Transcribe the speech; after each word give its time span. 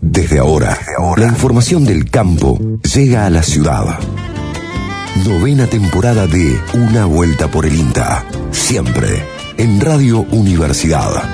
Desde 0.00 0.38
ahora, 0.38 0.78
la 1.16 1.26
información 1.26 1.84
del 1.84 2.08
campo 2.08 2.56
llega 2.94 3.26
a 3.26 3.30
la 3.30 3.42
ciudad. 3.42 3.98
Novena 5.26 5.66
temporada 5.66 6.28
de 6.28 6.56
Una 6.74 7.04
Vuelta 7.04 7.48
por 7.48 7.66
el 7.66 7.74
INTA. 7.74 8.24
Siempre 8.52 9.24
en 9.56 9.80
Radio 9.80 10.20
Universidad. 10.30 11.24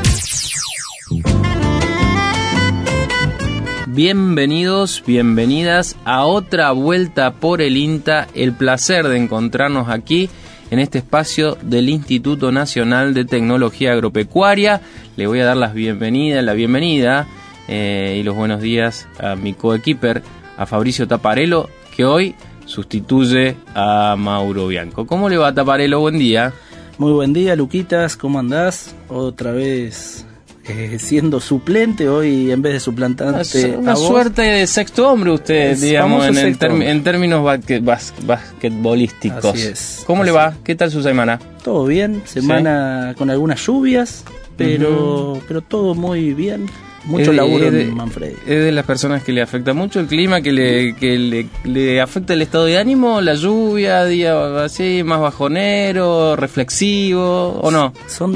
Bienvenidos, 3.87 5.03
bienvenidas 5.07 5.97
a 6.07 6.25
otra 6.25 6.73
vuelta 6.73 7.35
por 7.35 7.61
el 7.61 7.77
INTA. 7.77 8.29
El 8.35 8.55
placer 8.55 9.09
de 9.09 9.19
encontrarnos 9.19 9.91
aquí 9.91 10.31
en 10.71 10.79
este 10.79 10.99
espacio 10.99 11.59
del 11.61 11.91
Instituto 11.91 12.51
Nacional 12.51 13.13
de 13.13 13.27
Tecnología 13.27 13.93
Agropecuaria. 13.93 14.81
Le 15.17 15.27
voy 15.27 15.41
a 15.41 15.45
dar 15.45 15.59
las 15.59 15.75
bienvenidas, 15.75 16.43
la 16.43 16.55
bienvenida 16.55 17.29
eh, 17.69 18.19
y 18.21 18.23
los 18.23 18.35
buenos 18.35 18.61
días 18.61 19.09
a 19.19 19.37
mi 19.37 19.55
coequiper, 19.55 20.23
a 20.57 20.67
Fabricio 20.67 21.09
Taparelo, 21.09 21.71
que 21.97 22.05
hoy 22.05 22.35
sustituye 22.67 23.57
a 23.75 24.17
Mauro 24.19 24.69
Bianco. 24.69 25.07
¿Cómo 25.07 25.29
le 25.29 25.37
va 25.37 25.55
Taparelo? 25.55 26.01
Buen 26.01 26.19
día. 26.19 26.53
Muy 26.99 27.13
buen 27.13 27.33
día, 27.33 27.57
Luquitas, 27.57 28.17
¿cómo 28.17 28.39
andás? 28.39 28.95
Otra 29.09 29.53
vez 29.53 30.27
eh, 30.67 30.99
siendo 30.99 31.41
suplente 31.41 32.09
hoy 32.09 32.51
en 32.51 32.63
vez 32.63 32.73
de 32.73 32.81
suplantante. 32.81 33.77
Una, 33.77 33.97
suerte 33.97 34.41
de 34.41 34.67
sexto 34.67 35.11
hombre 35.11 35.33
usted, 35.33 35.77
digamos, 35.77 36.27
en, 36.27 37.03
términos 37.03 37.45
basquetbolísticos. 37.45 39.45
Así 39.45 39.63
es. 39.63 40.05
¿Cómo 40.07 40.25
le 40.25 40.31
va? 40.31 40.55
¿Qué 40.65 40.75
tal 40.75 40.91
su 40.91 41.03
semana? 41.03 41.39
Todo 41.63 41.85
bien, 41.85 42.23
semana 42.25 43.15
con 43.19 43.29
algunas 43.29 43.67
lluvias, 43.67 44.25
pero, 44.57 45.39
pero 45.47 45.61
todo 45.61 45.95
muy 45.95 46.33
bien. 46.33 46.71
Mucho 47.07 47.33
laburo 47.33 47.71
de, 47.71 47.83
en 47.83 47.95
Manfredi. 47.95 48.37
¿Es 48.47 48.65
de 48.65 48.73
las 48.73 48.85
personas 48.85 49.23
que 49.23 49.33
le 49.33 49.43
afecta 49.43 49.75
mucho 49.75 50.01
el 50.01 50.07
clima, 50.07 50.41
que 50.41 50.53
le, 50.53 50.95
que 50.97 51.49
le, 51.65 52.01
afecta 52.01 52.33
el 52.33 52.43
estado 52.43 52.65
de 52.65 52.79
ánimo, 52.79 53.21
la 53.21 53.35
lluvia, 53.35 54.05
día 54.05 54.65
así, 54.65 55.03
más 55.05 55.21
bajonero, 55.21 56.37
reflexivo, 56.37 57.61
o 57.61 57.71
no? 57.71 57.93
Son 58.07 58.35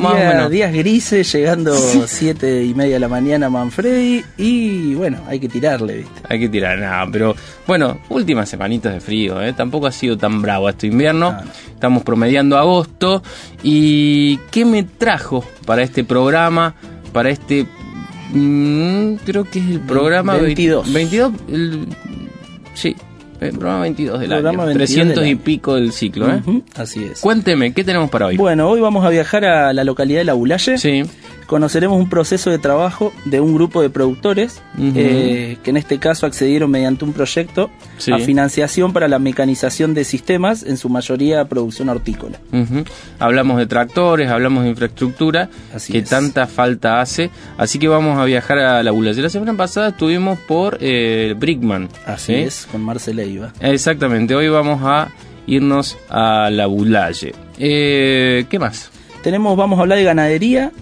días, 0.51 0.73
grises, 0.73 1.33
llegando 1.33 1.75
siete 2.07 2.65
y 2.65 2.75
media 2.75 2.95
de 2.95 3.01
la 3.01 3.09
mañana 3.09 3.47
a 3.47 3.51
Manfredi, 3.51 4.25
y 4.37 4.95
bueno, 4.95 5.19
hay 5.27 5.41
que 5.41 5.49
tirarle, 5.49 5.99
¿viste? 5.99 6.21
Hay 6.29 6.39
que 6.39 6.49
tirar, 6.49 6.79
nada, 6.79 7.07
pero 7.11 7.35
bueno, 7.67 7.99
últimas 8.09 8.49
semanitas 8.49 8.93
de 8.93 9.01
frío, 9.01 9.43
¿eh? 9.43 9.53
Tampoco 9.53 9.87
ha 9.87 9.93
sido 9.93 10.17
tan 10.17 10.43
bravo 10.43 10.69
este 10.69 10.87
invierno. 10.87 11.29
Ah. 11.29 11.45
Estamos 11.73 12.03
promediando 12.03 12.59
agosto. 12.59 13.23
¿Y 13.63 14.39
qué 14.51 14.65
me 14.65 14.83
trajo 14.83 15.45
para 15.67 15.83
este 15.83 16.05
programa? 16.05 16.75
Para 17.13 17.31
este 17.31 17.67
Mm, 18.33 19.15
creo 19.25 19.45
que 19.45 19.59
es 19.59 19.69
el 19.69 19.81
programa 19.81 20.37
22. 20.37 20.93
22, 20.93 21.33
sí, 22.75 22.95
el 23.41 23.51
programa 23.53 23.83
22 23.83 24.21
del 24.21 24.33
año. 24.33 24.73
300 24.73 25.27
y 25.27 25.35
pico 25.37 25.75
del 25.75 25.93
ciclo, 25.93 26.29
¿eh? 26.31 26.43
así 26.75 27.05
es. 27.05 27.21
Cuénteme, 27.21 27.73
¿qué 27.73 27.85
tenemos 27.85 28.11
para 28.11 28.27
hoy? 28.27 28.37
Bueno, 28.37 28.69
hoy 28.69 28.81
vamos 28.81 29.05
a 29.05 29.09
viajar 29.09 29.45
a 29.45 29.73
la 29.73 29.85
localidad 29.85 30.21
de 30.21 30.25
La 30.25 30.35
Bulaye. 30.35 30.79
Sí 30.79 31.05
conoceremos 31.49 31.99
un 31.99 32.11
proceso 32.11 32.51
de 32.51 32.59
trabajo 32.59 33.13
de 33.25 33.41
un 33.41 33.55
grupo 33.55 33.81
de 33.81 33.89
productores 33.89 34.63
eh, 34.79 35.57
que 35.65 35.71
en 35.71 35.79
este 35.79 35.99
caso 35.99 36.27
accedieron 36.27 36.71
mediante 36.71 37.07
un 37.07 37.15
proyecto 37.15 37.71
a 38.13 38.19
financiación 38.19 38.93
para 38.93 39.09
la 39.09 39.19
mecanización 39.19 39.95
de 39.95 40.05
sistemas, 40.05 40.63
en 40.63 40.77
su 40.77 40.91
mayoría 40.91 41.47
producción 41.47 41.89
hortícola. 41.89 42.39
Hablamos 43.19 43.57
de 43.57 43.67
tractores, 43.67 44.31
hablamos 44.31 44.65
de 44.65 44.71
infraestructura 44.71 45.49
que 45.91 46.03
tanta 46.03 46.47
falta 46.47 47.01
hace, 47.01 47.31
así 47.57 47.79
que 47.79 47.89
vamos 47.89 48.19
a 48.19 48.27
viajar 48.27 48.59
a 48.59 48.83
la 48.83 48.91
Bulaye. 48.91 49.23
La 49.23 49.31
semana 49.31 49.57
pasada 49.57 49.89
estuvimos 49.89 50.39
por 50.41 50.77
eh, 50.83 51.35
Brickman. 51.37 51.89
Así 52.05 52.35
es, 52.35 52.69
con 52.71 52.83
Marcela 52.83 53.25
Iba. 53.25 53.55
Exactamente, 53.61 54.35
hoy 54.35 54.49
vamos 54.49 54.83
a 54.85 55.09
irnos 55.47 55.97
a 56.11 56.51
la 56.51 56.67
Bulaye. 56.67 57.33
Eh, 57.59 58.45
¿Qué 58.51 58.59
más? 58.59 58.91
Tenemos, 59.23 59.57
vamos 59.57 59.79
a 59.79 59.83
hablar 59.83 59.99
de 59.99 60.05
ganadería 60.05 60.73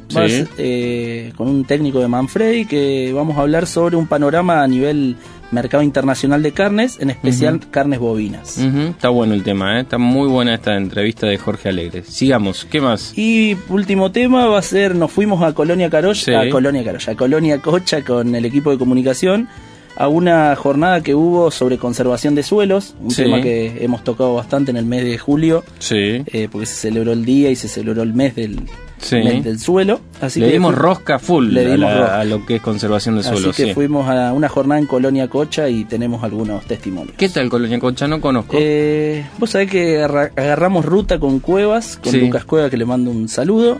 eh, 0.58 1.32
con 1.36 1.48
un 1.48 1.64
técnico 1.64 2.00
de 2.00 2.08
Manfredi 2.08 2.64
que 2.66 3.12
vamos 3.14 3.36
a 3.36 3.40
hablar 3.40 3.66
sobre 3.66 3.96
un 3.96 4.06
panorama 4.06 4.62
a 4.62 4.66
nivel 4.66 5.16
mercado 5.50 5.82
internacional 5.82 6.42
de 6.42 6.52
carnes, 6.52 6.98
en 7.00 7.10
especial 7.10 7.60
carnes 7.70 7.98
bovinas. 7.98 8.58
Está 8.58 9.08
bueno 9.10 9.34
el 9.34 9.42
tema, 9.42 9.78
¿eh? 9.78 9.82
está 9.82 9.98
muy 9.98 10.28
buena 10.28 10.54
esta 10.54 10.76
entrevista 10.76 11.26
de 11.26 11.38
Jorge 11.38 11.68
Alegre. 11.68 12.02
Sigamos, 12.04 12.64
¿qué 12.64 12.80
más? 12.80 13.16
Y 13.16 13.56
último 13.68 14.10
tema 14.10 14.46
va 14.46 14.58
a 14.58 14.62
ser, 14.62 14.94
nos 14.94 15.12
fuimos 15.12 15.42
a 15.42 15.52
Colonia 15.52 15.88
Carolla, 15.88 16.40
a 16.40 16.50
Colonia 16.50 16.84
Carolla, 16.84 17.12
a 17.12 17.16
Colonia 17.16 17.58
Cocha 17.60 18.02
con 18.02 18.34
el 18.34 18.44
equipo 18.44 18.70
de 18.70 18.78
comunicación 18.78 19.48
a 19.96 20.08
una 20.08 20.54
jornada 20.56 21.02
que 21.02 21.14
hubo 21.14 21.50
sobre 21.50 21.78
conservación 21.78 22.34
de 22.34 22.42
suelos, 22.42 22.94
un 23.00 23.14
tema 23.14 23.40
que 23.40 23.82
hemos 23.82 24.04
tocado 24.04 24.34
bastante 24.34 24.70
en 24.70 24.76
el 24.76 24.84
mes 24.84 25.04
de 25.04 25.18
julio, 25.18 25.64
sí. 25.78 26.22
Eh, 26.26 26.48
porque 26.50 26.66
se 26.66 26.74
celebró 26.74 27.12
el 27.12 27.24
día 27.24 27.50
y 27.50 27.56
se 27.56 27.68
celebró 27.68 28.02
el 28.02 28.12
mes 28.12 28.34
del, 28.34 28.60
del 29.10 29.58
suelo. 29.58 30.00
Así 30.20 30.40
le 30.40 30.52
dimos 30.52 30.74
rosca 30.74 31.18
full 31.18 31.48
le 31.48 31.70
dimos 31.70 31.90
a, 31.90 32.24
lo 32.24 32.44
que 32.44 32.56
es 32.56 32.62
conservación 32.62 33.16
de 33.16 33.22
suelo. 33.22 33.50
Así 33.50 33.64
que 33.64 33.74
fuimos 33.74 34.08
a 34.08 34.32
una 34.32 34.48
jornada 34.48 34.80
en 34.80 34.86
Colonia 34.86 35.28
Cocha 35.28 35.68
y 35.68 35.84
tenemos 35.84 36.22
algunos 36.22 36.64
testimonios. 36.66 37.16
¿Qué 37.16 37.28
tal 37.28 37.48
Colonia 37.48 37.78
Cocha? 37.78 38.06
No 38.06 38.20
conozco. 38.20 38.56
Eh, 38.58 39.24
vos 39.38 39.50
sabés 39.50 39.70
que 39.70 40.02
agarramos 40.02 40.84
ruta 40.84 41.18
con 41.18 41.40
Cuevas, 41.40 41.98
con 42.02 42.18
Lucas 42.18 42.44
Cuevas 42.44 42.70
que 42.70 42.76
le 42.76 42.84
mando 42.84 43.10
un 43.10 43.28
saludo 43.28 43.78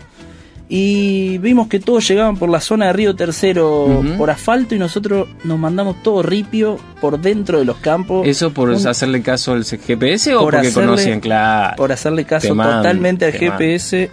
y 0.69 1.37
vimos 1.37 1.67
que 1.67 1.79
todos 1.79 2.05
llegaban 2.07 2.35
por 2.35 2.49
la 2.49 2.59
zona 2.59 2.87
de 2.87 2.93
Río 2.93 3.15
Tercero 3.15 4.03
por 4.17 4.29
asfalto 4.29 4.75
y 4.75 4.79
nosotros 4.79 5.27
nos 5.45 5.57
mandamos 5.57 6.03
todo 6.03 6.21
ripio 6.23 6.77
por 6.99 7.21
dentro 7.21 7.59
de 7.59 7.65
los 7.65 7.77
campos. 7.77 8.27
¿Eso 8.27 8.51
por 8.51 8.73
hacerle 8.73 9.21
caso 9.21 9.53
al 9.53 9.63
GPS 9.63 10.35
o 10.35 10.41
porque 10.41 10.73
conocían, 10.73 11.21
claro? 11.21 11.77
Por 11.77 11.91
hacerle 11.91 12.25
caso 12.25 12.49
totalmente 12.49 13.25
al 13.25 13.31
GPS. 13.31 14.09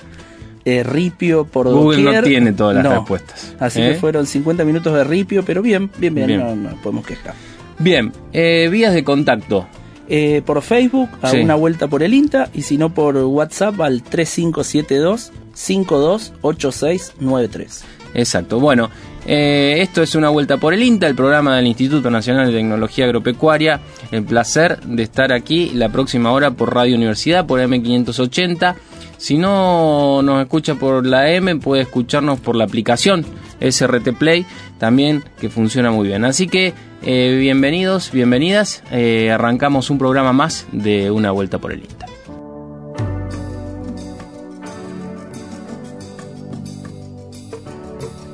Eh, 0.66 0.82
ripio 0.82 1.44
por 1.44 1.68
Google 1.68 2.02
no 2.04 2.22
tiene 2.22 2.52
todas 2.54 2.82
las 2.82 2.94
respuestas. 2.94 3.54
Así 3.60 3.80
que 3.80 3.90
¿eh? 3.90 3.94
fueron 3.96 4.26
50 4.26 4.64
minutos 4.64 4.94
de 4.94 5.04
ripio, 5.04 5.44
pero 5.44 5.60
bien, 5.60 5.90
bien, 5.98 6.14
bien, 6.14 6.38
No, 6.38 6.56
no, 6.56 6.70
podemos 6.82 7.04
quejar. 7.04 7.34
Bien, 7.78 8.12
eh, 8.32 8.68
vías 8.70 8.94
de 8.94 9.04
contacto. 9.04 9.66
Eh, 10.08 10.40
por 10.44 10.62
Facebook 10.62 11.10
a 11.20 11.32
una 11.32 11.54
vuelta 11.54 11.88
por 11.88 12.02
el 12.02 12.14
INTA 12.14 12.48
y 12.54 12.62
si 12.62 12.78
no 12.78 12.94
por 12.94 13.16
WhatsApp 13.16 13.80
al 13.80 14.02
3572 14.02 15.32
528693. 15.54 17.84
Exacto. 18.14 18.60
Bueno, 18.60 18.90
eh, 19.26 19.78
esto 19.80 20.02
es 20.02 20.14
una 20.14 20.28
vuelta 20.28 20.58
por 20.58 20.74
el 20.74 20.82
INTA, 20.82 21.06
el 21.06 21.14
programa 21.14 21.56
del 21.56 21.66
Instituto 21.66 22.10
Nacional 22.10 22.46
de 22.46 22.52
Tecnología 22.52 23.06
Agropecuaria. 23.06 23.80
El 24.10 24.24
placer 24.24 24.80
de 24.80 25.02
estar 25.02 25.32
aquí 25.32 25.70
la 25.74 25.88
próxima 25.88 26.32
hora 26.32 26.52
por 26.52 26.74
Radio 26.74 26.96
Universidad, 26.96 27.46
por 27.46 27.60
M580. 27.60 28.74
Si 29.16 29.38
no 29.38 30.20
nos 30.22 30.42
escucha 30.42 30.74
por 30.74 31.06
la 31.06 31.30
M, 31.30 31.56
puede 31.56 31.82
escucharnos 31.82 32.40
por 32.40 32.56
la 32.56 32.64
aplicación 32.64 33.24
SRT 33.60 34.12
Play, 34.18 34.44
también 34.78 35.24
que 35.40 35.48
funciona 35.48 35.90
muy 35.90 36.08
bien. 36.08 36.24
Así 36.24 36.46
que 36.46 36.74
eh, 37.02 37.36
bienvenidos, 37.38 38.10
bienvenidas. 38.12 38.82
Eh, 38.90 39.30
arrancamos 39.30 39.90
un 39.90 39.98
programa 39.98 40.32
más 40.32 40.66
de 40.72 41.10
Una 41.10 41.30
Vuelta 41.30 41.58
por 41.58 41.72
el 41.72 41.80
INTA. 41.80 42.13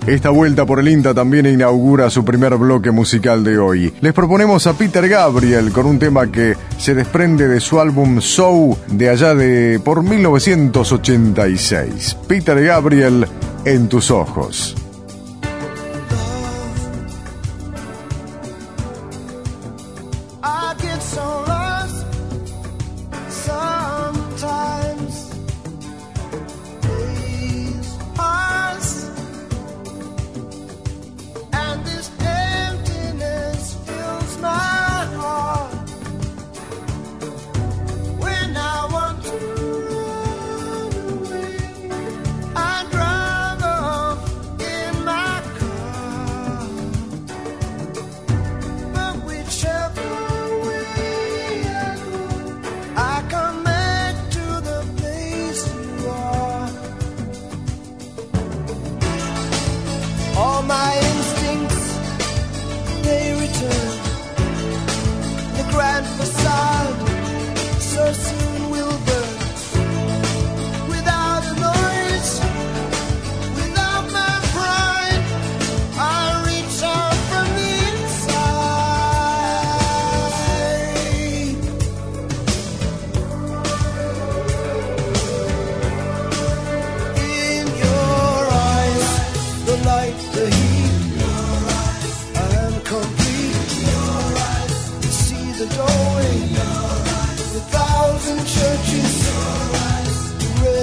Esta 0.07 0.31
vuelta 0.31 0.65
por 0.65 0.81
el 0.81 0.89
INTA 0.89 1.13
también 1.13 1.45
inaugura 1.47 2.09
su 2.09 2.25
primer 2.25 2.57
bloque 2.57 2.91
musical 2.91 3.45
de 3.45 3.59
hoy. 3.59 3.93
Les 4.01 4.15
proponemos 4.15 4.67
a 4.67 4.73
Peter 4.73 5.07
Gabriel 5.09 5.73
con 5.73 5.85
un 5.87 5.99
tema 5.99 6.33
que 6.33 6.57
se 6.79 6.95
desprende 6.95 7.49
de 7.49 7.61
su 7.61 7.79
álbum 7.81 8.19
Soul 8.21 8.77
de 8.89 9.11
allá 9.11 9.35
de 9.35 9.79
por 9.85 10.03
1986. 10.03 12.17
Peter 12.27 12.65
Gabriel 12.65 13.27
en 13.65 13.89
tus 13.89 14.11
ojos. 14.11 14.75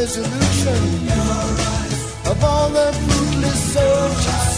Resolution 0.07 1.09
of 2.31 2.41
all 2.41 2.69
the 2.69 2.93
fruitless 2.93 3.73
searches. 3.73 4.56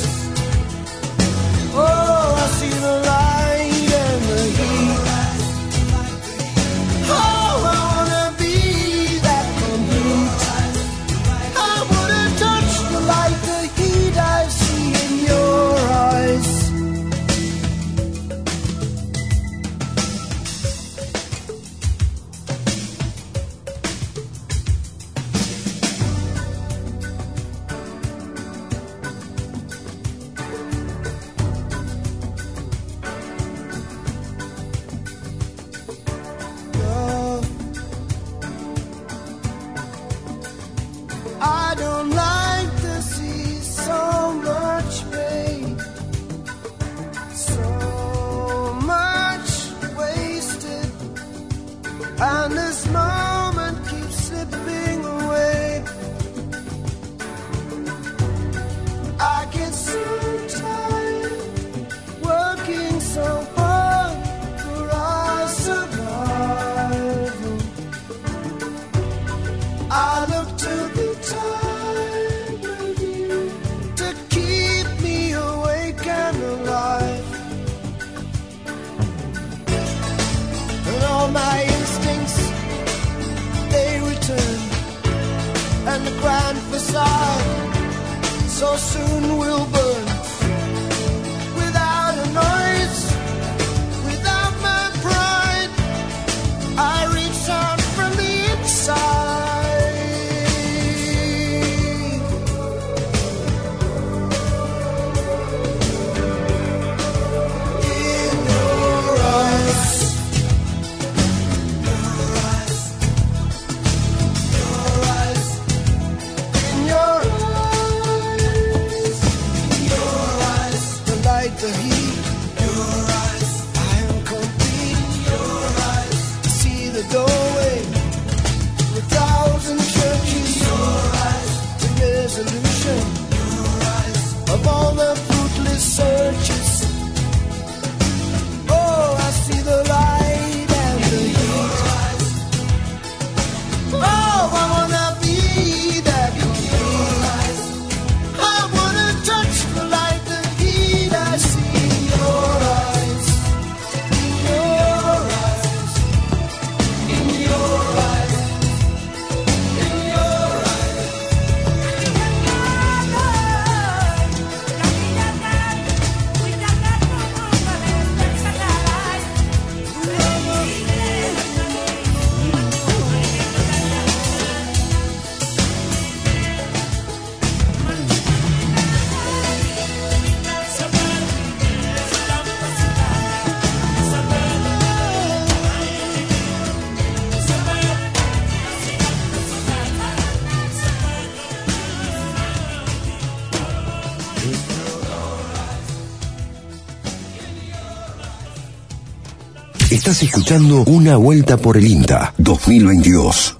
Estás 200.10 200.24
escuchando 200.24 200.84
Una 200.88 201.18
Vuelta 201.18 201.58
por 201.58 201.78
el 201.78 201.86
INTA 201.86 202.34
2022. 202.40 203.58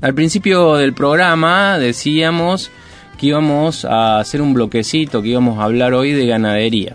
Al 0.00 0.14
principio 0.14 0.76
del 0.76 0.92
programa 0.92 1.80
decíamos 1.80 2.70
que 3.18 3.26
íbamos 3.26 3.84
a 3.84 4.20
hacer 4.20 4.40
un 4.40 4.54
bloquecito, 4.54 5.20
que 5.20 5.30
íbamos 5.30 5.58
a 5.58 5.64
hablar 5.64 5.94
hoy 5.94 6.12
de 6.12 6.28
ganadería. 6.28 6.94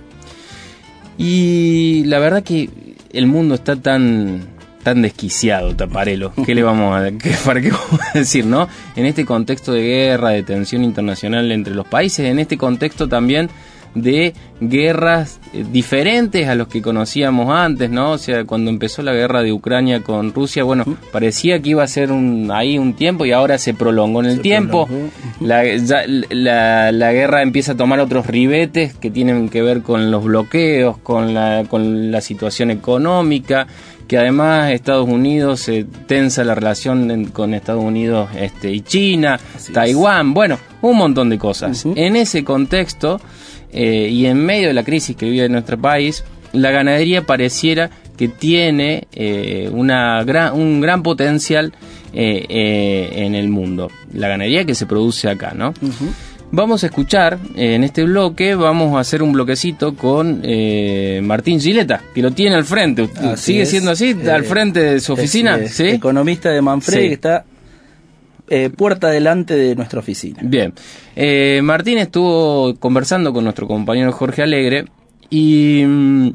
Y 1.18 2.06
la 2.06 2.20
verdad 2.20 2.42
que 2.42 2.70
el 3.12 3.28
mundo 3.28 3.56
está 3.56 3.76
tan 3.76 4.48
tan 4.82 5.02
desquiciado, 5.02 5.76
Taparelo. 5.76 6.32
¿Qué 6.46 6.56
le 6.56 6.64
vamos 6.64 6.96
a 6.96 7.12
para 7.46 7.60
qué 7.60 7.72
vamos 7.72 8.00
a 8.14 8.20
decir, 8.20 8.46
no? 8.46 8.70
En 8.96 9.06
este 9.06 9.26
contexto 9.26 9.74
de 9.74 9.82
guerra, 9.82 10.30
de 10.30 10.44
tensión 10.44 10.86
internacional 10.86 11.52
entre 11.52 11.76
los 11.76 11.86
países, 11.86 12.28
en 12.28 12.40
este 12.40 12.58
contexto 12.58 13.10
también 13.10 13.50
de 13.96 14.34
guerras 14.60 15.40
eh, 15.54 15.64
diferentes 15.72 16.48
a 16.48 16.56
los 16.56 16.68
que 16.68 16.82
conocíamos 16.82 17.50
antes, 17.56 17.90
¿no? 17.90 18.12
O 18.12 18.18
sea, 18.18 18.44
cuando 18.46 18.70
empezó 18.72 19.02
la 19.04 19.14
guerra 19.14 19.44
de 19.44 19.52
Ucrania 19.52 20.02
con 20.02 20.34
Rusia, 20.34 20.64
bueno, 20.64 20.84
parecía 21.12 21.60
que 21.62 21.70
iba 21.72 21.84
a 21.84 21.88
ser 21.88 22.12
un, 22.12 22.50
ahí 22.52 22.78
un 22.78 22.94
tiempo 22.94 23.26
y 23.26 23.32
ahora 23.32 23.58
se 23.58 23.74
prolongó 23.74 24.22
en 24.22 24.26
el 24.28 24.36
Se 24.38 24.42
tiempo. 24.42 24.88
La, 25.40 25.64
ya- 25.76 26.04
la, 26.08 26.92
la 26.92 27.12
guerra 27.14 27.42
empieza 27.42 27.74
a 27.74 27.76
tomar 27.78 28.00
otros 28.00 28.26
ribetes 28.28 28.94
que 28.96 29.12
tienen 29.12 29.50
que 29.50 29.62
ver 29.62 29.82
con 29.82 30.10
los 30.12 30.24
bloqueos, 30.24 30.98
con 30.98 31.34
la, 31.34 31.66
con 31.70 32.12
la 32.12 32.22
situación 32.22 32.72
económica, 32.72 33.68
que 34.08 34.18
además 34.18 34.72
Estados 34.72 35.08
Unidos 35.08 35.62
se 35.62 35.86
tensa 36.08 36.44
la 36.44 36.56
relación 36.56 37.10
en- 37.12 37.26
con 37.26 37.54
Estados 37.54 37.84
Unidos 37.84 38.30
este, 38.38 38.72
y 38.72 38.82
China, 38.82 39.36
Así 39.56 39.68
es. 39.68 39.74
Taiwán, 39.74 40.34
bueno, 40.34 40.58
un 40.82 40.98
montón 40.98 41.30
de 41.30 41.38
cosas. 41.38 41.86
En 41.96 42.16
ese 42.16 42.44
contexto 42.44 43.22
eh, 43.74 44.08
y 44.10 44.26
en 44.26 44.38
medio 44.46 44.68
de 44.70 44.74
la 44.74 44.84
crisis 44.84 45.16
que 45.16 45.30
vive 45.30 45.50
nuestro 45.50 45.78
país, 45.78 46.24
la 46.54 46.72
ganadería 46.72 47.24
pareciera 47.26 47.90
que 48.18 48.28
tiene 48.28 49.08
eh, 49.14 49.70
una 49.72 50.24
gran, 50.24 50.54
un 50.54 50.80
gran 50.82 51.02
potencial 51.04 51.74
eh, 52.14 52.46
eh, 52.48 53.10
en 53.26 53.34
el 53.36 53.50
mundo. 53.50 53.90
La 54.14 54.28
ganadería 54.28 54.64
que 54.66 54.76
se 54.76 54.86
produce 54.86 55.28
acá, 55.30 55.54
¿no? 55.56 55.74
Vamos 56.52 56.84
a 56.84 56.86
escuchar 56.88 57.40
eh, 57.56 57.74
en 57.74 57.84
este 57.84 58.04
bloque, 58.04 58.54
vamos 58.54 58.96
a 58.96 59.00
hacer 59.00 59.24
un 59.24 59.32
bloquecito 59.32 59.96
con 59.96 60.42
eh, 60.44 61.20
Martín 61.24 61.60
Gileta, 61.60 62.00
que 62.14 62.22
lo 62.22 62.30
tiene 62.30 62.56
al 62.56 62.64
frente. 62.66 63.10
Así 63.18 63.46
¿Sigue 63.54 63.62
es. 63.64 63.70
siendo 63.72 63.90
así? 63.90 64.16
Eh, 64.24 64.30
¿Al 64.30 64.44
frente 64.44 64.80
de 64.80 65.00
su 65.00 65.14
oficina? 65.14 65.56
es, 65.58 65.74
¿Sí? 65.74 65.88
Economista 65.88 66.52
de 66.52 66.62
Manfred, 66.62 67.02
Sí. 67.02 67.08
que 67.08 67.14
está 67.16 67.44
eh, 68.50 68.70
puerta 68.70 69.10
delante 69.10 69.56
de 69.56 69.76
nuestra 69.76 70.00
oficina. 70.00 70.40
Bien. 70.44 70.74
Eh, 71.16 71.62
Martín 71.64 71.98
estuvo 71.98 72.76
conversando 72.80 73.34
con 73.34 73.44
nuestro 73.44 73.68
compañero 73.68 74.12
Jorge 74.12 74.44
Alegre 74.44 74.86
y 75.30 75.84
mm, 75.86 76.30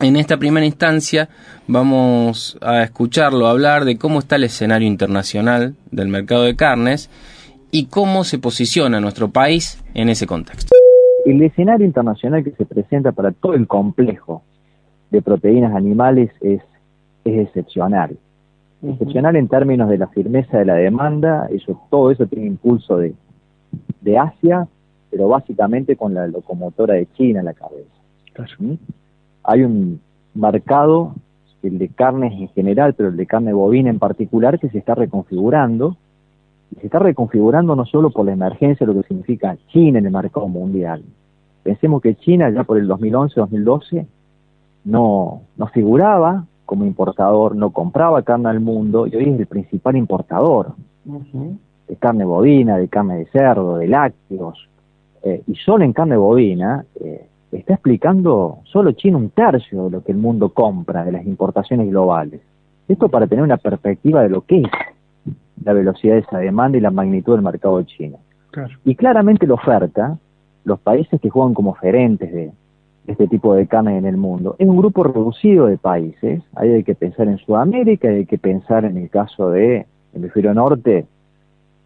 En 0.00 0.16
esta 0.16 0.36
primera 0.36 0.66
instancia 0.66 1.28
vamos 1.68 2.58
a 2.60 2.82
escucharlo 2.82 3.46
hablar 3.46 3.84
de 3.84 3.96
cómo 3.96 4.18
está 4.18 4.36
el 4.36 4.44
escenario 4.44 4.88
internacional 4.88 5.76
del 5.90 6.08
mercado 6.08 6.42
de 6.42 6.56
carnes 6.56 7.08
y 7.70 7.86
cómo 7.86 8.24
se 8.24 8.38
posiciona 8.38 9.00
nuestro 9.00 9.30
país 9.30 9.82
en 9.94 10.08
ese 10.08 10.26
contexto. 10.26 10.72
El 11.24 11.42
escenario 11.42 11.86
internacional 11.86 12.44
que 12.44 12.50
se 12.50 12.66
presenta 12.66 13.12
para 13.12 13.32
todo 13.32 13.54
el 13.54 13.66
complejo 13.66 14.42
de 15.10 15.22
proteínas 15.22 15.74
animales 15.74 16.30
es, 16.40 16.60
es 17.24 17.46
excepcional. 17.46 18.18
Excepcional 18.86 19.36
en 19.36 19.48
términos 19.48 19.88
de 19.88 19.98
la 19.98 20.08
firmeza 20.08 20.58
de 20.58 20.66
la 20.66 20.74
demanda, 20.74 21.46
eso, 21.50 21.80
todo 21.90 22.10
eso 22.10 22.26
tiene 22.26 22.46
impulso 22.46 22.98
de, 22.98 23.14
de 24.02 24.18
Asia, 24.18 24.68
pero 25.10 25.28
básicamente 25.28 25.96
con 25.96 26.12
la 26.12 26.26
locomotora 26.26 26.94
de 26.94 27.06
China 27.14 27.40
en 27.40 27.46
la 27.46 27.54
cabeza. 27.54 27.94
Hay 29.44 29.62
un 29.62 30.00
mercado, 30.34 31.14
el 31.62 31.78
de 31.78 31.88
carnes 31.88 32.32
en 32.32 32.48
general, 32.48 32.94
pero 32.94 33.08
el 33.08 33.16
de 33.16 33.26
carne 33.26 33.52
bovina 33.52 33.88
en 33.88 33.98
particular, 33.98 34.58
que 34.58 34.68
se 34.68 34.78
está 34.78 34.94
reconfigurando. 34.94 35.96
Y 36.72 36.80
se 36.80 36.86
está 36.86 36.98
reconfigurando 36.98 37.76
no 37.76 37.86
solo 37.86 38.10
por 38.10 38.26
la 38.26 38.32
emergencia, 38.32 38.86
lo 38.86 38.94
que 38.94 39.08
significa 39.08 39.56
China 39.68 39.98
en 39.98 40.06
el 40.06 40.12
mercado 40.12 40.48
mundial. 40.48 41.02
Pensemos 41.62 42.02
que 42.02 42.16
China 42.16 42.50
ya 42.50 42.64
por 42.64 42.76
el 42.76 42.88
2011-2012 42.88 44.06
no, 44.84 45.42
no 45.56 45.66
figuraba 45.68 46.44
como 46.64 46.84
importador, 46.84 47.54
no 47.56 47.70
compraba 47.70 48.22
carne 48.22 48.48
al 48.48 48.60
mundo 48.60 49.06
y 49.06 49.16
hoy 49.16 49.24
es 49.24 49.40
el 49.40 49.46
principal 49.46 49.96
importador 49.96 50.74
de 51.04 51.96
carne 51.96 52.24
bovina, 52.24 52.78
de 52.78 52.88
carne 52.88 53.18
de 53.18 53.26
cerdo, 53.26 53.76
de 53.76 53.88
lácteos. 53.88 54.68
Eh, 55.22 55.42
y 55.46 55.54
solo 55.56 55.84
en 55.84 55.92
carne 55.92 56.16
bovina 56.16 56.84
eh, 57.00 57.26
está 57.52 57.74
explicando 57.74 58.58
solo 58.64 58.92
China 58.92 59.16
un 59.18 59.30
tercio 59.30 59.84
de 59.84 59.90
lo 59.90 60.04
que 60.04 60.12
el 60.12 60.18
mundo 60.18 60.50
compra 60.50 61.04
de 61.04 61.12
las 61.12 61.26
importaciones 61.26 61.88
globales. 61.88 62.40
Esto 62.88 63.08
para 63.08 63.26
tener 63.26 63.44
una 63.44 63.56
perspectiva 63.56 64.22
de 64.22 64.28
lo 64.28 64.42
que 64.42 64.60
es 64.60 64.68
la 65.62 65.72
velocidad 65.72 66.14
de 66.14 66.20
esa 66.20 66.38
demanda 66.38 66.76
y 66.76 66.80
la 66.80 66.90
magnitud 66.90 67.34
del 67.34 67.42
mercado 67.42 67.82
chino. 67.82 68.18
Y 68.84 68.94
claramente 68.94 69.46
la 69.46 69.54
oferta, 69.54 70.18
los 70.64 70.78
países 70.80 71.20
que 71.20 71.30
juegan 71.30 71.54
como 71.54 71.70
oferentes 71.70 72.32
de, 72.32 72.52
este 73.06 73.28
tipo 73.28 73.54
de 73.54 73.66
carne 73.66 73.98
en 73.98 74.06
el 74.06 74.16
mundo, 74.16 74.56
es 74.58 74.68
un 74.68 74.78
grupo 74.78 75.04
reducido 75.04 75.66
de 75.66 75.76
países. 75.76 76.42
Ahí 76.54 76.70
hay 76.70 76.84
que 76.84 76.94
pensar 76.94 77.28
en 77.28 77.38
Sudamérica, 77.38 78.08
hay 78.08 78.26
que 78.26 78.38
pensar 78.38 78.84
en 78.84 78.96
el 78.96 79.10
caso 79.10 79.50
de 79.50 79.86
hemisferio 80.14 80.54
norte, 80.54 81.06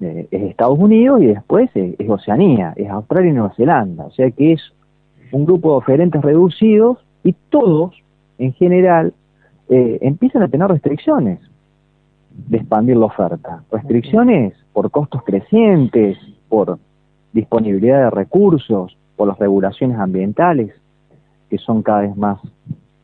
eh, 0.00 0.28
es 0.30 0.42
Estados 0.42 0.78
Unidos 0.78 1.20
y 1.20 1.26
después 1.26 1.70
es, 1.74 1.98
es 1.98 2.08
Oceanía, 2.08 2.72
es 2.76 2.88
Australia 2.88 3.30
y 3.30 3.34
Nueva 3.34 3.54
Zelanda. 3.56 4.06
O 4.06 4.10
sea 4.12 4.30
que 4.30 4.52
es 4.52 4.60
un 5.32 5.44
grupo 5.44 5.70
de 5.70 5.76
oferentes 5.78 6.22
reducidos 6.22 6.98
y 7.24 7.34
todos, 7.50 8.00
en 8.38 8.52
general, 8.54 9.12
eh, 9.68 9.98
empiezan 10.02 10.42
a 10.42 10.48
tener 10.48 10.68
restricciones 10.68 11.40
de 12.30 12.58
expandir 12.58 12.96
la 12.96 13.06
oferta. 13.06 13.64
Restricciones 13.70 14.54
por 14.72 14.90
costos 14.90 15.22
crecientes, 15.24 16.16
por 16.48 16.78
disponibilidad 17.32 18.04
de 18.04 18.10
recursos, 18.10 18.96
por 19.16 19.28
las 19.28 19.38
regulaciones 19.38 19.98
ambientales, 19.98 20.72
que 21.48 21.58
son 21.58 21.82
cada 21.82 22.02
vez 22.02 22.16
más, 22.16 22.40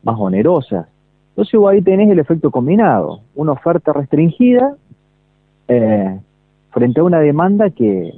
más 0.03 0.15
onerosas. 0.19 0.87
Entonces 1.29 1.59
ahí 1.67 1.81
tenés 1.81 2.09
el 2.09 2.19
efecto 2.19 2.51
combinado, 2.51 3.21
una 3.35 3.51
oferta 3.51 3.91
restringida 3.91 4.75
eh, 5.67 6.19
frente 6.71 6.99
a 6.99 7.03
una 7.03 7.19
demanda 7.19 7.69
que, 7.69 8.13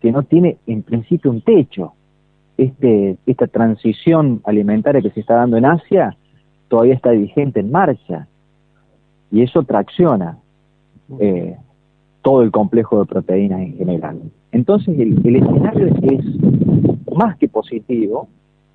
que 0.00 0.12
no 0.12 0.22
tiene 0.22 0.58
en 0.66 0.82
principio 0.82 1.30
un 1.30 1.42
techo 1.42 1.92
este, 2.56 3.16
esta 3.26 3.46
transición 3.46 4.40
alimentaria 4.44 5.02
que 5.02 5.10
se 5.10 5.20
está 5.20 5.34
dando 5.34 5.56
en 5.56 5.64
Asia 5.64 6.16
todavía 6.68 6.94
está 6.94 7.10
vigente 7.10 7.60
en 7.60 7.70
marcha 7.70 8.26
y 9.30 9.42
eso 9.42 9.62
tracciona 9.64 10.38
eh, 11.18 11.56
todo 12.22 12.42
el 12.42 12.50
complejo 12.50 13.00
de 13.00 13.06
proteínas 13.06 13.60
en 13.60 13.76
general. 13.76 14.20
Entonces 14.52 14.98
el, 14.98 15.20
el 15.26 15.36
escenario 15.36 15.86
es 15.86 16.24
más 17.14 17.36
que 17.36 17.48
positivo 17.48 18.28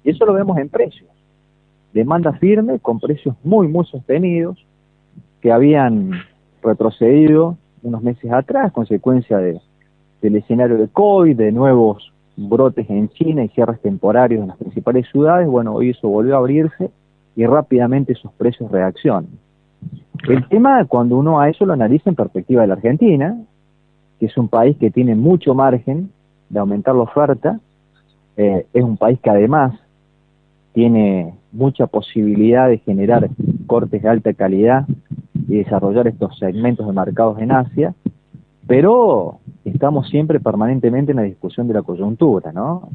eso 0.09 0.25
lo 0.25 0.33
vemos 0.33 0.57
en 0.57 0.69
precios. 0.69 1.09
Demanda 1.93 2.33
firme 2.33 2.79
con 2.79 2.99
precios 2.99 3.35
muy, 3.43 3.67
muy 3.67 3.85
sostenidos 3.85 4.63
que 5.41 5.51
habían 5.51 6.11
retrocedido 6.61 7.57
unos 7.81 8.01
meses 8.03 8.31
atrás, 8.31 8.71
consecuencia 8.71 9.37
de, 9.37 9.59
del 10.21 10.35
escenario 10.35 10.77
de 10.77 10.87
COVID, 10.87 11.35
de 11.35 11.51
nuevos 11.51 12.11
brotes 12.35 12.89
en 12.89 13.09
China 13.09 13.43
y 13.43 13.49
cierres 13.49 13.81
temporarios 13.81 14.41
en 14.41 14.47
las 14.47 14.57
principales 14.57 15.07
ciudades, 15.11 15.47
bueno, 15.47 15.73
hoy 15.73 15.89
eso 15.89 16.07
volvió 16.07 16.35
a 16.35 16.39
abrirse 16.39 16.89
y 17.35 17.45
rápidamente 17.45 18.13
esos 18.13 18.31
precios 18.33 18.71
reaccionan. 18.71 19.27
El 20.27 20.47
tema, 20.47 20.85
cuando 20.85 21.17
uno 21.17 21.39
a 21.39 21.49
eso 21.49 21.65
lo 21.65 21.73
analiza 21.73 22.09
en 22.09 22.15
perspectiva 22.15 22.61
de 22.61 22.67
la 22.67 22.73
Argentina, 22.73 23.37
que 24.19 24.25
es 24.25 24.37
un 24.37 24.49
país 24.49 24.77
que 24.77 24.91
tiene 24.91 25.15
mucho 25.15 25.53
margen 25.53 26.11
de 26.49 26.59
aumentar 26.59 26.95
la 26.95 27.03
oferta, 27.03 27.59
eh, 28.35 28.65
es 28.73 28.83
un 28.83 28.97
país 28.97 29.19
que 29.21 29.29
además 29.29 29.79
tiene 30.73 31.33
mucha 31.51 31.87
posibilidad 31.87 32.67
de 32.67 32.77
generar 32.79 33.29
cortes 33.67 34.01
de 34.01 34.09
alta 34.09 34.33
calidad 34.33 34.85
y 35.47 35.57
desarrollar 35.57 36.07
estos 36.07 36.37
segmentos 36.37 36.85
de 36.85 36.93
mercados 36.93 37.39
en 37.39 37.51
Asia, 37.51 37.95
pero 38.67 39.39
estamos 39.65 40.09
siempre 40.09 40.39
permanentemente 40.39 41.11
en 41.11 41.17
la 41.17 41.23
discusión 41.23 41.67
de 41.67 41.73
la 41.73 41.81
coyuntura, 41.81 42.51
¿no? 42.51 42.89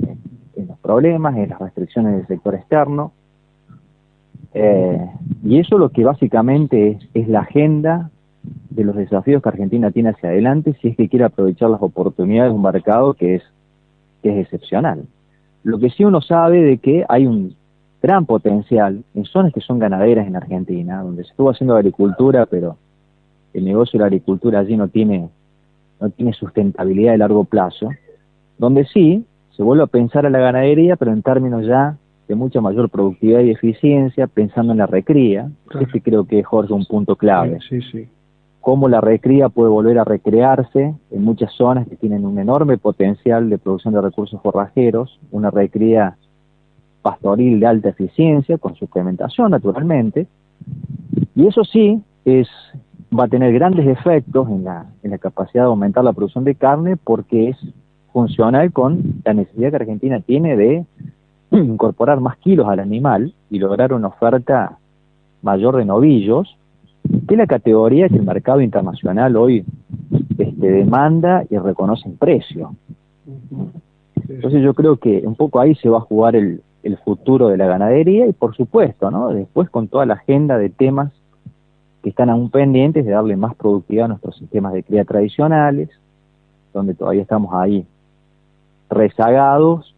En, 0.56 0.68
los 0.68 0.78
problemas, 0.78 1.36
en 1.36 1.48
las 1.50 1.58
restricciones 1.58 2.16
del 2.16 2.26
sector 2.26 2.54
externo. 2.54 3.12
Eh, 4.54 5.10
y 5.42 5.58
eso 5.58 5.78
lo 5.78 5.90
que 5.90 6.04
básicamente 6.04 6.98
es, 7.12 7.28
la 7.28 7.40
agenda 7.40 8.10
de 8.70 8.84
los 8.84 8.94
desafíos 8.94 9.42
que 9.42 9.48
Argentina 9.48 9.90
tiene 9.90 10.10
hacia 10.10 10.28
adelante 10.28 10.76
si 10.80 10.88
es 10.88 10.96
que 10.96 11.08
quiere 11.08 11.24
aprovechar 11.24 11.70
las 11.70 11.82
oportunidades 11.82 12.52
de 12.52 12.56
un 12.56 12.62
mercado 12.62 13.14
que 13.14 13.36
es, 13.36 13.42
que 14.22 14.30
es 14.30 14.44
excepcional. 14.44 15.06
Lo 15.64 15.78
que 15.78 15.90
sí 15.90 16.04
uno 16.04 16.20
sabe 16.20 16.62
de 16.62 16.78
que 16.78 17.04
hay 17.08 17.26
un 17.26 17.56
gran 18.04 18.26
potencial 18.26 19.02
en 19.14 19.24
zonas 19.24 19.50
que 19.54 19.62
son 19.62 19.78
ganaderas 19.78 20.26
en 20.26 20.36
Argentina, 20.36 21.02
donde 21.02 21.24
se 21.24 21.30
estuvo 21.30 21.48
haciendo 21.48 21.74
agricultura, 21.74 22.44
pero 22.44 22.76
el 23.54 23.64
negocio 23.64 23.96
de 23.96 24.00
la 24.00 24.06
agricultura 24.08 24.58
allí 24.58 24.76
no 24.76 24.88
tiene 24.88 25.30
no 25.98 26.10
tiene 26.10 26.34
sustentabilidad 26.34 27.12
de 27.12 27.18
largo 27.18 27.44
plazo, 27.44 27.88
donde 28.58 28.84
sí 28.84 29.24
se 29.56 29.62
vuelve 29.62 29.84
a 29.84 29.86
pensar 29.86 30.26
a 30.26 30.30
la 30.30 30.38
ganadería, 30.38 30.96
pero 30.96 31.12
en 31.12 31.22
términos 31.22 31.64
ya 31.64 31.96
de 32.28 32.34
mucha 32.34 32.60
mayor 32.60 32.90
productividad 32.90 33.40
y 33.40 33.52
eficiencia, 33.52 34.26
pensando 34.26 34.72
en 34.72 34.78
la 34.78 34.86
recría. 34.86 35.50
Este 35.80 36.02
creo 36.02 36.26
que 36.26 36.40
es, 36.40 36.46
Jorge, 36.46 36.74
un 36.74 36.84
punto 36.84 37.16
clave. 37.16 37.58
Sí, 37.66 37.80
sí, 37.90 38.06
Cómo 38.60 38.86
la 38.88 39.00
recría 39.00 39.48
puede 39.48 39.70
volver 39.70 39.98
a 39.98 40.04
recrearse 40.04 40.94
en 41.10 41.24
muchas 41.24 41.52
zonas 41.52 41.88
que 41.88 41.96
tienen 41.96 42.26
un 42.26 42.38
enorme 42.38 42.76
potencial 42.76 43.48
de 43.48 43.56
producción 43.56 43.94
de 43.94 44.02
recursos 44.02 44.42
forrajeros, 44.42 45.18
una 45.30 45.50
recría 45.50 46.18
pastoril 47.04 47.60
de 47.60 47.66
alta 47.66 47.90
eficiencia, 47.90 48.56
con 48.56 48.74
suplementación 48.76 49.50
naturalmente, 49.50 50.26
y 51.36 51.46
eso 51.46 51.62
sí 51.64 52.02
es 52.24 52.48
va 53.16 53.24
a 53.24 53.28
tener 53.28 53.52
grandes 53.52 53.86
efectos 53.86 54.48
en 54.48 54.64
la, 54.64 54.86
en 55.02 55.10
la 55.12 55.18
capacidad 55.18 55.64
de 55.64 55.68
aumentar 55.68 56.02
la 56.02 56.14
producción 56.14 56.42
de 56.42 56.56
carne 56.56 56.96
porque 56.96 57.50
es 57.50 57.56
funcional 58.12 58.72
con 58.72 59.20
la 59.24 59.34
necesidad 59.34 59.70
que 59.70 59.76
Argentina 59.76 60.18
tiene 60.20 60.56
de 60.56 60.84
incorporar 61.52 62.20
más 62.20 62.38
kilos 62.38 62.66
al 62.66 62.80
animal 62.80 63.34
y 63.50 63.58
lograr 63.58 63.92
una 63.92 64.08
oferta 64.08 64.78
mayor 65.42 65.76
de 65.76 65.84
novillos, 65.84 66.56
que 67.28 67.34
es 67.34 67.38
la 67.38 67.46
categoría 67.46 68.08
que 68.08 68.16
el 68.16 68.24
mercado 68.24 68.62
internacional 68.62 69.36
hoy 69.36 69.64
este, 70.38 70.52
demanda 70.56 71.44
y 71.50 71.58
reconoce 71.58 72.08
en 72.08 72.16
precio. 72.16 72.74
Entonces 74.28 74.62
yo 74.62 74.74
creo 74.74 74.96
que 74.96 75.22
un 75.24 75.36
poco 75.36 75.60
ahí 75.60 75.74
se 75.76 75.90
va 75.90 75.98
a 75.98 76.08
jugar 76.08 76.34
el, 76.34 76.62
el 76.84 76.98
futuro 76.98 77.48
de 77.48 77.56
la 77.56 77.66
ganadería 77.66 78.26
y 78.26 78.32
por 78.32 78.54
supuesto, 78.54 79.10
¿no? 79.10 79.28
Después 79.28 79.68
con 79.70 79.88
toda 79.88 80.06
la 80.06 80.14
agenda 80.14 80.58
de 80.58 80.68
temas 80.68 81.12
que 82.02 82.10
están 82.10 82.30
aún 82.30 82.50
pendientes 82.50 83.04
de 83.04 83.12
darle 83.12 83.36
más 83.36 83.54
productividad 83.56 84.04
a 84.04 84.08
nuestros 84.08 84.36
sistemas 84.36 84.74
de 84.74 84.82
cría 84.82 85.04
tradicionales, 85.04 85.88
donde 86.72 86.94
todavía 86.94 87.22
estamos 87.22 87.52
ahí 87.54 87.86
rezagados, 88.90 89.94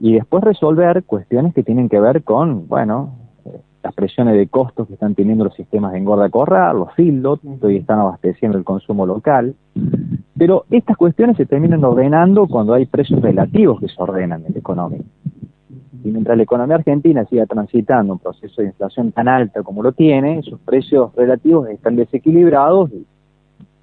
y 0.00 0.14
después 0.14 0.44
resolver 0.44 1.02
cuestiones 1.04 1.52
que 1.54 1.64
tienen 1.64 1.88
que 1.88 1.98
ver 1.98 2.22
con, 2.22 2.68
bueno, 2.68 3.14
las 3.82 3.94
presiones 3.94 4.36
de 4.36 4.46
costos 4.46 4.86
que 4.86 4.94
están 4.94 5.14
teniendo 5.14 5.44
los 5.44 5.54
sistemas 5.54 5.92
de 5.92 5.98
engorda 5.98 6.28
corral, 6.30 6.78
los 6.78 6.92
feedlots, 6.94 7.42
todavía 7.58 7.80
están 7.80 7.98
abasteciendo 7.98 8.58
el 8.58 8.64
consumo 8.64 9.06
local, 9.06 9.54
pero 10.36 10.64
estas 10.70 10.96
cuestiones 10.96 11.36
se 11.36 11.46
terminan 11.46 11.82
ordenando 11.84 12.46
cuando 12.46 12.74
hay 12.74 12.86
precios 12.86 13.20
relativos 13.20 13.80
que 13.80 13.88
se 13.88 13.94
ordenan 14.00 14.42
en 14.42 14.52
el 14.52 14.58
económico. 14.58 15.04
Y 16.04 16.10
mientras 16.10 16.36
la 16.36 16.42
economía 16.42 16.76
argentina 16.76 17.24
siga 17.24 17.46
transitando 17.46 18.12
un 18.12 18.18
proceso 18.18 18.62
de 18.62 18.68
inflación 18.68 19.12
tan 19.12 19.28
alta 19.28 19.62
como 19.62 19.82
lo 19.82 19.92
tiene, 19.92 20.42
sus 20.42 20.58
precios 20.60 21.14
relativos 21.16 21.68
están 21.68 21.96
desequilibrados 21.96 22.90
y 22.92 23.04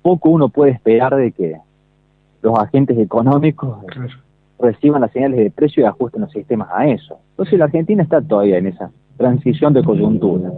poco 0.01 0.29
uno 0.29 0.49
puede 0.49 0.71
esperar 0.71 1.15
de 1.15 1.31
que 1.31 1.57
los 2.41 2.57
agentes 2.59 2.97
económicos 2.97 3.79
reciban 4.59 5.01
las 5.01 5.11
señales 5.11 5.39
de 5.39 5.51
precio 5.51 5.83
y 5.83 5.85
ajusten 5.85 6.21
los 6.21 6.31
sistemas 6.31 6.69
a 6.71 6.87
eso. 6.87 7.19
Entonces 7.31 7.59
la 7.59 7.65
Argentina 7.65 8.03
está 8.03 8.21
todavía 8.21 8.57
en 8.57 8.67
esa 8.67 8.91
transición 9.17 9.73
de 9.73 9.83
coyuntura. 9.83 10.51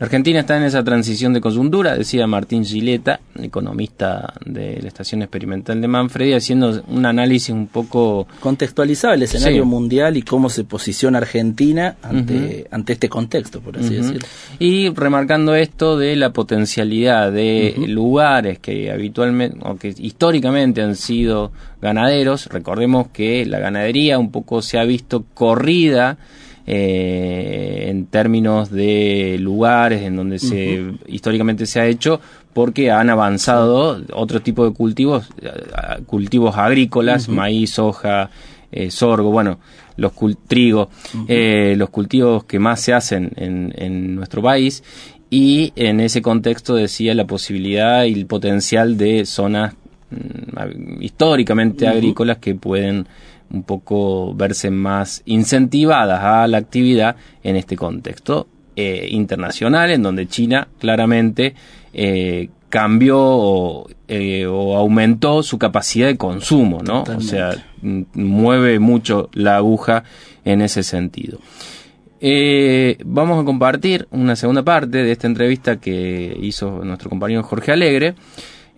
La 0.00 0.06
Argentina 0.06 0.40
está 0.40 0.56
en 0.56 0.62
esa 0.62 0.82
transición 0.82 1.34
de 1.34 1.42
coyuntura, 1.42 1.94
decía 1.94 2.26
Martín 2.26 2.64
Gileta, 2.64 3.20
economista 3.38 4.32
de 4.46 4.80
la 4.80 4.88
Estación 4.88 5.20
Experimental 5.20 5.78
de 5.78 5.88
Manfredi, 5.88 6.32
haciendo 6.32 6.82
un 6.88 7.04
análisis 7.04 7.50
un 7.50 7.66
poco... 7.66 8.26
Contextualizaba 8.40 9.12
el 9.12 9.24
escenario 9.24 9.66
mundial 9.66 10.16
y 10.16 10.22
cómo 10.22 10.48
se 10.48 10.64
posiciona 10.64 11.18
Argentina 11.18 11.96
ante, 12.02 12.66
ante 12.70 12.94
este 12.94 13.10
contexto, 13.10 13.60
por 13.60 13.76
así 13.76 13.96
decirlo. 13.96 14.26
Y 14.58 14.88
remarcando 14.88 15.54
esto 15.54 15.98
de 15.98 16.16
la 16.16 16.32
potencialidad 16.32 17.30
de 17.30 17.74
lugares 17.86 18.58
que 18.58 18.90
habitualmente, 18.90 19.58
o 19.60 19.76
que 19.76 19.94
históricamente 19.98 20.80
han 20.80 20.96
sido 20.96 21.52
ganaderos, 21.82 22.46
recordemos 22.46 23.08
que 23.08 23.44
la 23.44 23.58
ganadería 23.58 24.18
un 24.18 24.30
poco 24.30 24.62
se 24.62 24.78
ha 24.78 24.84
visto 24.84 25.26
corrida 25.34 26.16
eh, 26.66 27.86
en 27.88 28.06
términos 28.06 28.70
de 28.70 29.38
lugares 29.40 30.02
en 30.02 30.16
donde 30.16 30.38
se 30.38 30.92
históricamente 31.06 31.66
se 31.66 31.80
ha 31.80 31.86
hecho 31.86 32.20
porque 32.52 32.90
han 32.90 33.10
avanzado 33.10 34.02
otro 34.12 34.42
tipo 34.42 34.68
de 34.68 34.74
cultivos 34.74 35.28
cultivos 36.06 36.56
agrícolas 36.56 37.28
maíz 37.28 37.70
soja 37.70 38.30
eh, 38.72 38.90
sorgo 38.90 39.30
bueno 39.30 39.58
los 39.96 40.12
trigo 40.46 40.90
eh, 41.28 41.74
los 41.76 41.90
cultivos 41.90 42.44
que 42.44 42.58
más 42.58 42.80
se 42.80 42.92
hacen 42.92 43.32
en, 43.36 43.72
en 43.76 44.14
nuestro 44.14 44.42
país 44.42 44.82
y 45.30 45.72
en 45.76 46.00
ese 46.00 46.20
contexto 46.20 46.74
decía 46.74 47.14
la 47.14 47.26
posibilidad 47.26 48.04
y 48.04 48.12
el 48.12 48.26
potencial 48.26 48.96
de 48.96 49.24
zonas 49.24 49.74
mm, 50.10 51.00
históricamente 51.02 51.86
agrícolas 51.86 52.38
que 52.38 52.56
pueden 52.56 53.06
un 53.52 53.62
poco 53.64 54.34
verse 54.34 54.70
más 54.70 55.22
incentivadas 55.26 56.22
a 56.22 56.46
la 56.46 56.58
actividad 56.58 57.16
en 57.42 57.56
este 57.56 57.76
contexto 57.76 58.46
eh, 58.76 59.08
internacional, 59.10 59.90
en 59.90 60.02
donde 60.02 60.28
China 60.28 60.68
claramente 60.78 61.54
eh, 61.92 62.48
cambió 62.68 63.86
eh, 64.06 64.46
o, 64.46 64.76
aumentó 64.76 65.42
su 65.42 65.58
capacidad 65.58 66.06
de 66.06 66.16
consumo, 66.16 66.80
¿no? 66.82 67.02
O 67.02 67.20
sea, 67.20 67.50
mueve 67.82 68.78
mucho 68.78 69.28
la 69.32 69.56
aguja 69.56 70.04
en 70.44 70.62
ese 70.62 70.84
sentido. 70.84 71.40
vamos 73.04 73.42
a 73.42 73.44
compartir 73.44 74.06
una 74.12 74.36
segunda 74.36 74.62
parte 74.62 75.02
de 75.02 75.10
esta 75.10 75.26
entrevista 75.26 75.80
que 75.80 76.38
hizo 76.40 76.84
nuestro 76.84 77.10
compañero 77.10 77.42
Jorge 77.42 77.72
Alegre 77.72 78.14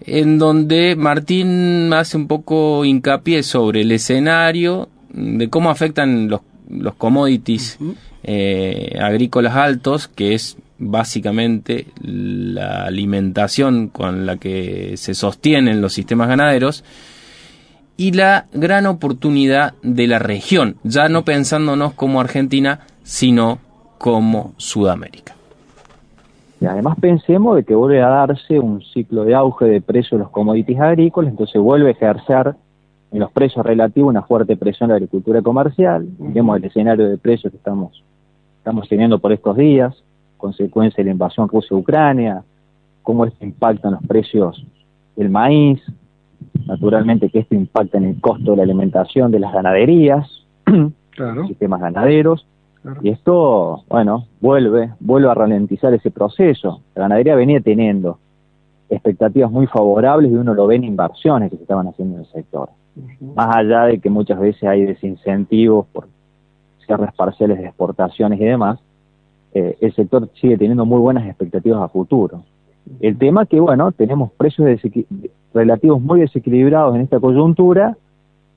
en 0.06 0.38
donde 0.38 0.96
Martín 0.96 1.92
hace 1.92 2.16
un 2.16 2.26
poco 2.26 2.84
hincapié 2.84 3.42
sobre 3.42 3.82
el 3.82 3.92
escenario 3.92 4.88
de 5.12 5.48
cómo 5.48 5.70
afectan 5.70 6.28
los, 6.28 6.40
los 6.68 6.94
commodities 6.94 7.78
eh, 8.22 8.96
agrícolas 9.00 9.56
altos, 9.56 10.08
que 10.08 10.34
es 10.34 10.56
básicamente 10.78 11.86
la 12.00 12.84
alimentación 12.84 13.88
con 13.88 14.26
la 14.26 14.36
que 14.36 14.96
se 14.96 15.14
sostienen 15.14 15.80
los 15.80 15.92
sistemas 15.92 16.28
ganaderos, 16.28 16.84
y 17.96 18.12
la 18.12 18.46
gran 18.52 18.86
oportunidad 18.86 19.74
de 19.82 20.06
la 20.06 20.18
región, 20.18 20.76
ya 20.82 21.08
no 21.08 21.24
pensándonos 21.24 21.92
como 21.94 22.20
Argentina, 22.20 22.80
sino 23.02 23.60
como 23.98 24.54
Sudamérica. 24.56 25.36
Y 26.62 26.66
además 26.66 26.96
pensemos 27.00 27.56
de 27.56 27.64
que 27.64 27.74
vuelve 27.74 28.00
a 28.00 28.08
darse 28.08 28.60
un 28.60 28.82
ciclo 28.82 29.24
de 29.24 29.34
auge 29.34 29.64
de 29.64 29.80
precios 29.80 30.12
de 30.12 30.18
los 30.18 30.30
commodities 30.30 30.78
agrícolas, 30.78 31.32
entonces 31.32 31.60
vuelve 31.60 31.88
a 31.88 31.90
ejercer 31.90 32.54
en 33.10 33.18
los 33.18 33.32
precios 33.32 33.66
relativos 33.66 34.10
una 34.10 34.22
fuerte 34.22 34.56
presión 34.56 34.88
en 34.88 34.90
la 34.90 34.96
agricultura 34.98 35.42
comercial. 35.42 36.06
Vemos 36.20 36.56
el 36.56 36.64
escenario 36.66 37.08
de 37.08 37.18
precios 37.18 37.50
que 37.50 37.56
estamos, 37.56 38.04
estamos 38.58 38.88
teniendo 38.88 39.18
por 39.18 39.32
estos 39.32 39.56
días, 39.56 40.04
consecuencia 40.36 40.98
de 41.02 41.06
la 41.06 41.10
invasión 41.10 41.48
Rusia-Ucrania, 41.48 42.44
cómo 43.02 43.24
esto 43.24 43.44
impacta 43.44 43.88
en 43.88 43.94
los 43.94 44.06
precios 44.06 44.64
del 45.16 45.30
maíz, 45.30 45.82
naturalmente 46.64 47.28
que 47.28 47.40
esto 47.40 47.56
impacta 47.56 47.98
en 47.98 48.04
el 48.04 48.20
costo 48.20 48.52
de 48.52 48.58
la 48.58 48.62
alimentación 48.62 49.32
de 49.32 49.40
las 49.40 49.52
ganaderías, 49.52 50.46
claro. 51.10 51.48
sistemas 51.48 51.80
ganaderos, 51.80 52.46
y 53.02 53.10
esto, 53.10 53.84
bueno, 53.88 54.26
vuelve, 54.40 54.92
vuelve 54.98 55.30
a 55.30 55.34
ralentizar 55.34 55.94
ese 55.94 56.10
proceso. 56.10 56.80
La 56.94 57.02
ganadería 57.02 57.36
venía 57.36 57.60
teniendo 57.60 58.18
expectativas 58.90 59.50
muy 59.50 59.66
favorables 59.66 60.30
y 60.30 60.34
uno 60.34 60.52
lo 60.54 60.66
ve 60.66 60.76
en 60.76 60.84
inversiones 60.84 61.50
que 61.50 61.56
se 61.56 61.62
estaban 61.62 61.86
haciendo 61.86 62.16
en 62.16 62.20
el 62.22 62.26
sector. 62.26 62.70
Más 63.34 63.56
allá 63.56 63.84
de 63.84 64.00
que 64.00 64.10
muchas 64.10 64.38
veces 64.38 64.64
hay 64.64 64.84
desincentivos 64.84 65.86
por 65.92 66.08
cierres 66.84 67.12
parciales 67.14 67.58
de 67.58 67.66
exportaciones 67.66 68.40
y 68.40 68.44
demás, 68.44 68.80
eh, 69.54 69.76
el 69.80 69.94
sector 69.94 70.28
sigue 70.34 70.58
teniendo 70.58 70.84
muy 70.84 70.98
buenas 70.98 71.26
expectativas 71.26 71.80
a 71.82 71.88
futuro. 71.88 72.42
El 73.00 73.16
tema 73.16 73.46
que, 73.46 73.60
bueno, 73.60 73.92
tenemos 73.92 74.32
precios 74.32 74.68
relativos 75.54 76.02
muy 76.02 76.20
desequilibrados 76.20 76.96
en 76.96 77.02
esta 77.02 77.20
coyuntura 77.20 77.96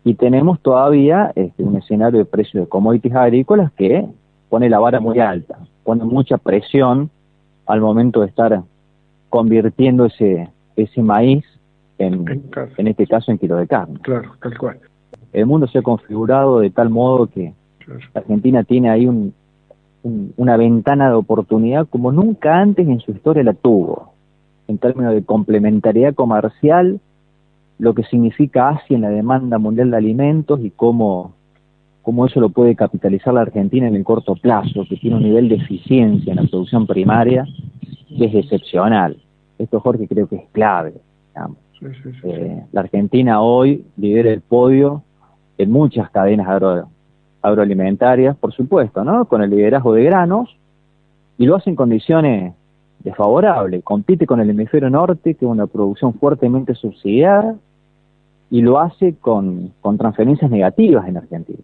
y 0.06 0.13
tenemos 0.13 0.60
todavía 0.62 1.32
este, 1.36 1.63
un 1.63 1.76
escenario 1.78 2.20
de 2.20 2.26
precios 2.26 2.63
de 2.63 2.70
commodities 2.70 3.15
agrícolas 3.15 3.72
que 3.74 4.06
pone 4.50 4.70
la 4.70 4.80
vara 4.80 5.00
muy 5.00 5.20
alta, 5.20 5.58
pone 5.84 6.06
mucha 6.06 6.38
presión 6.38 7.10
al 7.65 7.82
momento 7.82 8.22
de 8.22 8.28
estar 8.28 8.62
convirtiendo 9.30 10.06
ese, 10.06 10.48
ese 10.76 11.02
maíz 11.02 11.44
en, 11.98 12.44
en, 12.78 12.88
este 12.88 13.08
caso 13.08 13.32
en 13.32 13.39
kilo 13.39 13.58
de 13.58 13.65
carne. 13.65 14.00
Claro, 14.04 14.34
tal 14.39 14.56
cual. 14.60 14.80
El 15.34 15.48
mundo 15.48 15.65
se 15.68 15.80
ha 15.80 15.82
configurado 15.82 16.60
de 16.60 16.70
tal 16.70 16.91
modo 16.91 17.26
que 17.26 17.54
Argentina 18.13 18.63
tiene 18.63 18.91
ahí 18.91 19.08
un, 19.08 19.34
una 20.38 20.56
ventana 20.56 21.10
de 21.10 21.15
oportunidad 21.15 21.88
como 21.88 22.12
nunca 22.12 22.60
antes 22.60 22.88
en 22.88 23.00
su 23.00 23.12
historia 23.12 23.41
la 23.41 23.54
tuvo, 23.54 24.13
en 24.68 24.78
términos 24.78 25.15
de 25.15 25.24
complementariedad 25.24 26.13
comercial 26.13 27.00
lo 27.78 27.94
que 27.94 28.04
significa 28.04 28.70
Asia 28.70 28.96
en 28.96 29.02
la 29.02 29.10
demanda 29.10 29.58
mundial 29.58 29.92
de 29.92 29.98
alimentos 29.98 30.60
y 30.62 30.72
cómo, 30.72 31.34
cómo 32.02 32.26
eso 32.26 32.40
lo 32.40 32.50
puede 32.50 32.76
capitalizar 32.76 33.34
la 33.34 33.42
Argentina 33.42 33.88
en 33.88 33.96
el 33.96 34.04
corto 34.04 34.36
plazo, 34.36 34.86
que 34.88 34.98
tiene 34.98 35.18
un 35.18 35.24
nivel 35.24 35.50
de 35.50 35.56
eficiencia 35.56 36.32
en 36.32 36.38
la 36.38 36.48
producción 36.48 36.88
primaria 36.88 37.46
que 38.18 38.26
es 38.26 38.36
excepcional. 38.36 39.18
Esto, 39.58 39.80
Jorge, 39.80 40.08
creo 40.08 40.28
que 40.28 40.38
es 40.38 40.50
clave. 40.52 40.94
Eh, 42.24 42.64
la 42.72 42.82
Argentina 42.82 43.42
hoy 43.42 43.86
lidera 43.98 44.32
el 44.32 44.42
podio 44.42 45.04
en 45.58 45.72
muchas 45.72 46.10
cadenas 46.10 46.48
agroalimentarias, 47.42 48.36
por 48.38 48.54
supuesto, 48.54 49.04
¿no? 49.04 49.26
Con 49.26 49.42
el 49.42 49.50
liderazgo 49.50 49.94
de 49.94 50.04
granos, 50.04 50.56
y 51.38 51.46
lo 51.46 51.56
hace 51.56 51.70
en 51.70 51.76
condiciones 51.76 52.54
desfavorables. 53.06 53.84
Compite 53.84 54.26
con 54.26 54.41
el 54.41 54.50
hemisferio 54.50 54.89
norte, 54.89 55.36
que 55.36 55.46
es 55.46 55.50
una 55.50 55.68
producción 55.68 56.13
fuertemente 56.15 56.74
subsidiada, 56.76 57.56
y 58.50 58.62
lo 58.62 58.80
hace 58.80 59.15
con, 59.15 59.72
con 59.82 59.98
transferencias 59.98 60.52
negativas 60.52 61.08
en 61.08 61.18
Argentina. 61.18 61.60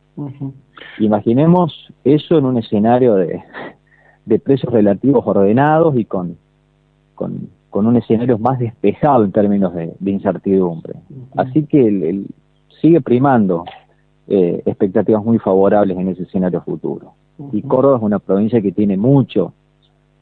Imaginemos 0.99 1.91
eso 2.03 2.37
en 2.37 2.45
un 2.45 2.57
escenario 2.57 3.15
de, 3.15 3.43
de 4.25 4.39
precios 4.39 4.71
relativos 4.71 5.25
ordenados 5.25 5.95
y 5.97 6.05
con, 6.05 6.37
con, 7.15 7.49
con, 7.69 7.87
un 7.87 7.97
escenario 7.97 8.37
más 8.37 8.59
despejado 8.59 9.23
en 9.23 9.31
términos 9.31 9.73
de, 9.73 9.93
incertidumbre. 10.05 10.93
Así 11.35 11.65
que 11.65 11.87
el, 11.87 12.27
sigue 12.81 13.01
primando 13.01 13.63
eh, 14.27 14.61
expectativas 14.65 15.23
muy 15.23 15.39
favorables 15.39 15.97
en 15.97 16.07
ese 16.09 16.23
escenario 16.23 16.61
futuro. 16.61 17.13
Y 17.51 17.63
Córdoba 17.63 17.97
es 17.97 18.03
una 18.03 18.19
provincia 18.19 18.61
que 18.61 18.71
tiene 18.71 18.97
mucho 18.97 19.53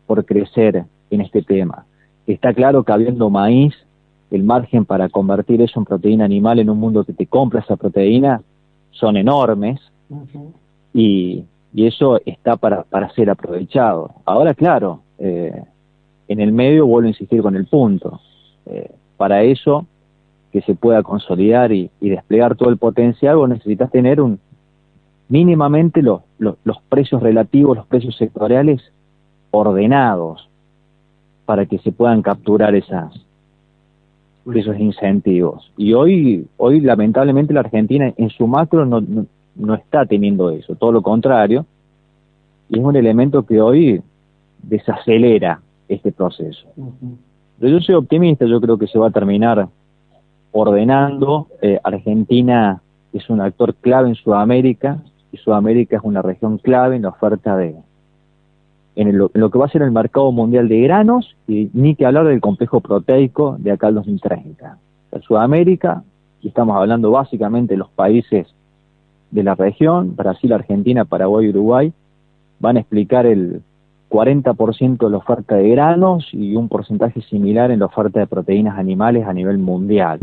por 0.08 0.24
crecer 0.26 0.86
en 1.10 1.22
este 1.22 1.42
tema. 1.42 1.86
Está 2.28 2.54
claro 2.54 2.84
que 2.84 2.92
habiendo 2.92 3.30
maíz, 3.30 3.74
el 4.32 4.44
margen 4.44 4.86
para 4.86 5.10
convertir 5.10 5.62
eso 5.62 5.80
en 5.80 5.86
proteína 5.86 6.26
animal 6.26 6.60
en 6.60 6.70
un 6.70 6.80
mundo 6.80 7.04
que 7.04 7.14
te 7.14 7.26
compra 7.26 7.62
esa 7.62 7.76
proteína 7.76 8.42
son 8.92 9.18
enormes 9.18 9.80
y, 10.94 11.44
y, 11.74 11.88
eso 11.88 12.20
está 12.26 12.58
para, 12.58 12.84
para 12.84 13.10
ser 13.12 13.30
aprovechado. 13.30 14.12
Ahora, 14.26 14.54
claro, 14.54 15.02
eh, 15.18 15.64
en 16.28 16.40
el 16.40 16.52
medio 16.52 16.86
vuelvo 16.86 17.08
a 17.08 17.10
insistir 17.10 17.42
con 17.42 17.56
el 17.56 17.66
punto. 17.66 18.20
Eh, 18.66 18.92
para 19.18 19.44
eso, 19.44 19.86
que 20.52 20.62
se 20.62 20.76
pueda 20.76 21.04
consolidar 21.04 21.72
y, 21.72 21.92
desplegar 22.00 22.56
todo 22.56 22.70
el 22.70 22.78
potencial, 22.78 23.38
vos 23.38 23.50
necesitas 23.50 23.92
tener 23.92 24.22
un 24.22 24.40
mínimamente 25.28 26.02
los, 26.02 26.22
los, 26.40 26.56
los 26.64 26.82
precios 26.90 27.22
relativos, 27.22 27.78
los 27.78 27.86
precios 27.86 28.16
sectoriales 28.18 28.82
ordenados 29.52 30.49
para 31.50 31.66
que 31.66 31.80
se 31.80 31.92
puedan 31.92 32.22
capturar 32.22 32.76
esas, 32.76 33.12
esos 34.54 34.78
incentivos. 34.78 35.72
Y 35.78 35.94
hoy, 35.94 36.46
hoy 36.58 36.80
lamentablemente 36.80 37.56
la 37.56 37.62
Argentina 37.62 38.14
en 38.18 38.30
su 38.30 38.46
macro 38.46 38.86
no, 38.86 39.04
no, 39.56 39.74
está 39.74 40.06
teniendo 40.06 40.52
eso, 40.52 40.76
todo 40.76 40.92
lo 40.92 41.02
contrario, 41.02 41.66
y 42.70 42.78
es 42.78 42.86
un 42.86 42.96
elemento 42.96 43.48
que 43.48 43.60
hoy 43.60 44.00
desacelera 44.62 45.60
este 45.88 46.12
proceso. 46.12 46.68
Pero 47.58 47.80
yo 47.80 47.80
soy 47.80 47.96
optimista, 47.96 48.46
yo 48.46 48.62
creo 48.62 48.78
que 48.78 48.86
se 48.86 49.00
va 49.00 49.08
a 49.08 49.12
terminar 49.12 49.70
ordenando. 50.52 51.48
Eh, 51.64 51.80
Argentina 51.84 52.80
es 53.12 53.28
un 53.28 53.42
actor 53.42 53.74
clave 53.74 54.10
en 54.10 54.14
Sudamérica 54.14 55.00
y 55.32 55.38
Sudamérica 55.38 55.98
es 55.98 56.04
una 56.04 56.22
región 56.22 56.60
clave 56.60 56.98
en 56.98 57.02
la 57.02 57.10
oferta 57.10 57.58
de, 57.58 57.74
en, 59.02 59.18
lo 59.18 59.30
que 59.30 59.58
va 59.58 59.66
a 59.66 59.70
ser 59.70 59.82
el 59.82 59.92
mercado 59.92 60.30
mundial 60.34 60.68
de 60.68 60.82
granos 60.82 61.38
y 61.48 61.70
ni 61.74 61.96
que 61.96 62.06
hablar 62.06 62.26
del 62.26 62.42
complejo 62.42 62.82
proteico 62.82 63.56
de 63.58 63.72
acá 63.72 63.88
al 63.88 63.96
2030. 63.96 64.78
En 65.14 65.22
Sudamérica, 65.22 66.04
y 66.42 66.50
estamos 66.50 66.76
hablando 66.76 67.10
básicamente 67.10 67.76
de 67.76 67.78
los 67.78 67.90
países 67.92 68.48
de 69.32 69.44
la 69.44 69.56
región, 69.56 70.18
Brasil, 70.18 70.52
Argentina, 70.52 71.06
Paraguay, 71.06 71.48
Uruguay, 71.48 71.94
van 72.60 72.76
a 72.76 72.82
explicar 72.82 73.26
el 73.26 73.62
40% 74.10 74.98
de 74.98 75.10
la 75.10 75.18
oferta 75.18 75.56
de 75.56 75.70
granos 75.70 76.28
y 76.32 76.56
un 76.56 76.68
porcentaje 76.68 77.22
similar 77.30 77.72
en 77.72 77.80
la 77.80 77.86
oferta 77.86 78.20
de 78.20 78.28
proteínas 78.28 78.78
animales 78.78 79.26
a 79.28 79.34
nivel 79.34 79.58
mundial. 79.60 80.20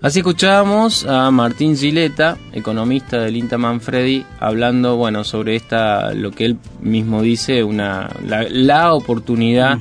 Así 0.00 0.20
escuchábamos 0.20 1.06
a 1.06 1.30
Martín 1.30 1.76
Gileta, 1.76 2.36
economista 2.52 3.20
del 3.20 3.36
INTA 3.36 3.58
Manfredi, 3.58 4.24
hablando 4.38 4.96
bueno 4.96 5.24
sobre 5.24 5.56
esta 5.56 6.14
lo 6.14 6.30
que 6.30 6.44
él 6.44 6.58
mismo 6.80 7.22
dice, 7.22 7.64
una 7.64 8.10
la, 8.26 8.94
oportunidad 8.94 9.78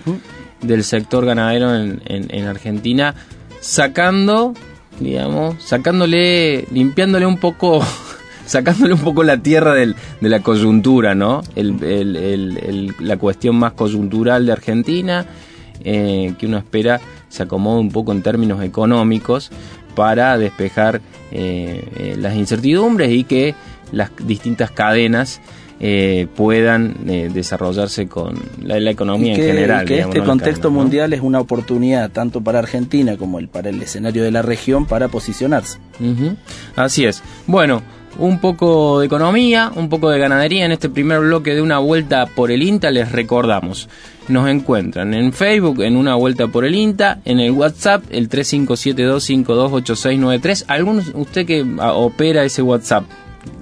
del 0.61 0.83
sector 0.83 1.25
ganadero 1.25 1.75
en, 1.75 2.01
en 2.07 2.45
Argentina, 2.45 3.13
sacando 3.59 4.53
digamos, 4.99 5.55
sacándole, 5.63 6.65
limpiándole 6.71 7.25
un 7.25 7.37
poco, 7.37 7.81
sacándole 8.45 8.93
un 8.93 8.99
poco 8.99 9.23
la 9.23 9.37
tierra 9.37 9.73
del, 9.73 9.95
de 10.21 10.29
la 10.29 10.41
coyuntura, 10.41 11.15
¿no? 11.15 11.41
El, 11.55 12.93
la 12.99 13.17
cuestión 13.17 13.55
más 13.55 13.73
coyuntural 13.73 14.45
de 14.45 14.51
Argentina, 14.51 15.25
eh, 15.83 16.33
que 16.37 16.45
uno 16.45 16.57
espera 16.57 17.01
se 17.29 17.43
acomode 17.43 17.79
un 17.79 17.91
poco 17.91 18.11
en 18.11 18.21
términos 18.21 18.63
económicos 18.63 19.49
para 19.95 20.37
despejar 20.37 21.01
eh, 21.31 21.87
eh, 21.97 22.15
las 22.17 22.35
incertidumbres 22.35 23.11
y 23.11 23.23
que 23.23 23.55
las 23.91 24.11
distintas 24.23 24.71
cadenas 24.71 25.41
eh, 25.79 26.27
puedan 26.35 26.95
eh, 27.07 27.29
desarrollarse 27.33 28.07
con 28.07 28.39
la, 28.61 28.77
economía 28.89 29.33
en 29.33 29.41
general. 29.41 29.85
Que 29.85 29.99
este 29.99 30.23
contexto 30.23 30.71
mundial 30.71 31.11
es 31.11 31.19
una 31.19 31.41
oportunidad 31.41 32.09
tanto 32.09 32.41
para 32.41 32.59
Argentina 32.59 33.17
como 33.17 33.37
el, 33.37 33.49
para 33.49 33.69
el 33.69 33.81
escenario 33.81 34.23
de 34.23 34.31
la 34.31 34.41
región 34.41 34.85
para 34.85 35.09
posicionarse. 35.09 35.79
Así 36.77 37.03
es. 37.03 37.21
Bueno, 37.47 37.81
un 38.17 38.39
poco 38.39 38.99
de 38.99 39.05
economía, 39.05 39.71
un 39.75 39.89
poco 39.89 40.09
de 40.09 40.17
ganadería 40.19 40.65
en 40.65 40.71
este 40.71 40.89
primer 40.89 41.19
bloque 41.19 41.53
de 41.55 41.61
una 41.61 41.79
vuelta 41.79 42.25
por 42.25 42.51
el 42.51 42.63
INTA, 42.63 42.91
les 42.91 43.11
recordamos. 43.11 43.89
Nos 44.27 44.49
encuentran 44.49 45.13
en 45.13 45.31
Facebook 45.33 45.81
en 45.81 45.97
una 45.97 46.15
vuelta 46.15 46.47
por 46.47 46.65
el 46.65 46.75
INTA, 46.75 47.19
en 47.25 47.39
el 47.39 47.51
WhatsApp 47.51 48.03
el 48.09 48.29
3572528693. 48.29 50.65
¿Algún 50.67 51.03
usted 51.15 51.45
que 51.45 51.65
opera 51.79 52.43
ese 52.43 52.61
WhatsApp 52.61 53.05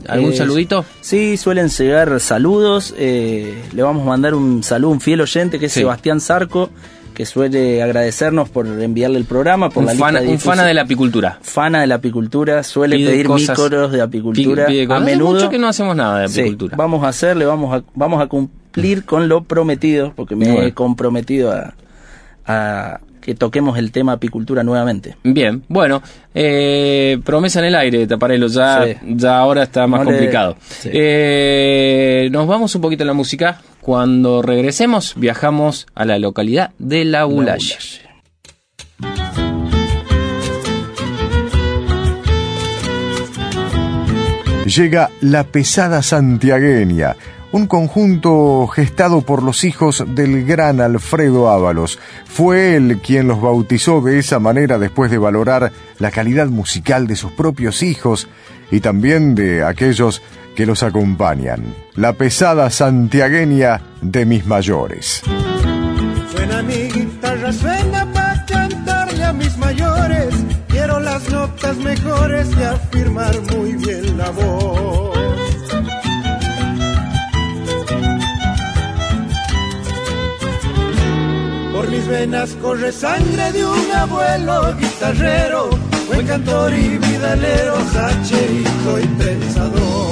¿Algún 0.07 0.33
saludito? 0.33 0.85
Sí, 1.01 1.37
suelen 1.37 1.69
llegar 1.69 2.19
saludos. 2.19 2.93
Eh, 2.97 3.63
le 3.73 3.83
vamos 3.83 4.03
a 4.03 4.09
mandar 4.09 4.33
un 4.33 4.63
saludo, 4.63 4.91
un 4.91 5.01
fiel 5.01 5.21
oyente 5.21 5.59
que 5.59 5.67
es 5.67 5.73
Sebastián 5.73 6.19
Zarco, 6.19 6.69
que 7.21 7.25
suele 7.27 7.83
agradecernos 7.83 8.49
por 8.49 8.65
enviarle 8.65 9.19
el 9.19 9.25
programa, 9.25 9.69
por 9.69 9.83
un 9.83 9.89
la 9.89 9.93
fana, 9.93 10.21
Un 10.21 10.39
fana 10.39 10.65
de 10.65 10.73
la 10.73 10.81
apicultura. 10.81 11.37
Fana 11.43 11.81
de 11.81 11.85
la 11.85 11.95
apicultura, 11.95 12.63
suele 12.63 12.95
pedir 12.95 13.27
cosas, 13.27 13.55
de 13.91 14.01
apicultura 14.01 14.65
a 14.65 14.99
menudo. 14.99 15.33
mucho 15.33 15.49
que 15.51 15.59
no 15.59 15.67
hacemos 15.67 15.95
nada 15.95 16.17
de 16.17 16.25
apicultura. 16.25 16.75
vamos 16.75 17.03
a 17.03 17.09
hacerle, 17.09 17.45
vamos 17.45 17.75
a, 17.75 17.83
vamos 17.93 18.23
a 18.23 18.25
cumplir 18.25 19.05
con 19.05 19.29
lo 19.29 19.43
prometido, 19.43 20.13
porque 20.15 20.35
me 20.35 20.65
he 20.65 20.73
comprometido 20.73 21.53
a 22.47 22.99
que 23.21 23.35
toquemos 23.35 23.77
el 23.77 23.91
tema 23.91 24.13
apicultura 24.13 24.63
nuevamente. 24.63 25.15
Bien, 25.23 25.63
bueno, 25.67 26.01
eh, 26.33 27.19
promesa 27.23 27.59
en 27.59 27.65
el 27.65 27.75
aire, 27.75 28.07
Taparelo, 28.07 28.47
ya, 28.47 28.85
ya 29.05 29.37
ahora 29.37 29.63
está 29.63 29.87
más 29.87 30.03
complicado. 30.03 30.57
Eh, 30.85 32.29
nos 32.31 32.47
vamos 32.47 32.75
un 32.75 32.81
poquito 32.81 33.03
a 33.03 33.07
la 33.07 33.13
música. 33.13 33.61
Cuando 33.81 34.41
regresemos, 34.41 35.13
viajamos 35.15 35.87
a 35.95 36.05
la 36.05 36.19
localidad 36.19 36.71
de 36.77 37.05
La 37.05 37.25
Bulaye. 37.25 37.77
Llega 44.65 45.09
la 45.21 45.43
pesada 45.43 46.01
santiagueña 46.01 47.15
un 47.51 47.67
conjunto 47.67 48.67
gestado 48.67 49.21
por 49.21 49.43
los 49.43 49.63
hijos 49.63 50.03
del 50.07 50.45
gran 50.45 50.79
Alfredo 50.81 51.49
Ábalos. 51.49 51.99
Fue 52.25 52.75
él 52.75 52.99
quien 53.03 53.27
los 53.27 53.41
bautizó 53.41 54.01
de 54.01 54.19
esa 54.19 54.39
manera 54.39 54.79
después 54.79 55.11
de 55.11 55.17
valorar 55.17 55.71
la 55.99 56.11
calidad 56.11 56.47
musical 56.47 57.07
de 57.07 57.15
sus 57.15 57.31
propios 57.31 57.83
hijos 57.83 58.27
y 58.71 58.79
también 58.79 59.35
de 59.35 59.63
aquellos 59.63 60.21
que 60.55 60.65
los 60.65 60.83
acompañan. 60.83 61.75
La 61.95 62.13
pesada 62.13 62.69
santiagueña 62.69 63.81
de 64.01 64.25
mis 64.25 64.45
mayores. 64.45 65.21
Suena 66.31 66.63
mi 66.63 66.89
guitarra, 66.89 67.51
suena 67.51 68.11
para 68.13 68.45
cantarle 68.45 69.23
a 69.23 69.33
mis 69.33 69.57
mayores. 69.57 70.33
Quiero 70.67 70.99
las 70.99 71.29
notas 71.29 71.77
mejores 71.77 72.47
y 72.57 72.63
afirmar 72.63 73.33
muy 73.53 73.73
bien 73.73 74.17
la 74.17 74.29
voz. 74.31 75.10
Venas 82.11 82.55
corre 82.61 82.91
sangre 82.91 83.51
de 83.53 83.65
un 83.65 83.91
abuelo 83.91 84.75
guitarrero, 84.77 85.69
buen 86.07 86.27
cantor 86.27 86.73
y 86.73 86.97
vidalero, 86.97 87.75
sacherito 87.93 88.99
y 88.99 89.07
pensador. 89.23 90.11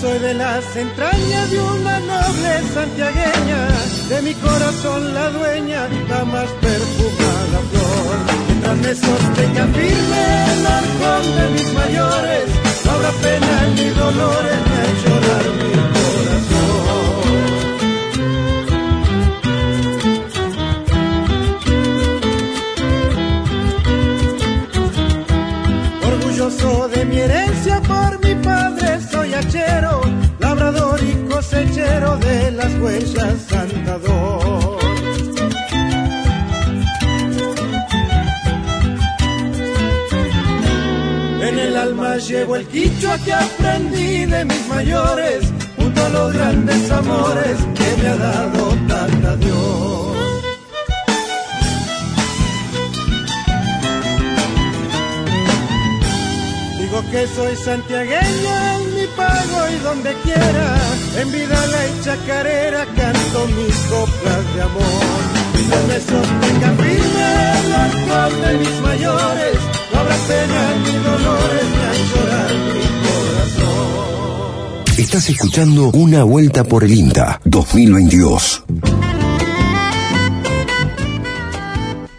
Soy 0.00 0.18
de 0.18 0.34
las 0.34 0.64
entrañas 0.74 1.50
de 1.52 1.60
una 1.60 2.00
noble 2.00 2.62
santiagueña, 2.74 3.68
de 4.08 4.22
mi 4.22 4.34
corazón 4.34 5.14
la 5.14 5.30
dueña, 5.30 5.86
la 6.08 6.24
más 6.24 6.48
perfumada 6.60 7.58
flor. 7.70 8.31
Me 8.80 8.94
sostenga 8.94 9.66
firme 9.66 10.22
el 10.54 10.66
arcón 10.66 11.24
de 11.36 11.44
mis 11.52 11.72
mayores, 11.74 12.46
no 12.84 12.90
habrá 12.92 13.12
pena 13.22 13.66
ni 13.76 13.88
dolores 13.90 14.60
ni 14.70 14.82
llorar 15.02 15.44
mi 15.58 15.70
corazón. 15.94 16.72
Orgulloso 26.12 26.88
de 26.88 27.04
mi 27.04 27.18
herencia 27.18 27.80
por 27.82 28.18
mi 28.24 28.34
padre 28.36 29.00
soy 29.10 29.34
hachero, 29.34 30.00
labrador 30.38 30.98
y 31.02 31.12
cosechero 31.28 32.16
de 32.16 32.50
las 32.52 32.72
huellas 32.80 33.52
andador. 33.52 34.41
Alma 41.82 42.16
llevo 42.16 42.56
el 42.56 42.66
quichua 42.66 43.18
que 43.24 43.32
aprendí 43.32 44.24
de 44.26 44.44
mis 44.44 44.68
mayores, 44.68 45.40
junto 45.76 46.04
a 46.04 46.08
los 46.10 46.32
grandes 46.32 46.90
amores 46.90 47.56
que 47.76 47.88
me 48.02 48.08
ha 48.08 48.16
dado 48.16 48.62
tanta 48.88 49.36
Dios. 49.36 50.16
Digo 56.78 56.98
que 57.10 57.26
soy 57.36 57.56
santiagueño 57.56 58.52
en 58.74 58.94
mi 58.96 59.06
pago 59.16 59.58
y 59.74 59.78
donde 59.88 60.12
quiera, 60.22 60.68
en 61.20 61.32
vida 61.32 61.66
la 61.72 61.80
y 61.88 62.00
chacarera 62.04 62.84
canto 62.96 63.46
mis 63.58 63.76
coplas 63.92 64.54
de 64.54 64.62
amor. 64.62 65.20
Mientras 65.54 65.84
me 65.90 65.98
sostenga 66.10 66.70
firme 66.82 67.28
el 67.60 67.72
alcohol 67.86 68.34
de 68.42 68.58
mis 68.58 68.80
mayores, 68.80 69.56
no 69.74 69.81
habrá 70.02 70.16
pena 70.16 70.74
ni 70.82 70.92
dolores 71.04 71.66
ni 71.78 71.98
llorar 72.10 72.50
mi 72.74 72.82
corazón. 73.06 74.98
Estás 74.98 75.30
escuchando 75.30 75.90
Una 75.92 76.24
Vuelta 76.24 76.64
por 76.64 76.84
el 76.84 76.92
INTA 76.92 77.40
2022. 77.44 78.64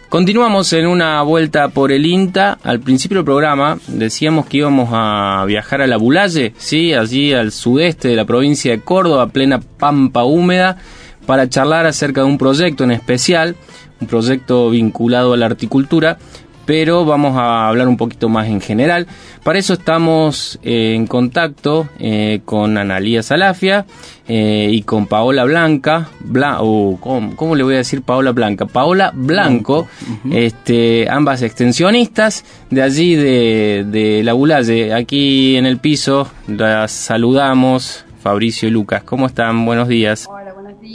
Continuamos 0.08 0.72
en 0.72 0.86
una 0.86 1.20
vuelta 1.22 1.68
por 1.68 1.90
el 1.90 2.06
INTA. 2.06 2.56
Al 2.62 2.78
principio 2.80 3.18
del 3.18 3.24
programa 3.24 3.78
decíamos 3.88 4.46
que 4.46 4.58
íbamos 4.58 4.90
a 4.92 5.44
viajar 5.46 5.82
a 5.82 5.88
la 5.88 5.96
Bulaye, 5.96 6.54
¿sí? 6.56 6.94
allí 6.94 7.32
al 7.32 7.50
sudeste 7.50 8.08
de 8.08 8.16
la 8.16 8.24
provincia 8.24 8.70
de 8.70 8.80
Córdoba, 8.80 9.26
plena 9.30 9.60
pampa 9.60 10.22
húmeda, 10.22 10.78
para 11.26 11.48
charlar 11.48 11.86
acerca 11.86 12.20
de 12.20 12.28
un 12.28 12.38
proyecto 12.38 12.84
en 12.84 12.92
especial, 12.92 13.56
un 14.00 14.06
proyecto 14.06 14.70
vinculado 14.70 15.32
a 15.32 15.36
la 15.36 15.46
horticultura, 15.46 16.18
pero 16.66 17.04
vamos 17.04 17.36
a 17.36 17.68
hablar 17.68 17.88
un 17.88 17.96
poquito 17.96 18.28
más 18.28 18.48
en 18.48 18.60
general. 18.60 19.06
Para 19.42 19.58
eso 19.58 19.74
estamos 19.74 20.58
eh, 20.62 20.94
en 20.94 21.06
contacto 21.06 21.88
eh, 21.98 22.40
con 22.44 22.78
Analía 22.78 23.22
Salafia 23.22 23.86
eh, 24.26 24.68
y 24.70 24.82
con 24.82 25.06
Paola 25.06 25.44
Blanca, 25.44 26.08
Bla 26.20 26.62
uh, 26.62 26.98
¿cómo, 26.98 27.54
le 27.54 27.62
voy 27.62 27.74
a 27.74 27.78
decir 27.78 28.02
Paola 28.02 28.32
Blanca? 28.32 28.66
Paola 28.66 29.12
Blanco, 29.14 29.86
este, 30.30 31.08
ambas 31.10 31.42
extensionistas 31.42 32.44
de 32.70 32.82
allí 32.82 33.16
de, 33.16 33.84
de 33.86 34.22
La 34.22 34.32
Bulalle. 34.32 34.94
Aquí 34.94 35.56
en 35.56 35.66
el 35.66 35.78
piso 35.78 36.30
las 36.48 36.90
saludamos, 36.92 38.04
Fabricio 38.22 38.68
y 38.68 38.70
Lucas. 38.70 39.02
¿Cómo 39.02 39.26
están? 39.26 39.66
Buenos 39.66 39.88
días. 39.88 40.26
Hola, 40.30 40.43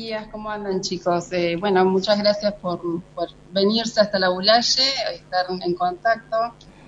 días. 0.10 0.28
¿Cómo 0.32 0.50
andan, 0.50 0.82
chicos? 0.82 1.32
Eh, 1.34 1.56
bueno, 1.60 1.86
muchas 1.86 2.18
gracias 2.18 2.54
por, 2.54 2.82
por, 3.14 3.28
venirse 3.54 4.02
hasta 4.02 4.18
la 4.18 4.30
Bulalle, 4.30 4.82
estar 5.14 5.46
en 5.50 5.74
contacto. 5.76 6.36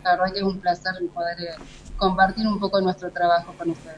La 0.04 0.16
verdad 0.16 0.34
que 0.34 0.40
es 0.40 0.44
un 0.44 0.60
placer 0.60 0.94
poder 1.14 1.40
eh, 1.40 1.54
compartir 1.98 2.48
un 2.48 2.60
poco 2.60 2.82
nuestro 2.82 3.12
trabajo 3.12 3.54
con 3.56 3.70
ustedes. 3.70 3.98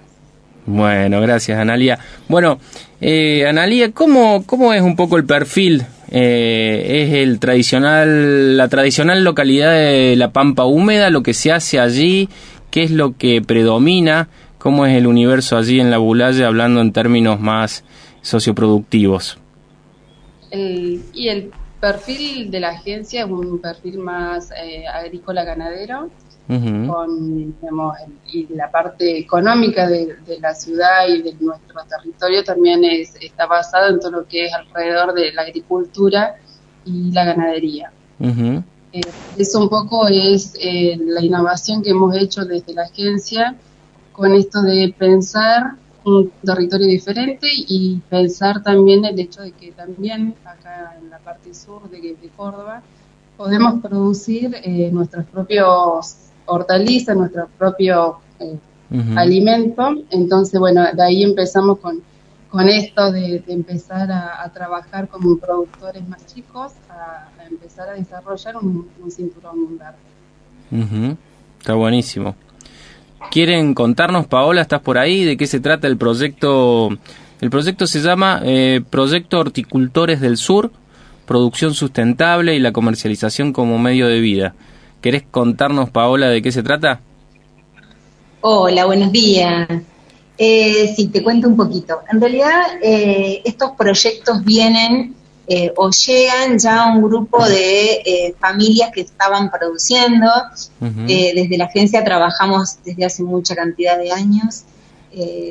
Bueno, 0.66 1.22
gracias, 1.22 1.58
Analia. 1.58 2.00
Bueno, 2.28 2.60
eh, 3.00 3.48
Analia, 3.48 3.94
¿cómo, 3.94 4.44
¿cómo 4.46 4.74
es 4.74 4.82
un 4.82 4.98
poco 4.98 5.16
el 5.16 5.26
perfil? 5.26 5.86
Eh, 6.12 7.06
¿Es 7.08 7.14
el 7.14 7.40
tradicional, 7.40 8.58
la 8.58 8.68
tradicional 8.68 9.24
localidad 9.24 9.72
de 9.72 10.16
La 10.18 10.34
Pampa 10.34 10.66
Húmeda, 10.66 11.10
lo 11.10 11.24
que 11.24 11.34
se 11.34 11.54
hace 11.54 11.80
allí? 11.80 12.28
¿Qué 12.72 12.84
es 12.84 12.92
lo 12.92 13.16
que 13.16 13.42
predomina? 13.42 14.28
¿Cómo 14.58 14.86
es 14.86 14.98
el 14.98 15.08
universo 15.08 15.58
allí 15.58 15.80
en 15.80 15.92
la 15.92 15.98
Bulalle, 15.98 16.44
hablando 16.44 16.82
en 16.82 16.92
términos 16.92 17.40
más 17.40 17.86
socioproductivos? 18.24 19.38
y 20.56 21.28
el 21.30 21.52
perfil 21.80 22.50
de 22.50 22.60
la 22.60 22.70
agencia 22.70 23.24
es 23.24 23.30
un 23.30 23.60
perfil 23.60 23.98
más 23.98 24.52
eh, 24.52 24.88
agrícola-ganadero, 24.88 26.10
con 26.48 27.56
y 28.32 28.48
la 28.54 28.70
parte 28.70 29.18
económica 29.18 29.88
de, 29.88 30.16
la 30.40 30.54
ciudad 30.54 31.08
y 31.08 31.22
de 31.22 31.34
nuestro 31.40 31.82
territorio 31.90 32.44
también 32.44 32.84
es, 32.84 33.16
está 33.22 33.48
basado 33.48 33.90
en 33.90 34.00
todo 34.00 34.12
lo 34.12 34.28
que 34.28 34.46
es 34.46 34.54
alrededor 34.54 35.14
de 35.14 35.32
la 35.34 35.42
agricultura 35.44 36.36
y 36.86 37.12
la 37.12 37.26
ganadería. 37.26 37.92
Eh, 38.20 39.02
eso 39.38 39.60
un 39.60 39.70
poco 39.70 40.08
es 40.08 40.54
eh, 40.62 40.98
la 41.00 41.22
innovación 41.22 41.82
que 41.82 41.90
hemos 41.90 42.16
hecho 42.16 42.46
desde 42.46 42.74
la 42.74 42.84
agencia 42.84 43.56
con 44.12 44.34
esto 44.36 44.62
de 44.62 44.94
pensar 44.98 45.76
un 46.06 46.32
territorio 46.44 46.88
diferente 46.88 47.48
y 47.52 48.02
pensar 48.10 48.62
también 48.62 49.06
el 49.06 49.20
hecho 49.20 49.42
de 49.42 49.52
que 49.52 49.72
también 49.72 50.36
acá 50.44 50.98
en 51.02 51.10
la 51.10 51.20
parte 51.20 51.54
sur 51.54 51.90
de, 51.90 52.16
Córdoba 52.36 52.82
podemos 53.38 53.82
producir 53.82 54.56
eh, 54.64 54.90
nuestros 54.92 55.26
propios 55.26 56.18
hortalizas, 56.46 57.16
nuestro 57.16 57.48
propio 57.58 58.18
eh, 58.40 58.58
alimento. 59.16 59.96
Entonces, 60.10 60.60
bueno, 60.60 60.84
de 60.94 61.04
ahí 61.04 61.24
empezamos 61.24 61.80
con, 61.80 62.02
con 62.50 62.70
esto 62.70 63.12
de, 63.12 63.44
empezar 63.48 64.12
a, 64.12 64.50
trabajar 64.54 65.08
como 65.08 65.38
productores 65.38 66.08
más 66.08 66.26
chicos, 66.28 66.74
a, 66.90 67.30
empezar 67.50 67.90
a 67.90 67.94
desarrollar 67.94 68.58
un, 68.58 68.90
cinturón 69.10 69.78
verde. 69.78 71.18
Está 71.60 71.76
buenísimo. 71.76 72.36
¿Quieren 73.32 73.74
contarnos, 73.74 74.28
Paola, 74.28 74.62
estás 74.62 74.82
por 74.82 74.98
ahí? 74.98 75.24
¿De 75.26 75.38
qué 75.38 75.48
se 75.48 75.60
trata 75.60 75.88
el 75.88 75.98
proyecto? 75.98 76.90
El 77.42 77.50
proyecto 77.50 77.88
se 77.88 78.02
llama 78.02 78.42
eh, 78.44 78.82
Proyecto 78.90 79.40
Horticultores 79.40 80.22
del 80.22 80.38
Sur, 80.38 80.72
Producción 81.26 81.74
Sustentable 81.74 82.56
y 82.56 82.60
la 82.60 82.72
Comercialización 82.72 83.54
como 83.54 83.80
Medio 83.80 84.08
de 84.08 84.20
Vida. 84.20 84.54
¿Querés 85.02 85.24
contarnos, 85.30 85.90
Paola, 85.90 86.30
de 86.30 86.42
qué 86.42 86.52
se 86.52 86.64
trata? 86.64 87.02
Hola, 88.42 88.86
buenos 88.86 89.12
días. 89.12 89.68
Eh, 90.38 90.94
sí, 90.96 91.08
te 91.08 91.24
cuento 91.24 91.48
un 91.48 91.58
poquito. 91.58 92.00
En 92.12 92.22
realidad, 92.22 92.62
eh, 92.82 93.42
estos 93.46 93.72
proyectos 93.78 94.44
vienen 94.44 95.16
eh, 95.46 95.74
o 95.76 95.90
llegan 95.90 96.58
ya 96.58 96.86
un 96.86 97.04
grupo 97.04 97.46
de 97.46 98.02
eh, 98.06 98.36
familias 98.40 98.92
que 98.94 99.02
estaban 99.02 99.52
produciendo. 99.52 100.30
Eh, 101.08 101.34
desde 101.36 101.58
la 101.58 101.66
agencia 101.66 102.04
trabajamos 102.04 102.78
desde 102.84 103.06
hace 103.06 103.24
mucha 103.24 103.56
cantidad 103.56 103.98
de 103.98 104.12
años 104.12 104.64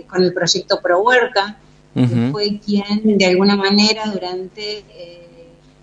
con 0.08 0.24
el 0.24 0.34
proyecto 0.34 0.80
Pro 0.82 1.02
Huerca, 1.02 1.56
que 1.94 2.30
fue 2.32 2.58
quien 2.58 3.16
de 3.16 3.26
alguna 3.26 3.54
manera 3.54 4.06
durante 4.06 4.84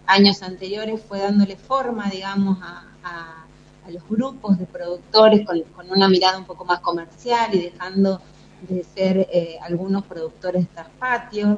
años 0.06 0.44
anteriores 0.44 1.00
fue 1.08 1.20
dándole 1.20 1.56
forma, 1.56 2.10
digamos, 2.10 2.58
a, 2.62 2.86
los 3.90 4.08
grupos 4.08 4.60
de 4.60 4.66
productores 4.66 5.44
con, 5.48 5.60
con, 5.76 5.90
una 5.90 6.08
mirada 6.08 6.38
un 6.38 6.46
poco 6.46 6.64
más 6.64 6.80
comercial 6.80 7.50
y 7.56 7.72
dejando 7.72 8.22
de 8.68 8.84
ser 8.84 9.28
algunos 9.64 10.04
productores 10.04 10.68
de 10.76 10.84
patio 11.00 11.58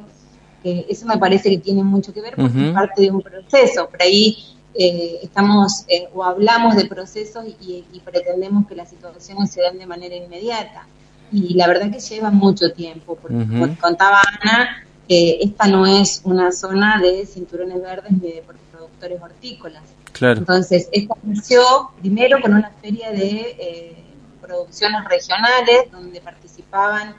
que 0.61 0.85
eso 0.89 1.05
me 1.05 1.17
parece 1.17 1.49
que 1.49 1.57
tiene 1.57 1.83
mucho 1.83 2.13
que 2.13 2.21
ver 2.21 2.35
porque 2.35 2.67
es 2.67 2.73
parte 2.73 3.01
de 3.01 3.11
un 3.11 3.21
proceso. 3.21 3.89
Por 3.89 4.01
ahí 4.01 4.37
eh, 4.73 5.19
estamos 5.23 5.85
eh, 5.87 6.07
o 6.13 6.23
hablamos 6.23 6.75
de 6.75 6.85
procesos 6.85 7.45
y, 7.59 7.83
pretendemos 8.05 8.67
que 8.67 8.75
las 8.75 8.89
situaciones 8.89 9.51
se 9.51 9.61
den 9.61 9.77
de 9.77 9.85
manera 9.85 10.15
inmediata. 10.15 10.87
Y 11.31 11.53
la 11.53 11.67
verdad 11.67 11.91
que 11.91 11.99
lleva 11.99 12.29
mucho 12.29 12.71
tiempo, 12.73 13.17
porque 13.21 13.45
como 13.45 13.77
contaba 13.77 14.19
Ana, 14.41 14.85
eh, 15.07 15.39
esta 15.41 15.67
no 15.67 15.85
es 15.85 16.21
una 16.25 16.51
zona 16.51 16.99
de 17.01 17.25
cinturones 17.25 17.81
verdes 17.81 18.11
ni 18.11 18.19
de 18.19 18.43
productores 18.71 19.21
hortícolas. 19.21 19.83
Entonces, 20.19 20.89
esto 20.91 21.17
nació 21.23 21.63
primero 21.99 22.41
con 22.41 22.53
una 22.53 22.69
feria 22.81 23.11
de 23.11 23.95
producciones 24.41 25.05
regionales 25.05 25.89
donde 25.91 26.19
participaban 26.19 27.15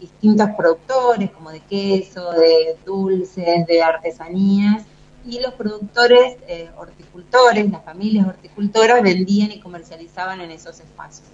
distintos 0.00 0.48
productores, 0.56 1.30
como 1.30 1.50
de 1.50 1.60
queso, 1.60 2.32
de 2.32 2.76
dulces, 2.84 3.66
de 3.66 3.82
artesanías, 3.82 4.84
y 5.26 5.38
los 5.40 5.52
productores 5.54 6.36
eh, 6.48 6.70
horticultores, 6.78 7.70
las 7.70 7.84
familias 7.84 8.26
horticultoras, 8.26 9.02
vendían 9.02 9.52
y 9.52 9.60
comercializaban 9.60 10.40
en 10.40 10.50
esos 10.50 10.80
espacios. 10.80 11.28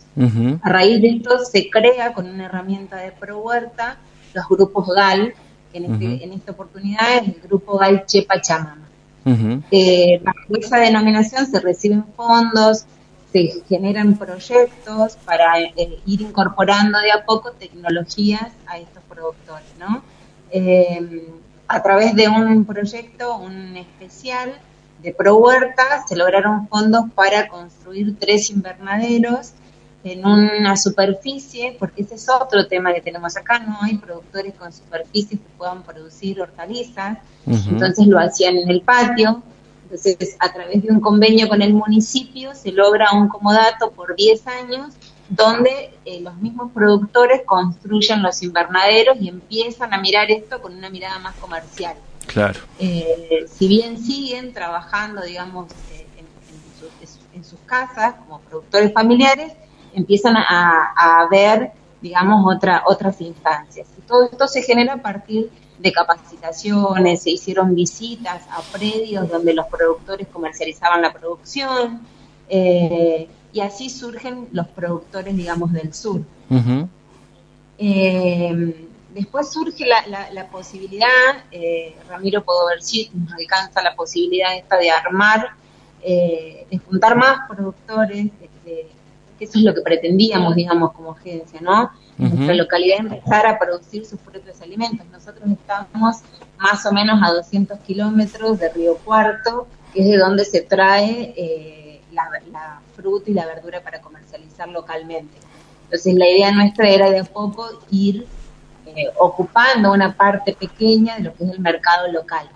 A 0.62 0.68
raíz 0.68 1.00
de 1.00 1.08
esto 1.08 1.38
se 1.44 1.68
crea 1.70 2.12
con 2.12 2.28
una 2.28 2.46
herramienta 2.46 2.96
de 2.96 3.12
pro 3.12 3.38
huerta 3.38 3.98
los 4.34 4.48
grupos 4.48 4.88
GAL, 4.88 5.34
que 5.72 5.78
en, 5.78 5.92
este, 5.92 6.24
en 6.24 6.32
esta 6.32 6.52
oportunidad 6.52 7.18
es 7.18 7.28
el 7.28 7.40
grupo 7.42 7.78
GAL 7.78 8.04
Chepa 8.06 8.40
Chamama. 8.40 8.88
Eh, 9.70 10.20
bajo 10.22 10.56
esa 10.60 10.78
denominación 10.78 11.46
se 11.46 11.60
reciben 11.60 12.04
fondos, 12.16 12.86
se 13.32 13.62
generan 13.68 14.16
proyectos 14.16 15.16
para 15.24 15.60
eh, 15.60 16.00
ir 16.06 16.22
incorporando 16.22 16.98
de 17.00 17.12
a 17.12 17.24
poco 17.24 17.52
tecnologías 17.52 18.52
a 18.66 18.78
estos 18.78 19.02
productores, 19.08 19.68
¿no? 19.78 20.02
Eh, 20.50 21.28
a 21.68 21.82
través 21.82 22.14
de 22.14 22.28
un 22.28 22.64
proyecto, 22.64 23.36
un 23.38 23.76
especial 23.76 24.54
de 25.02 25.12
Pro 25.12 25.36
Huerta, 25.36 26.04
se 26.08 26.16
lograron 26.16 26.68
fondos 26.68 27.04
para 27.14 27.48
construir 27.48 28.16
tres 28.18 28.50
invernaderos 28.50 29.52
en 30.04 30.24
una 30.24 30.76
superficie, 30.76 31.76
porque 31.78 32.02
ese 32.02 32.14
es 32.14 32.28
otro 32.28 32.68
tema 32.68 32.94
que 32.94 33.00
tenemos 33.00 33.36
acá, 33.36 33.58
no 33.58 33.78
hay 33.82 33.98
productores 33.98 34.54
con 34.54 34.72
superficies 34.72 35.40
que 35.40 35.48
puedan 35.58 35.82
producir 35.82 36.40
hortalizas, 36.40 37.18
entonces 37.44 38.06
lo 38.06 38.18
hacían 38.20 38.56
en 38.56 38.70
el 38.70 38.82
patio, 38.82 39.42
entonces, 39.90 40.36
a 40.40 40.52
través 40.52 40.82
de 40.82 40.90
un 40.90 41.00
convenio 41.00 41.48
con 41.48 41.62
el 41.62 41.72
municipio 41.72 42.54
se 42.54 42.72
logra 42.72 43.12
un 43.12 43.28
comodato 43.28 43.92
por 43.92 44.16
10 44.16 44.46
años 44.48 44.94
donde 45.28 45.94
eh, 46.04 46.20
los 46.20 46.36
mismos 46.36 46.72
productores 46.72 47.42
construyen 47.44 48.22
los 48.22 48.42
invernaderos 48.42 49.16
y 49.20 49.28
empiezan 49.28 49.94
a 49.94 50.00
mirar 50.00 50.30
esto 50.30 50.60
con 50.60 50.74
una 50.76 50.90
mirada 50.90 51.18
más 51.20 51.34
comercial. 51.36 51.96
Claro. 52.26 52.60
Eh, 52.78 53.46
si 53.52 53.68
bien 53.68 53.98
siguen 54.02 54.52
trabajando, 54.52 55.22
digamos, 55.22 55.70
eh, 55.92 56.06
en, 57.32 57.44
sus 57.44 57.60
casas 57.60 58.14
como 58.14 58.40
productores 58.40 58.92
familiares, 58.92 59.52
empiezan 59.92 60.36
a, 60.36 60.94
a 60.96 61.28
ver, 61.28 61.70
digamos, 62.00 62.44
otra, 62.52 62.82
otras 62.86 63.20
instancias. 63.20 63.86
Y 63.98 64.00
todo 64.02 64.24
esto 64.24 64.48
se 64.48 64.62
genera 64.62 64.94
a 64.94 65.02
partir 65.02 65.44
de 65.44 65.65
capacitaciones, 65.92 67.22
se 67.22 67.30
hicieron 67.30 67.74
visitas 67.74 68.42
a 68.50 68.60
predios 68.72 69.28
donde 69.28 69.54
los 69.54 69.66
productores 69.66 70.26
comercializaban 70.28 71.02
la 71.02 71.12
producción, 71.12 72.00
eh, 72.48 73.28
y 73.52 73.60
así 73.60 73.88
surgen 73.88 74.48
los 74.52 74.68
productores, 74.68 75.34
digamos, 75.36 75.72
del 75.72 75.94
sur. 75.94 76.20
Eh, 77.78 78.86
después 79.14 79.50
surge 79.50 79.86
la, 79.86 80.48
posibilidad, 80.50 81.08
eh, 81.50 81.96
Ramiro 82.08 82.44
si 82.80 83.10
nos 83.14 83.32
alcanza 83.32 83.82
la 83.82 83.94
posibilidad 83.94 84.54
esta 84.56 84.76
de 84.76 84.90
armar, 84.90 85.50
eh, 86.02 86.66
de 86.70 86.78
juntar 86.78 87.16
más 87.16 87.48
productores, 87.48 88.26
que 88.64 88.88
eso 89.44 89.58
es 89.58 89.64
lo 89.64 89.74
que 89.74 89.82
pretendíamos, 89.82 90.54
digamos, 90.54 90.92
como 90.92 91.12
agencia, 91.12 91.60
¿no? 91.60 91.90
nuestra 92.18 92.54
localidad 92.54 93.00
empezar 93.00 93.46
a 93.46 93.58
producir 93.58 94.06
sus 94.06 94.18
propios 94.18 94.60
alimentos. 94.62 95.06
Nosotros 95.12 95.50
estamos 95.50 96.16
más 96.58 96.86
o 96.86 96.92
menos 96.92 97.20
a 97.22 97.32
200 97.32 97.78
kilómetros 97.80 98.58
de 98.58 98.70
Río 98.70 98.96
Cuarto, 98.98 99.66
que 99.92 100.00
es 100.00 100.08
de 100.08 100.16
donde 100.16 100.44
se 100.44 100.62
trae 100.62 101.34
eh, 101.36 102.00
la, 102.12 102.80
fruta 102.94 103.30
y 103.30 103.34
la 103.34 103.44
verdura 103.46 103.82
para 103.82 104.00
comercializar 104.00 104.68
localmente. 104.68 105.36
Entonces 105.84 106.14
la 106.14 106.28
idea 106.28 106.50
nuestra 106.52 106.88
era 106.88 107.10
de 107.10 107.18
a 107.20 107.24
poco 107.24 107.68
ir 107.90 108.26
eh, 108.86 109.08
ocupando 109.18 109.92
una 109.92 110.16
parte 110.16 110.54
pequeña 110.54 111.16
de 111.16 111.24
lo 111.24 111.34
que 111.34 111.44
es 111.44 111.50
el 111.50 111.60
mercado 111.60 112.10
local. 112.10 112.48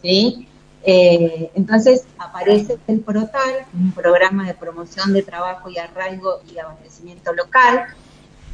¿sí? 0.00 0.46
Eh, 0.86 1.50
entonces 1.54 2.04
aparece 2.18 2.76
el 2.86 3.00
PROTAL, 3.00 3.64
un 3.72 3.92
programa 3.92 4.46
de 4.46 4.52
promoción 4.52 5.14
de 5.14 5.22
trabajo 5.22 5.70
y 5.70 5.78
arraigo 5.78 6.40
y 6.52 6.58
abastecimiento 6.58 7.32
local, 7.32 7.86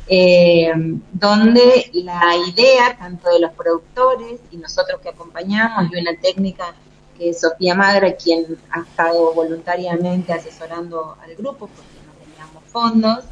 eh, 0.06 0.72
donde 1.12 1.90
la 1.92 2.36
idea 2.48 2.96
tanto 2.96 3.30
de 3.30 3.40
los 3.40 3.52
productores 3.52 4.40
y 4.52 4.58
nosotros 4.58 5.00
que 5.00 5.08
acompañamos 5.08 5.90
y 5.92 6.00
una 6.00 6.16
técnica 6.20 6.72
que 7.18 7.30
es 7.30 7.40
Sofía 7.40 7.74
Magra, 7.74 8.14
quien 8.14 8.46
ha 8.70 8.80
estado 8.80 9.34
voluntariamente 9.34 10.32
asesorando 10.32 11.16
al 11.20 11.34
grupo 11.34 11.66
porque 11.66 11.98
no 12.06 12.12
teníamos 12.24 12.62
fondos, 12.68 13.24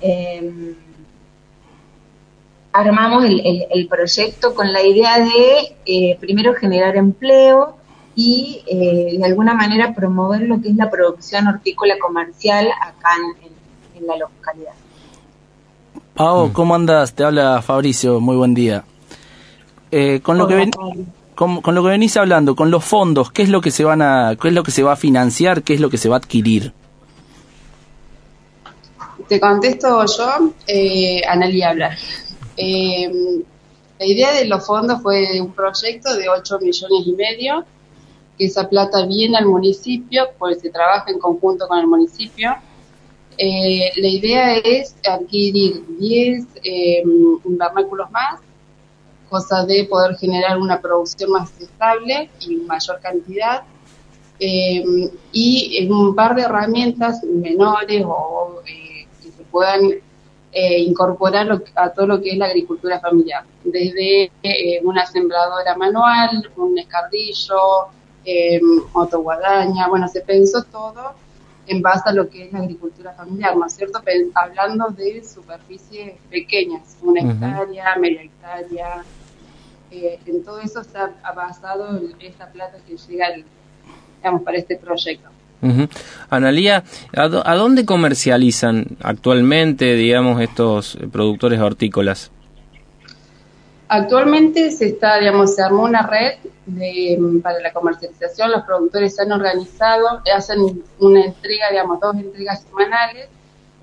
eh, 0.00 0.74
armamos 2.72 3.24
el, 3.24 3.88
proyecto 3.88 4.54
con 4.54 4.72
la 4.72 4.82
idea 4.82 5.18
de 5.18 6.16
primero 6.20 6.54
generar 6.54 6.96
empleo 6.96 7.76
y 8.16 8.62
de 8.66 9.24
alguna 9.24 9.54
manera 9.54 9.94
promover 9.94 10.42
lo 10.42 10.60
que 10.60 10.70
es 10.70 10.76
la 10.76 10.90
producción 10.90 11.46
hortícola 11.46 11.94
comercial 12.00 12.66
acá 12.82 13.10
en 13.94 14.06
la 14.06 14.16
localidad. 14.16 14.72
Pau, 16.16 16.48
mm. 16.48 16.52
¿cómo 16.52 16.74
andas? 16.74 17.12
Te 17.12 17.24
habla 17.24 17.60
Fabricio, 17.60 18.20
muy 18.20 18.36
buen 18.36 18.54
día. 18.54 18.84
Eh, 19.90 20.20
con, 20.22 20.38
lo 20.38 20.48
que 20.48 20.70
con, 21.34 21.60
lo 21.62 21.82
que 21.82 21.88
venís 21.90 22.16
hablando, 22.16 22.56
con 22.56 22.70
los 22.70 22.84
fondos, 22.84 23.30
¿qué 23.30 23.42
es 23.42 23.50
lo 23.50 23.60
que 23.60 23.70
se 23.70 23.84
van 23.84 24.00
a, 24.00 24.34
qué 24.40 24.48
es 24.48 24.54
lo 24.54 24.62
que 24.62 24.70
se 24.70 24.82
va 24.82 24.92
a 24.92 24.96
financiar, 24.96 25.62
qué 25.62 25.74
es 25.74 25.80
lo 25.80 25.90
que 25.90 25.98
se 25.98 26.08
va 26.08 26.16
a 26.16 26.18
adquirir? 26.18 26.72
Te 29.28 29.38
contesto 29.38 30.04
yo, 30.06 30.52
eh, 30.66 31.20
Analia 31.28 31.70
habla. 31.70 31.96
Eh, 32.56 33.10
la 33.98 34.06
idea 34.06 34.32
de 34.32 34.46
los 34.46 34.66
fondos 34.66 35.02
fue 35.02 35.38
un 35.40 35.52
proyecto 35.52 36.16
de 36.16 36.28
8 36.30 36.58
millones 36.60 37.06
y 37.06 37.12
medio, 37.12 37.64
esa 38.38 38.68
plata 38.68 39.06
viene 39.06 39.36
al 39.36 39.46
municipio, 39.46 40.28
porque 40.38 40.56
se 40.56 40.70
trabaja 40.70 41.10
en 41.10 41.18
conjunto 41.18 41.66
con 41.66 41.78
el 41.78 41.86
municipio. 41.86 42.54
Eh, 43.38 43.92
la 43.96 44.08
idea 44.08 44.56
es 44.56 44.96
adquirir 45.06 45.84
10 45.98 46.46
eh, 46.62 47.02
invernáculos 47.44 48.10
más, 48.10 48.40
cosa 49.28 49.64
de 49.66 49.84
poder 49.84 50.16
generar 50.16 50.58
una 50.58 50.80
producción 50.80 51.32
más 51.32 51.52
estable 51.60 52.30
y 52.40 52.56
mayor 52.56 53.00
cantidad, 53.00 53.62
eh, 54.38 54.84
y 55.32 55.88
un 55.90 56.14
par 56.14 56.34
de 56.34 56.42
herramientas 56.42 57.22
menores 57.24 58.04
o 58.06 58.60
eh, 58.66 59.06
que 59.22 59.30
se 59.30 59.42
puedan 59.44 59.80
incorporar 60.58 61.62
a 61.74 61.90
todo 61.90 62.06
lo 62.06 62.22
que 62.22 62.30
es 62.30 62.38
la 62.38 62.46
agricultura 62.46 62.98
familiar, 62.98 63.44
desde 63.62 64.32
una 64.84 65.04
sembradora 65.04 65.76
manual, 65.76 66.50
un 66.56 66.78
escardillo, 66.78 67.90
motoguadaña, 68.92 69.88
bueno, 69.88 70.08
se 70.08 70.20
pensó 70.20 70.64
todo 70.64 71.14
en 71.66 71.82
base 71.82 72.08
a 72.08 72.12
lo 72.12 72.28
que 72.28 72.46
es 72.46 72.52
la 72.52 72.60
agricultura 72.60 73.12
familiar, 73.12 73.56
¿no 73.56 73.66
es 73.66 73.74
cierto? 73.74 74.00
hablando 74.34 74.88
de 74.90 75.24
superficies 75.24 76.14
pequeñas, 76.30 76.96
una 77.02 77.20
hectárea, 77.20 77.96
media 77.96 78.22
hectárea, 78.22 79.04
eh, 79.90 80.18
en 80.26 80.44
todo 80.44 80.60
eso 80.60 80.82
se 80.84 80.98
ha 80.98 81.32
basado 81.32 82.00
esta 82.20 82.46
plata 82.48 82.78
que 82.86 82.96
llega, 82.96 83.26
digamos, 84.18 84.42
para 84.42 84.58
este 84.58 84.76
proyecto. 84.76 85.30
Analía, 86.30 86.84
¿a, 87.14 87.28
dónde 87.28 87.84
comercializan 87.84 88.86
actualmente, 89.02 89.94
digamos, 89.94 90.40
estos 90.40 90.98
productores 91.10 91.60
hortícolas? 91.60 92.30
Actualmente 93.88 94.70
se 94.72 94.86
está, 94.86 95.18
digamos, 95.18 95.54
se 95.54 95.62
armó 95.62 95.84
una 95.84 96.02
red 96.02 96.38
de, 96.66 97.18
para 97.42 97.60
la 97.60 97.72
comercialización, 97.72 98.50
los 98.50 98.64
productores 98.64 99.14
se 99.14 99.22
han 99.22 99.30
organizado, 99.30 100.22
hacen 100.34 100.82
una 100.98 101.24
entrega, 101.24 101.70
digamos, 101.70 102.00
dos 102.00 102.16
entregas 102.16 102.62
semanales, 102.62 103.28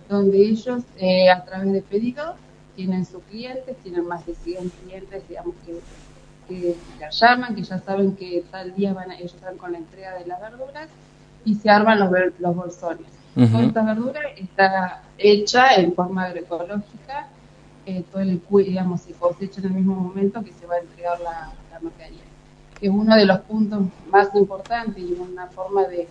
donde 0.10 0.38
ellos 0.38 0.84
eh, 0.98 1.30
a 1.30 1.46
través 1.46 1.72
de 1.72 1.82
pedidos 1.82 2.36
tienen 2.76 3.06
sus 3.06 3.24
clientes, 3.24 3.78
tienen 3.84 4.06
más 4.06 4.26
de 4.26 4.36
100 4.36 4.70
clientes, 4.70 5.24
digamos, 5.30 5.56
que, 5.66 5.80
que 6.50 6.76
la 7.00 7.10
llaman, 7.10 7.56
que 7.56 7.64
ya 7.64 7.80
saben 7.80 8.16
que 8.16 8.44
tal 8.52 8.76
día 8.76 8.94
van 8.94 9.12
ellos 9.12 9.34
están 9.34 9.58
con 9.58 9.72
la 9.72 9.78
entrega 9.78 10.18
de 10.20 10.26
las 10.26 10.42
verduras 10.42 10.90
y 11.46 11.56
se 11.56 11.70
arman 11.70 12.00
los, 12.00 12.10
los 12.40 12.56
bolsones. 12.56 13.08
Toda 13.36 13.64
esta 13.64 13.84
verdura 13.84 14.22
está 14.36 15.02
hecha 15.18 15.74
en 15.76 15.96
forma 15.96 16.26
agroecológica 16.26 17.30
eh, 17.86 18.04
todo 18.12 18.22
el 18.22 18.42
digamos, 18.66 19.02
se 19.02 19.14
cosecha 19.14 19.60
en 19.62 19.68
el 19.68 19.74
mismo 19.74 19.96
momento 19.96 20.44
que 20.44 20.54
se 20.54 20.66
va 20.66 20.76
a 20.76 20.80
entregar 20.80 21.20
la, 21.20 21.52
la 21.72 21.80
mercadería. 21.80 22.22
Es 22.82 22.90
uno 22.90 23.16
de 23.16 23.26
los 23.26 23.40
puntos 23.42 23.84
más 24.10 24.30
importantes 24.36 25.04
y 25.04 25.14
una 25.14 25.48
forma 25.48 25.84
de, 25.84 26.08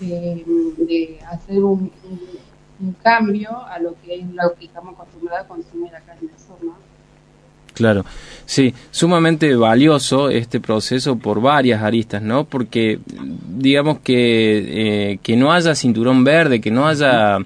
de, 0.00 1.18
hacer 1.30 1.62
un, 1.62 1.90
un, 2.80 2.92
cambio 3.02 3.64
a 3.66 3.78
lo 3.78 3.94
que 4.02 4.16
es 4.16 4.26
lo 4.30 4.54
que 4.54 4.66
estamos 4.66 4.94
acostumbrados 4.94 5.46
a 5.46 5.48
consumir 5.48 5.94
acá 5.94 6.16
en 6.20 6.28
el 6.28 6.38
sur, 6.38 6.62
¿no? 6.62 6.76
Claro, 7.74 8.04
sí, 8.46 8.72
sumamente 8.92 9.56
valioso 9.56 10.30
este 10.30 10.60
proceso 10.60 11.16
por 11.16 11.40
varias 11.40 11.82
aristas, 11.82 12.22
¿no? 12.22 12.44
Porque 12.44 13.00
digamos 13.48 13.98
que, 13.98 15.12
eh, 15.12 15.18
que 15.22 15.36
no 15.36 15.52
haya 15.52 15.74
cinturón 15.74 16.22
verde, 16.22 16.60
que 16.60 16.70
no 16.70 16.86
haya 16.86 17.38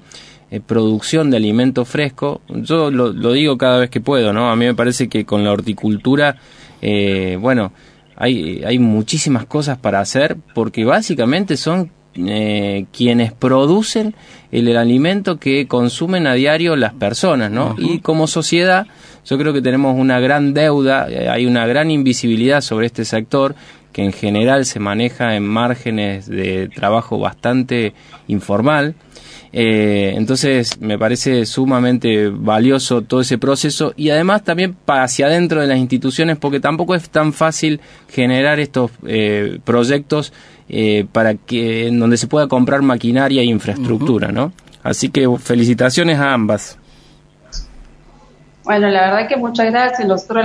eh, 0.50 0.60
producción 0.60 1.30
de 1.30 1.36
alimento 1.36 1.84
fresco, 1.84 2.40
yo 2.48 2.90
lo, 2.90 3.12
digo 3.32 3.58
cada 3.58 3.78
vez 3.78 3.90
que 3.90 4.00
puedo, 4.00 4.32
¿no? 4.32 4.50
A 4.50 4.56
mí 4.56 4.64
me 4.64 4.74
parece 4.74 5.08
que 5.08 5.26
con 5.26 5.44
la 5.44 5.52
horticultura, 5.52 6.36
eh, 6.80 7.36
bueno, 7.38 7.72
hay, 8.16 8.62
hay 8.64 8.78
muchísimas 8.78 9.44
cosas 9.44 9.76
para 9.76 10.00
hacer 10.00 10.38
porque 10.54 10.86
básicamente 10.86 11.58
son 11.58 11.90
eh, 12.14 12.86
quienes 12.92 13.32
producen 13.32 14.14
el, 14.50 14.74
alimento 14.74 15.38
que 15.38 15.68
consumen 15.68 16.26
a 16.26 16.32
diario 16.32 16.76
las 16.76 16.94
personas, 16.94 17.50
¿no? 17.50 17.76
Y 17.76 17.98
como 17.98 18.26
sociedad, 18.26 18.86
yo 19.26 19.36
creo 19.36 19.52
que 19.52 19.60
tenemos 19.60 19.98
una 19.98 20.18
gran 20.18 20.54
deuda, 20.54 21.08
hay 21.30 21.44
una 21.44 21.66
gran 21.66 21.90
invisibilidad 21.90 22.62
sobre 22.62 22.86
este 22.86 23.04
sector 23.04 23.54
que 23.92 24.02
en 24.02 24.12
general 24.12 24.64
se 24.64 24.80
maneja 24.80 25.36
en 25.36 25.46
márgenes 25.46 26.26
de 26.26 26.68
trabajo 26.68 27.18
bastante 27.18 27.92
informal 28.28 28.94
eh, 29.52 30.12
entonces 30.16 30.78
me 30.80 30.98
parece 30.98 31.46
sumamente 31.46 32.28
valioso 32.28 33.02
todo 33.02 33.20
ese 33.20 33.38
proceso 33.38 33.94
y 33.96 34.10
además 34.10 34.44
también 34.44 34.76
hacia 34.86 35.26
adentro 35.26 35.60
de 35.60 35.66
las 35.66 35.78
instituciones 35.78 36.36
porque 36.36 36.60
tampoco 36.60 36.94
es 36.94 37.08
tan 37.08 37.32
fácil 37.32 37.80
generar 38.08 38.60
estos 38.60 38.90
eh, 39.06 39.58
proyectos 39.64 40.32
eh, 40.68 41.06
para 41.12 41.34
que 41.34 41.88
en 41.88 41.98
donde 41.98 42.18
se 42.18 42.26
pueda 42.26 42.46
comprar 42.46 42.82
maquinaria 42.82 43.40
e 43.40 43.46
infraestructura, 43.46 44.30
¿no? 44.32 44.52
Así 44.82 45.08
que 45.08 45.26
felicitaciones 45.38 46.18
a 46.18 46.34
ambas. 46.34 46.78
Bueno, 48.64 48.88
la 48.88 49.10
verdad 49.10 49.28
que 49.28 49.36
muchas 49.36 49.70
gracias. 49.70 50.06
Nosotros 50.06 50.44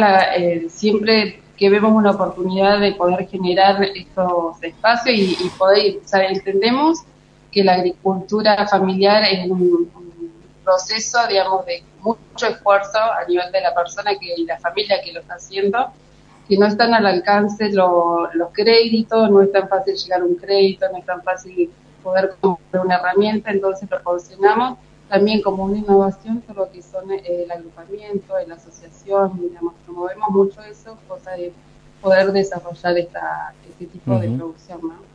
siempre 0.70 1.42
que 1.58 1.70
vemos 1.70 1.92
una 1.92 2.12
oportunidad 2.12 2.80
de 2.80 2.94
poder 2.94 3.28
generar 3.28 3.84
estos 3.84 4.64
espacios 4.64 5.18
y, 5.18 5.46
y 5.46 5.50
poder, 5.58 5.98
o 6.04 6.08
sea, 6.08 6.26
entendemos 6.28 7.04
que 7.54 7.64
la 7.64 7.74
agricultura 7.74 8.68
familiar 8.68 9.24
es 9.24 9.50
un, 9.50 9.90
proceso, 10.64 11.20
digamos, 11.28 11.66
de 11.66 11.84
mucho 12.00 12.48
esfuerzo 12.48 12.98
a 12.98 13.26
nivel 13.28 13.52
de 13.52 13.60
la 13.60 13.76
persona 13.76 14.12
que, 14.18 14.34
y 14.38 14.46
la 14.46 14.58
familia 14.60 15.02
que 15.04 15.12
lo 15.12 15.20
está 15.20 15.34
haciendo, 15.34 15.92
que 16.48 16.58
no 16.58 16.68
están 16.68 16.94
al 16.94 17.06
alcance 17.06 17.70
los 17.74 18.50
créditos, 18.54 19.30
no 19.30 19.42
es 19.42 19.52
tan 19.52 19.68
fácil 19.68 19.96
llegar 19.96 20.22
a 20.22 20.26
un 20.26 20.36
crédito, 20.36 20.86
no 20.90 21.00
es 21.00 21.06
tan 21.06 21.22
fácil 21.22 21.70
poder 22.02 22.36
comprar 22.40 22.86
una 22.86 22.96
herramienta, 22.96 23.52
entonces 23.52 23.90
proporcionamos 23.90 24.78
también 25.10 25.42
como 25.42 25.66
una 25.66 25.78
innovación 25.78 26.42
todo 26.42 26.66
lo 26.66 26.72
que 26.72 26.82
son 26.82 27.12
eh, 27.12 27.44
el 27.44 27.52
agrupamiento, 27.52 28.36
la 28.48 28.56
asociación, 28.56 29.40
digamos, 29.42 29.74
promovemos 29.86 30.30
mucho 30.30 30.62
eso, 30.62 30.98
cosa 31.08 31.32
de 31.32 31.52
poder 32.02 32.32
desarrollar 32.32 32.98
esta, 32.98 33.54
este 33.70 33.86
tipo 33.86 34.18
de 34.18 34.30
producción, 34.30 34.80
¿no? 34.82 35.13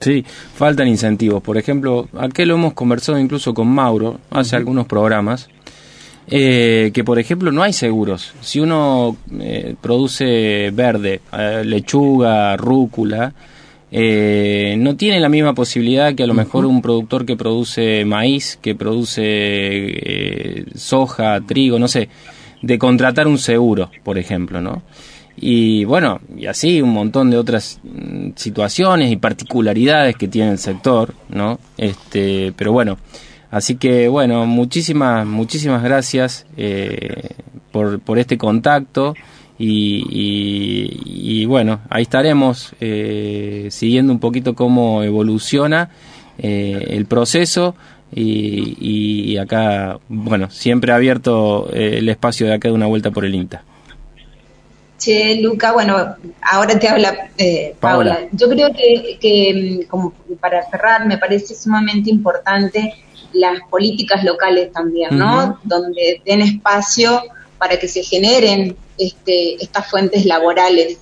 Sí, 0.00 0.24
faltan 0.54 0.88
incentivos. 0.88 1.42
Por 1.42 1.58
ejemplo, 1.58 2.08
aquí 2.18 2.46
lo 2.46 2.54
hemos 2.54 2.72
conversado 2.72 3.18
incluso 3.18 3.52
con 3.52 3.68
Mauro 3.68 4.18
hace 4.30 4.56
algunos 4.56 4.86
programas, 4.86 5.50
eh, 6.26 6.90
que 6.94 7.04
por 7.04 7.18
ejemplo 7.18 7.52
no 7.52 7.62
hay 7.62 7.74
seguros. 7.74 8.32
Si 8.40 8.60
uno 8.60 9.16
eh, 9.38 9.74
produce 9.78 10.70
verde, 10.72 11.20
eh, 11.36 11.62
lechuga, 11.66 12.56
rúcula, 12.56 13.34
no 13.92 14.96
tiene 14.96 15.18
la 15.18 15.28
misma 15.28 15.52
posibilidad 15.52 16.14
que 16.14 16.22
a 16.22 16.26
lo 16.28 16.34
mejor 16.34 16.64
un 16.64 16.80
productor 16.80 17.26
que 17.26 17.36
produce 17.36 18.04
maíz, 18.04 18.56
que 18.62 18.76
produce 18.76 20.64
soja, 20.76 21.40
trigo, 21.40 21.76
no 21.78 21.88
sé, 21.88 22.08
de 22.62 22.78
contratar 22.78 23.26
un 23.26 23.36
seguro, 23.36 23.90
por 24.04 24.16
ejemplo, 24.16 24.60
¿no? 24.60 24.82
Y 25.36 25.84
bueno, 25.84 26.20
y 26.36 26.46
así 26.46 26.82
un 26.82 26.90
montón 26.90 27.30
de 27.30 27.38
otras 27.38 27.80
situaciones 28.36 29.10
y 29.10 29.16
particularidades 29.16 30.16
que 30.16 30.28
tiene 30.28 30.52
el 30.52 30.58
sector, 30.58 31.14
¿no? 31.28 31.58
Este, 31.78 32.52
pero 32.56 32.72
bueno, 32.72 32.98
así 33.50 33.76
que 33.76 34.08
bueno, 34.08 34.46
muchísimas, 34.46 35.26
muchísimas 35.26 35.82
gracias 35.82 36.46
eh, 36.56 37.30
por, 37.72 38.00
por 38.00 38.18
este 38.18 38.36
contacto. 38.36 39.14
Y, 39.62 41.44
bueno, 41.44 41.80
ahí 41.90 42.02
estaremos 42.02 42.74
eh, 42.80 43.68
siguiendo 43.70 44.10
un 44.10 44.18
poquito 44.18 44.54
cómo 44.54 45.02
evoluciona 45.02 45.90
eh, 46.38 46.86
el 46.92 47.04
proceso 47.04 47.74
y, 48.12 49.36
acá, 49.36 49.98
bueno, 50.08 50.50
siempre 50.50 50.92
abierto 50.92 51.68
eh, 51.74 51.98
el 51.98 52.08
espacio 52.08 52.46
de 52.46 52.54
acá 52.54 52.68
de 52.68 52.74
una 52.74 52.86
vuelta 52.86 53.10
por 53.10 53.26
el 53.26 53.34
INTA. 53.34 53.62
Che, 55.00 55.40
Luca, 55.40 55.72
bueno, 55.72 56.14
ahora 56.42 56.78
te 56.78 56.86
habla 56.86 57.30
Paula. 57.80 58.28
Yo 58.32 58.48
creo 58.50 58.70
que, 58.72 59.18
que, 59.20 59.86
como 59.88 60.12
para 60.38 60.62
cerrar, 60.70 61.06
me 61.06 61.16
parece 61.16 61.54
sumamente 61.54 62.10
importante 62.10 62.94
las 63.32 63.60
políticas 63.70 64.24
locales 64.24 64.72
también, 64.72 65.18
¿no? 65.18 65.58
Donde 65.64 66.20
den 66.24 66.42
espacio 66.42 67.22
para 67.58 67.78
que 67.78 67.88
se 67.88 68.02
generen 68.02 68.76
este, 68.98 69.62
estas 69.62 69.88
fuentes 69.88 70.24
laborales. 70.24 70.98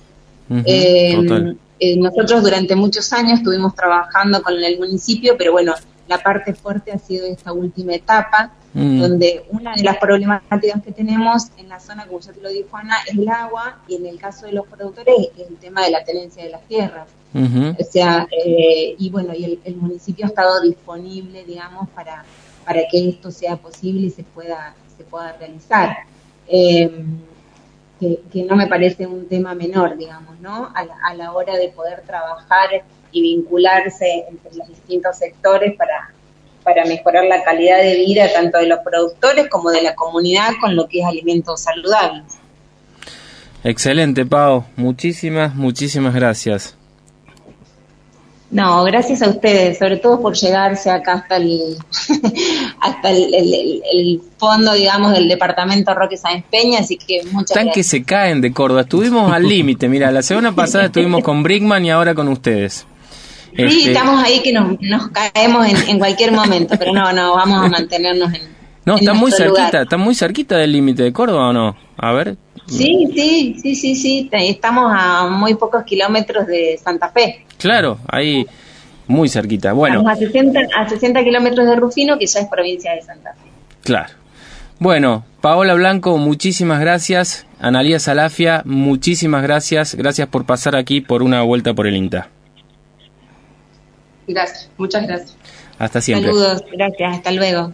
Eh, 0.65 1.55
eh, 1.79 1.97
nosotros 1.97 2.41
durante 2.41 2.75
muchos 2.75 3.13
años 3.13 3.39
estuvimos 3.39 3.75
trabajando 3.75 4.41
con 4.41 4.53
el 4.55 4.77
municipio, 4.79 5.35
pero 5.37 5.51
bueno, 5.51 5.73
la 6.07 6.17
parte 6.17 6.53
fuerte 6.53 6.91
ha 6.91 6.97
sido 6.97 7.25
esta 7.27 7.53
última 7.53 7.93
etapa, 7.93 8.51
mm. 8.73 8.99
donde 8.99 9.45
una 9.49 9.75
de 9.75 9.83
las 9.83 9.97
problemáticas 9.97 10.83
que 10.83 10.91
tenemos 10.91 11.47
en 11.57 11.69
la 11.69 11.79
zona, 11.79 12.05
como 12.05 12.19
ya 12.19 12.33
te 12.33 12.41
lo 12.41 12.49
dijo 12.49 12.75
Ana, 12.75 12.97
es 13.07 13.17
el 13.17 13.27
agua, 13.29 13.79
y 13.87 13.95
en 13.95 14.05
el 14.05 14.19
caso 14.19 14.45
de 14.45 14.53
los 14.53 14.67
productores 14.67 15.15
es 15.37 15.47
el 15.47 15.57
tema 15.57 15.83
de 15.83 15.91
la 15.91 16.03
tenencia 16.03 16.43
de 16.43 16.49
las 16.49 16.61
tierras. 16.67 17.07
O 17.33 17.83
sea, 17.83 18.27
eh, 18.31 18.95
y 18.97 19.09
bueno, 19.09 19.33
y 19.35 19.59
el, 19.63 19.75
municipio 19.75 20.25
ha 20.25 20.29
estado 20.29 20.61
disponible, 20.61 21.43
digamos, 21.45 21.87
para, 21.89 22.23
para 22.65 22.81
que 22.89 23.09
esto 23.09 23.29
sea 23.29 23.55
posible 23.55 24.07
y 24.07 24.09
se 24.09 24.23
pueda, 24.23 24.73
se 24.97 25.03
pueda 25.03 25.33
realizar. 25.33 25.97
Eh, 26.47 26.89
que, 27.99 28.43
no 28.43 28.55
me 28.55 28.67
parece 28.67 29.05
un 29.05 29.27
tema 29.27 29.53
menor, 29.53 29.97
digamos, 29.97 30.39
¿no? 30.39 30.71
A 30.73 31.13
la, 31.13 31.33
hora 31.33 31.57
de 31.57 31.69
poder 31.69 32.01
trabajar 32.01 32.69
y 33.11 33.21
vincularse 33.21 34.25
entre 34.29 34.55
los 34.55 34.67
distintos 34.69 35.17
sectores 35.17 35.75
para, 35.75 36.13
para 36.63 36.85
mejorar 36.85 37.25
la 37.25 37.43
calidad 37.43 37.81
de 37.81 37.95
vida 37.95 38.31
tanto 38.33 38.57
de 38.57 38.67
los 38.67 38.79
productores 38.79 39.49
como 39.49 39.71
de 39.71 39.81
la 39.81 39.95
comunidad 39.95 40.51
con 40.59 40.75
lo 40.75 40.87
que 40.87 40.99
es 40.99 41.05
alimentos 41.05 41.61
saludables. 41.61 42.25
Excelente, 43.63 44.25
Pau. 44.25 44.65
Muchísimas, 44.75 45.55
muchísimas 45.55 46.13
gracias. 46.13 46.75
No, 48.51 48.83
gracias 48.83 49.21
a 49.21 49.29
ustedes, 49.29 49.77
sobre 49.77 49.97
todo 49.97 50.19
por 50.21 50.33
llegarse 50.33 50.89
acá 50.89 51.13
hasta 51.13 51.35
el 51.35 51.77
hasta 52.81 53.11
el, 53.11 54.21
fondo, 54.37 54.73
digamos, 54.73 55.11
del 55.13 55.27
departamento 55.27 55.93
Roque 55.93 56.17
Sáenz 56.17 56.45
Peña, 56.49 56.79
así 56.79 56.97
que 56.97 57.21
muchas 57.25 57.51
Están 57.51 57.71
que 57.71 57.83
se 57.83 58.03
caen 58.03 58.41
de 58.41 58.51
Córdoba. 58.51 58.81
Estuvimos 58.81 59.31
al 59.31 59.43
límite, 59.47 59.87
mira, 59.87 60.11
la 60.11 60.23
semana 60.23 60.55
pasada 60.55 60.85
estuvimos 60.85 61.21
con 61.23 61.43
Brickman 61.43 61.85
y 61.85 61.91
ahora 61.91 62.15
con 62.15 62.27
ustedes. 62.27 62.87
Sí, 63.55 63.63
este, 63.63 63.91
estamos 63.91 64.23
ahí 64.23 64.41
que 64.41 64.53
nos, 64.53 64.77
caemos 65.09 65.67
en, 65.87 65.99
cualquier 65.99 66.31
momento, 66.31 66.75
pero 66.77 66.93
no, 66.93 67.11
no, 67.13 67.35
vamos 67.35 67.65
a 67.65 67.69
mantenernos 67.69 68.33
en. 68.33 68.41
No, 68.85 68.95
está 68.95 69.13
muy 69.13 69.31
cerquita, 69.31 69.81
está 69.83 69.97
muy 69.97 70.15
cerquita 70.15 70.57
del 70.57 70.71
límite 70.71 71.03
de 71.03 71.13
Córdoba 71.13 71.49
o 71.49 71.53
no? 71.53 71.75
A 71.97 72.11
ver. 72.13 72.37
Sí, 72.65 73.07
sí, 73.13 73.55
sí, 73.61 73.75
sí, 73.75 73.95
sí, 73.95 74.29
estamos 74.31 74.91
a 74.95 75.27
muy 75.27 75.55
pocos 75.55 75.83
kilómetros 75.83 76.47
de 76.47 76.79
Santa 76.81 77.09
Fe. 77.09 77.45
Claro, 77.57 77.99
ahí 78.07 78.45
muy 79.07 79.27
cerquita. 79.27 79.73
Bueno. 79.73 80.07
a 80.07 80.15
60, 80.15 80.59
a 80.75 80.87
60 80.87 81.23
kilómetros 81.23 81.67
de 81.67 81.75
Rufino, 81.75 82.17
que 82.17 82.27
ya 82.27 82.39
es 82.39 82.47
provincia 82.47 82.93
de 82.93 83.01
Santa 83.01 83.33
Fe. 83.33 83.49
Claro. 83.83 84.13
Bueno, 84.79 85.25
Paola 85.41 85.73
Blanco, 85.73 86.17
muchísimas 86.17 86.79
gracias. 86.79 87.45
Analía 87.59 87.99
Salafia, 87.99 88.61
muchísimas 88.65 89.43
gracias. 89.43 89.95
Gracias 89.95 90.27
por 90.29 90.45
pasar 90.45 90.75
aquí 90.75 91.01
por 91.01 91.21
una 91.23 91.41
vuelta 91.41 91.73
por 91.73 91.87
el 91.87 91.97
INTA. 91.97 92.29
Gracias, 94.29 94.69
muchas 94.77 95.07
gracias. 95.07 95.35
Hasta 95.79 96.01
siempre. 96.01 96.31
Saludos, 96.31 96.63
gracias, 96.71 97.17
hasta 97.17 97.31
luego. 97.31 97.73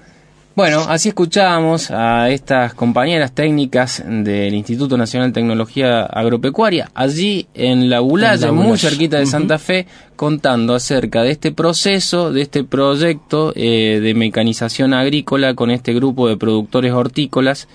Bueno, 0.56 0.86
así 0.88 1.10
escuchábamos 1.10 1.92
a 1.92 2.30
estas 2.30 2.74
compañeras 2.74 3.34
técnicas 3.34 4.02
del 4.08 4.54
Instituto 4.54 4.96
Nacional 4.96 5.32
de 5.32 5.34
Tecnología 5.34 6.04
Agropecuaria, 6.06 6.90
allí 6.96 7.46
en 7.54 7.90
la 7.90 8.00
Bulaya, 8.00 8.54
muy 8.54 8.78
cerquita 8.78 9.20
de 9.20 9.26
Santa 9.26 9.60
Fe, 9.60 9.86
contando 10.16 10.74
acerca 10.74 11.24
de 11.24 11.32
este 11.32 11.52
proceso, 11.52 12.32
de 12.32 12.44
este 12.44 12.64
proyecto 12.64 13.52
eh, 13.54 14.00
de 14.02 14.14
mecanización 14.14 14.94
agrícola 14.94 15.56
con 15.56 15.72
este 15.72 15.94
grupo 15.94 16.30
de 16.30 16.38
productores 16.38 16.94
hortícolas 16.94 17.68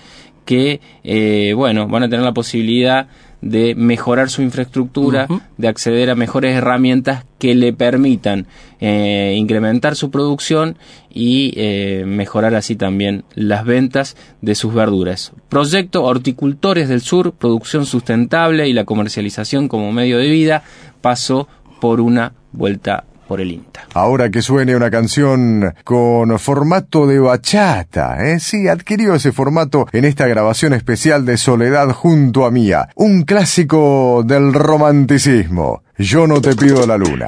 que, 0.43 0.81
eh, 1.03 1.53
bueno, 1.55 1.87
van 1.87 2.01
a 2.01 2.09
tener 2.09 2.25
la 2.25 2.33
posibilidad 2.33 3.05
de 3.41 3.75
mejorar 3.75 4.29
su 4.29 4.41
infraestructura, 4.41 5.27
de 5.57 5.67
acceder 5.67 6.09
a 6.09 6.15
mejores 6.15 6.55
herramientas 6.55 7.25
que 7.39 7.55
le 7.55 7.73
permitan 7.73 8.45
eh, 8.79 9.35
incrementar 9.37 9.95
su 9.95 10.11
producción 10.11 10.77
y 11.09 11.53
eh, 11.55 12.03
mejorar 12.05 12.53
así 12.55 12.75
también 12.75 13.23
las 13.33 13.65
ventas 13.65 14.15
de 14.41 14.55
sus 14.55 14.73
verduras. 14.73 15.33
Proyecto 15.49 16.03
Horticultores 16.03 16.87
del 16.87 17.01
Sur, 17.01 17.33
producción 17.33 17.85
sustentable 17.85 18.67
y 18.69 18.73
la 18.73 18.85
comercialización 18.85 19.67
como 19.67 19.91
medio 19.91 20.19
de 20.19 20.29
vida 20.29 20.63
pasó 21.01 21.47
por 21.79 21.99
una 21.99 22.33
vuelta 22.51 23.05
el 23.39 23.51
INTA. 23.51 23.87
Ahora 23.93 24.29
que 24.29 24.41
suene 24.41 24.75
una 24.75 24.89
canción 24.89 25.73
con 25.83 26.37
formato 26.39 27.07
de 27.07 27.19
bachata, 27.19 28.17
¿eh? 28.27 28.39
Sí, 28.39 28.67
adquirió 28.67 29.15
ese 29.15 29.31
formato 29.31 29.87
en 29.93 30.05
esta 30.05 30.27
grabación 30.27 30.73
especial 30.73 31.25
de 31.25 31.37
Soledad 31.37 31.91
junto 31.91 32.45
a 32.45 32.51
Mía. 32.51 32.89
Un 32.95 33.21
clásico 33.23 34.23
del 34.25 34.53
romanticismo. 34.53 35.83
Yo 35.97 36.25
no 36.25 36.41
te 36.41 36.55
pido 36.55 36.87
la 36.87 36.97
luna. 36.97 37.27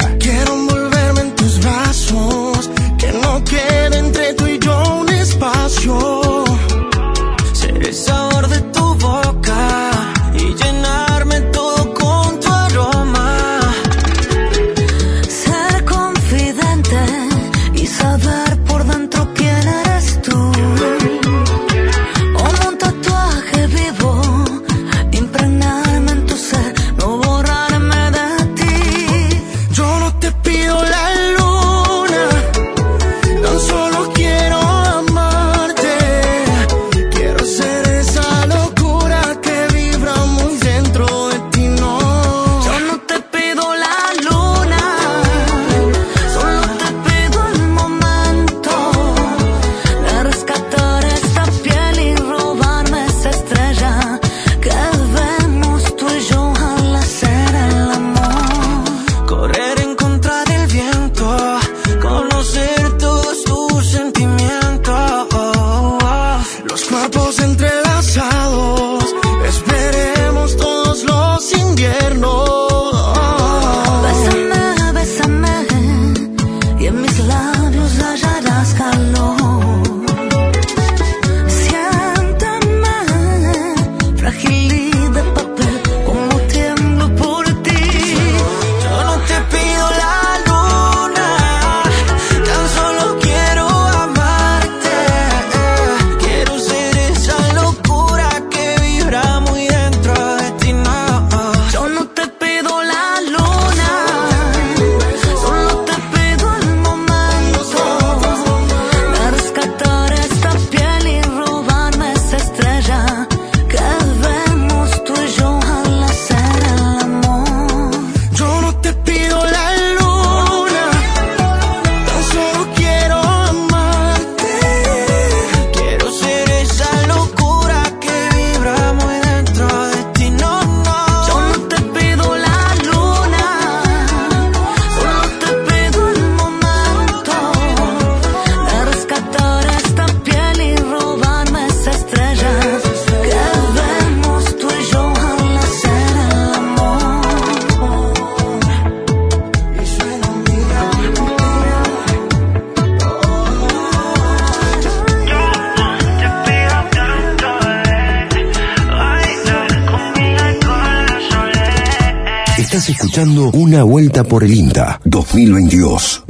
Por 164.30 164.44
el 164.44 164.54
INTA 164.54 165.00
2022. 165.06 166.24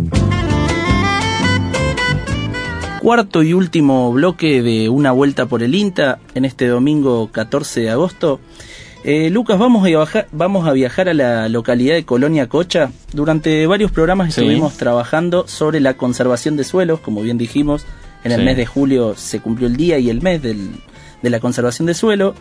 Cuarto 3.02 3.44
y 3.44 3.54
último 3.54 4.12
bloque 4.14 4.62
de 4.62 4.90
Una 4.90 5.12
Vuelta 5.12 5.46
por 5.48 5.64
el 5.64 5.76
INTA 5.76 6.20
en 6.36 6.46
este 6.46 6.68
domingo 6.68 7.30
14 7.32 7.82
de 7.82 7.90
agosto. 7.90 8.40
Eh, 9.04 9.30
Lucas, 9.30 9.60
vamos 9.60 9.84
a, 9.84 9.88
viajar, 9.88 10.28
vamos 10.32 10.68
a 10.68 10.72
viajar 10.74 11.10
a 11.10 11.14
la 11.14 11.50
localidad 11.50 11.96
de 11.96 12.06
Colonia 12.06 12.48
Cocha. 12.48 12.92
Durante 13.14 13.68
varios 13.68 13.92
programas 13.92 14.34
Sí. 14.34 14.42
estuvimos 14.42 14.74
trabajando 14.78 15.46
sobre 15.48 15.80
la 15.82 15.96
conservación 15.96 16.56
de 16.56 16.64
suelos, 16.64 17.00
como 17.02 17.22
bien 17.22 17.38
dijimos, 17.38 17.86
en 18.24 18.32
el 18.32 18.40
Sí. 18.40 18.46
mes 18.46 18.58
de 18.58 18.66
julio 18.66 19.16
se 19.18 19.42
cumplió 19.42 19.68
el 19.68 19.76
día 19.76 20.00
y 20.00 20.10
el 20.10 20.22
mes 20.22 20.42
del- 20.42 20.72
de 21.22 21.30
la 21.30 21.40
conservación 21.42 21.86
de 21.86 21.94
suelo. 21.94 22.36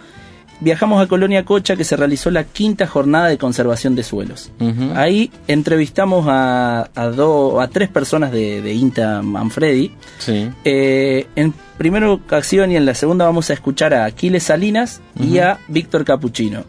Viajamos 0.63 1.03
a 1.03 1.09
Colonia 1.09 1.45
Cocha 1.45 1.75
que 1.77 1.83
se 1.85 1.97
realizó 1.97 2.31
la 2.31 2.45
quinta 2.45 2.87
jornada 2.87 3.27
de 3.29 3.37
conservación 3.37 3.95
de 3.97 4.03
suelos. 4.05 4.51
Ahí 4.97 5.31
entrevistamos 5.49 6.27
a, 6.29 6.89
a, 6.95 7.07
do- 7.09 7.61
a 7.61 7.69
tres 7.69 7.89
personas 7.89 8.31
de, 8.33 8.63
de 8.63 8.73
INTA 8.73 9.23
Manfredi. 9.23 9.93
Sí. 10.19 10.49
Eh, 10.65 11.27
en 11.37 11.53
primera 11.79 12.11
ocasión 12.13 12.71
y 12.71 12.77
en 12.77 12.87
la 12.87 12.95
segunda 12.95 13.25
vamos 13.25 13.51
a 13.51 13.55
escuchar 13.55 13.93
a 13.93 14.05
Aquiles 14.05 14.45
Salinas 14.45 15.01
y 15.21 15.39
a 15.39 15.59
Víctor 15.69 16.05
Capuchino. 16.05 16.65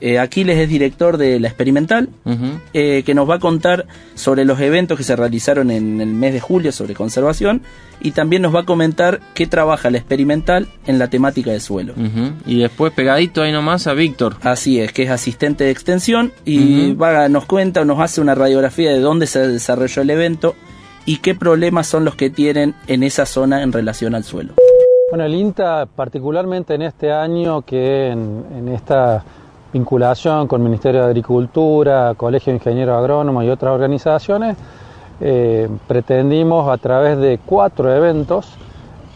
Eh, 0.00 0.18
Aquiles 0.18 0.58
es 0.58 0.68
director 0.68 1.16
de 1.16 1.40
La 1.40 1.48
Experimental, 1.48 2.08
eh, 2.72 3.02
que 3.04 3.14
nos 3.14 3.28
va 3.28 3.36
a 3.36 3.38
contar 3.38 3.86
sobre 4.14 4.44
los 4.44 4.60
eventos 4.60 4.98
que 4.98 5.04
se 5.04 5.16
realizaron 5.16 5.70
en 5.70 6.00
el 6.00 6.08
mes 6.08 6.32
de 6.32 6.40
julio 6.40 6.72
sobre 6.72 6.94
conservación 6.94 7.62
y 8.00 8.10
también 8.10 8.42
nos 8.42 8.54
va 8.54 8.60
a 8.60 8.64
comentar 8.64 9.20
qué 9.34 9.46
trabaja 9.46 9.90
La 9.90 9.98
Experimental 9.98 10.68
en 10.86 10.98
la 10.98 11.08
temática 11.08 11.50
de 11.50 11.60
suelo. 11.60 11.94
Y 12.46 12.60
después 12.60 12.92
pegadito 12.92 13.42
ahí 13.42 13.52
nomás 13.52 13.86
a 13.86 13.94
Víctor. 13.94 14.36
Así 14.42 14.80
es, 14.80 14.92
que 14.92 15.04
es 15.04 15.10
asistente 15.10 15.64
de 15.64 15.70
extensión 15.70 16.32
y 16.44 16.92
va, 16.94 17.28
nos 17.28 17.46
cuenta 17.46 17.82
o 17.82 17.84
nos 17.84 18.00
hace 18.00 18.20
una 18.20 18.34
radiografía 18.34 18.90
de 18.90 19.00
dónde 19.00 19.26
se 19.26 19.46
desarrolló 19.46 20.02
el 20.02 20.10
evento 20.10 20.54
y 21.06 21.18
qué 21.18 21.34
problemas 21.34 21.86
son 21.86 22.04
los 22.04 22.16
que 22.16 22.30
tienen 22.30 22.74
en 22.86 23.02
esa 23.02 23.26
zona 23.26 23.62
en 23.62 23.72
relación 23.72 24.14
al 24.14 24.24
suelo. 24.24 24.54
Bueno, 25.08 25.24
el 25.24 25.34
INTA, 25.34 25.86
particularmente 25.86 26.74
en 26.74 26.82
este 26.82 27.12
año 27.12 27.62
que 27.62 28.08
en, 28.08 28.44
en 28.56 28.68
esta 28.68 29.24
vinculación 29.80 30.48
con 30.48 30.62
el 30.62 30.64
Ministerio 30.64 31.02
de 31.02 31.06
Agricultura, 31.08 32.14
Colegio 32.16 32.50
de 32.52 32.56
Ingenieros 32.58 32.96
Agrónomos 32.96 33.44
y 33.44 33.50
otras 33.50 33.72
organizaciones, 33.74 34.56
eh, 35.20 35.68
pretendimos 35.86 36.68
a 36.68 36.78
través 36.78 37.18
de 37.18 37.38
cuatro 37.44 37.92
eventos 37.94 38.54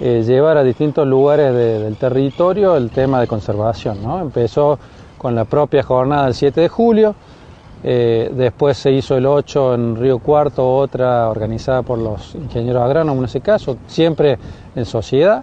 eh, 0.03 0.23
llevar 0.27 0.57
a 0.57 0.63
distintos 0.63 1.07
lugares 1.07 1.53
de- 1.55 1.79
del 1.81 1.97
territorio 1.97 2.77
el 2.77 2.91
tema 2.91 3.21
de 3.21 3.27
conservación. 3.27 3.99
Empezó 4.21 4.79
con 5.19 5.35
la 5.35 5.45
propia 5.45 5.83
jornada 5.83 6.25
del 6.25 6.35
7 6.35 6.61
de 6.63 6.69
julio, 6.69 7.15
eh, 7.83 8.31
después 8.35 8.77
se 8.79 8.91
hizo 8.93 9.17
el 9.17 9.27
8 9.27 9.75
en 9.75 9.97
Río 9.97 10.19
Cuarto, 10.19 10.77
otra 10.77 11.29
organizada 11.29 11.83
por 11.83 11.99
los 11.99 12.35
ingenieros 12.35 12.83
agrónomos 12.83 13.19
en 13.19 13.25
ese 13.27 13.41
caso, 13.41 13.77
siempre 13.87 14.39
en 14.75 14.85
sociedad. 14.87 15.43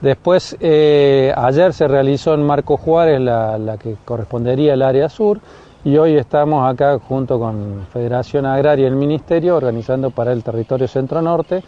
Después, 0.00 0.56
eh, 0.60 1.32
ayer 1.36 1.72
se 1.72 1.86
realizó 1.86 2.34
en 2.34 2.42
Marco 2.42 2.76
Juárez 2.76 3.20
la, 3.20 3.58
la 3.58 3.76
que 3.76 3.96
correspondería 4.04 4.72
al 4.72 4.82
área 4.82 5.08
sur 5.08 5.40
y 5.84 5.96
hoy 5.96 6.16
estamos 6.16 6.70
acá 6.70 6.98
junto 6.98 7.38
con 7.38 7.86
Federación 7.90 8.44
Agraria 8.44 8.84
y 8.84 8.88
el 8.88 8.96
Ministerio 8.96 9.56
organizando 9.56 10.10
para 10.10 10.32
el 10.32 10.42
territorio 10.42 10.86
centro-norte 10.86 11.62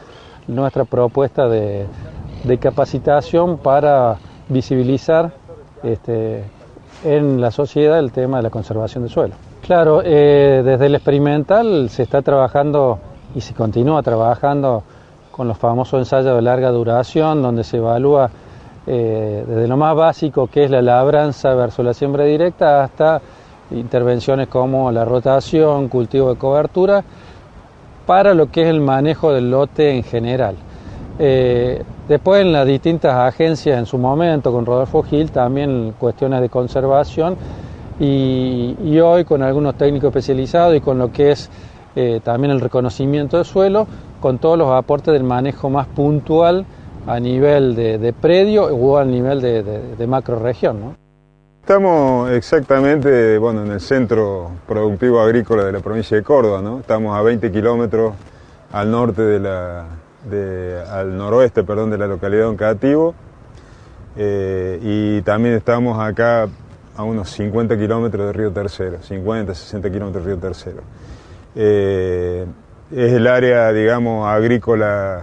nuestra 0.49 0.85
propuesta 0.85 1.49
de, 1.49 1.87
capacitación 2.61 3.59
para 3.59 4.19
visibilizar 4.49 5.33
este, 5.83 6.45
en 7.05 7.41
la 7.41 7.51
sociedad 7.51 7.99
el 7.99 8.13
tema 8.13 8.39
de 8.39 8.43
la 8.43 8.51
conservación 8.51 9.05
del 9.05 9.13
suelo. 9.13 9.35
Claro, 9.63 10.03
eh, 10.05 10.63
desde 10.65 10.87
el 10.87 10.95
experimental 10.95 11.89
se 11.89 12.03
está 12.03 12.21
trabajando 12.21 12.99
y 13.35 13.41
se 13.41 13.55
continúa 13.55 14.03
trabajando 14.03 14.83
con 15.33 15.49
los 15.49 15.59
famosos 15.59 15.99
ensayos 15.99 16.37
de 16.37 16.43
larga 16.43 16.71
duración, 16.71 17.43
donde 17.43 17.65
se 17.65 17.79
evalúa 17.79 18.31
eh, 18.87 19.45
desde 19.47 19.67
lo 19.67 19.77
más 19.77 19.95
básico 19.97 20.49
que 20.49 20.65
es 20.65 20.71
la 20.71 20.83
labranza 20.83 21.55
versus 21.55 21.85
la 21.85 21.95
siembra 21.95 22.25
directa 22.25 22.85
hasta 22.85 23.21
intervenciones 23.71 24.49
como 24.49 24.91
la 24.93 25.05
rotación, 25.05 25.89
cultivo 25.89 26.31
de 26.31 26.37
cobertura, 26.37 27.03
para 28.07 28.35
lo 28.35 28.51
que 28.51 28.63
es 28.63 28.69
el 28.69 28.81
manejo 28.81 29.33
del 29.33 29.51
lote 29.51 29.97
en 29.97 30.03
general. 30.03 30.57
Eh, 31.19 31.83
después 32.09 32.43
en 32.43 32.53
las 32.53 32.67
distintas 32.67 33.15
agencias 33.15 33.79
en 33.79 33.87
su 33.87 33.99
momento, 33.99 34.53
con 34.53 34.67
Rodolfo 34.67 35.03
Gil, 35.03 35.31
también 35.31 35.95
cuestiones 35.99 36.41
de 36.41 36.49
conservación 36.49 37.37
y, 38.01 38.99
hoy 38.99 39.25
con 39.25 39.43
algunos 39.43 39.77
técnicos 39.77 40.09
especializados 40.09 40.77
y 40.77 40.81
con 40.81 40.99
lo 40.99 41.13
que 41.13 41.33
es 41.33 41.51
eh, 41.95 42.21
también 42.25 42.51
el 42.51 42.61
reconocimiento 42.61 43.37
del 43.37 43.47
suelo, 43.47 43.87
con 44.23 44.39
todos 44.39 44.57
los 44.57 44.71
aportes 44.71 45.13
del 45.13 45.25
manejo 45.25 45.69
más 45.69 45.87
puntual 45.89 46.65
a 47.07 47.21
nivel 47.21 47.75
de, 47.75 47.99
de 47.99 48.13
predio 48.15 48.65
o 48.65 48.97
al 48.97 49.11
nivel 49.11 49.43
de, 49.43 49.63
de, 49.63 49.97
de 49.97 50.07
macro 50.07 50.39
región. 50.39 50.81
¿no? 50.81 51.03
Estamos 51.63 52.31
exactamente 52.31 53.39
bueno, 53.39 53.63
en 53.65 53.71
el 53.71 53.81
centro 53.81 54.51
productivo 54.67 55.21
agrícola 55.21 55.65
de 55.65 55.73
la 55.73 55.81
provincia 55.81 56.17
de 56.17 56.23
Córdoba, 56.23 56.61
¿no? 56.61 56.81
Estamos 56.81 57.17
a 57.17 57.23
20 57.23 57.53
kilómetros 57.53 58.15
al 58.73 58.91
norte 58.91 59.23
de 59.23 59.39
la, 59.39 59.87
al 60.91 61.17
noroeste, 61.17 61.63
perdón, 61.63 61.91
de 61.91 61.99
la 61.99 62.09
localidad 62.09 62.43
de 62.43 62.49
Oncativo. 62.49 63.15
Eh, 64.17 64.81
y 64.83 65.23
también 65.23 65.55
estamos 65.55 66.01
acá 66.01 66.49
a 66.97 67.05
unos 67.05 67.31
50 67.31 67.79
kilómetros 67.79 68.27
de 68.27 68.33
Río 68.33 68.51
Tercero, 68.51 68.99
50, 69.01 69.55
60 69.55 69.91
kilómetros 69.91 70.25
de 70.25 70.31
Río 70.33 70.41
Tercero. 70.41 70.83
Eh, 71.55 72.45
es 72.95 73.13
el 73.13 73.27
área, 73.27 73.73
digamos, 73.73 74.29
agrícola, 74.29 75.23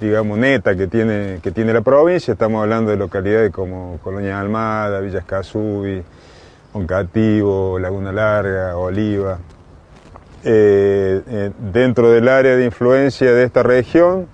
digamos, 0.00 0.38
neta 0.38 0.76
que 0.76 0.86
tiene, 0.86 1.40
que 1.42 1.50
tiene 1.50 1.72
la 1.72 1.80
provincia. 1.80 2.32
Estamos 2.32 2.62
hablando 2.62 2.92
de 2.92 2.96
localidades 2.96 3.50
como 3.50 3.98
Colonia 4.02 4.38
Almada, 4.38 5.00
Villa 5.00 5.18
Escazú, 5.18 5.84
Oncativo, 6.72 7.78
Laguna 7.80 8.12
Larga, 8.12 8.76
Oliva. 8.76 9.38
Eh, 10.44 11.20
eh, 11.26 11.50
dentro 11.72 12.10
del 12.12 12.28
área 12.28 12.54
de 12.54 12.64
influencia 12.64 13.32
de 13.32 13.42
esta 13.42 13.64
región, 13.64 14.28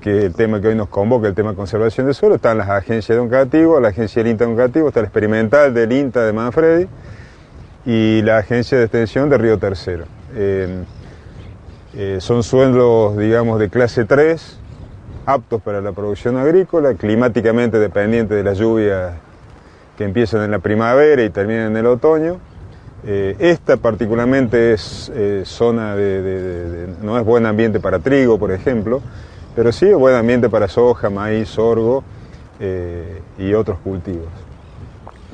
que 0.00 0.18
es 0.18 0.24
el 0.24 0.34
tema 0.34 0.60
que 0.60 0.68
hoy 0.68 0.76
nos 0.76 0.88
convoca, 0.88 1.26
el 1.26 1.34
tema 1.34 1.50
de 1.50 1.56
conservación 1.56 2.06
del 2.06 2.14
suelo, 2.14 2.36
están 2.36 2.58
las 2.58 2.68
agencias 2.68 3.16
de 3.16 3.18
Oncativo, 3.18 3.80
la 3.80 3.88
agencia 3.88 4.22
del 4.22 4.30
INTA 4.30 4.44
de 4.44 4.52
Oncativo, 4.52 4.86
está 4.86 5.00
el 5.00 5.06
experimental 5.06 5.74
del 5.74 5.90
INTA 5.90 6.24
de 6.24 6.32
Manfredi 6.32 6.86
y 7.84 8.22
la 8.22 8.38
agencia 8.38 8.78
de 8.78 8.84
extensión 8.84 9.28
de 9.28 9.38
Río 9.38 9.58
Tercero. 9.58 10.04
Eh, 10.36 10.84
eh, 11.94 12.18
son 12.20 12.42
suelos, 12.42 13.16
digamos, 13.16 13.58
de 13.58 13.70
clase 13.70 14.04
3, 14.04 14.58
aptos 15.24 15.62
para 15.62 15.80
la 15.80 15.92
producción 15.92 16.36
agrícola, 16.36 16.94
climáticamente 16.94 17.78
dependientes 17.78 18.36
de 18.36 18.44
las 18.44 18.58
lluvias 18.58 19.14
que 19.96 20.04
empiezan 20.04 20.42
en 20.42 20.50
la 20.50 20.58
primavera 20.58 21.22
y 21.22 21.30
terminan 21.30 21.68
en 21.68 21.76
el 21.78 21.86
otoño. 21.86 22.36
Eh, 23.06 23.36
esta 23.38 23.78
particularmente 23.78 24.74
es 24.74 25.10
eh, 25.14 25.42
zona 25.46 25.96
de, 25.96 26.88
no 27.00 27.18
es 27.18 27.24
buen 27.24 27.46
ambiente 27.46 27.80
para 27.80 28.00
trigo, 28.00 28.38
por 28.38 28.52
ejemplo, 28.52 29.00
pero 29.56 29.72
sí 29.72 29.86
es 29.86 29.96
buen 29.96 30.14
ambiente 30.14 30.50
para 30.50 30.68
soja, 30.68 31.08
maíz, 31.08 31.48
sorgo 31.48 32.04
y 33.38 33.54
otros 33.54 33.78
cultivos. 33.78 34.26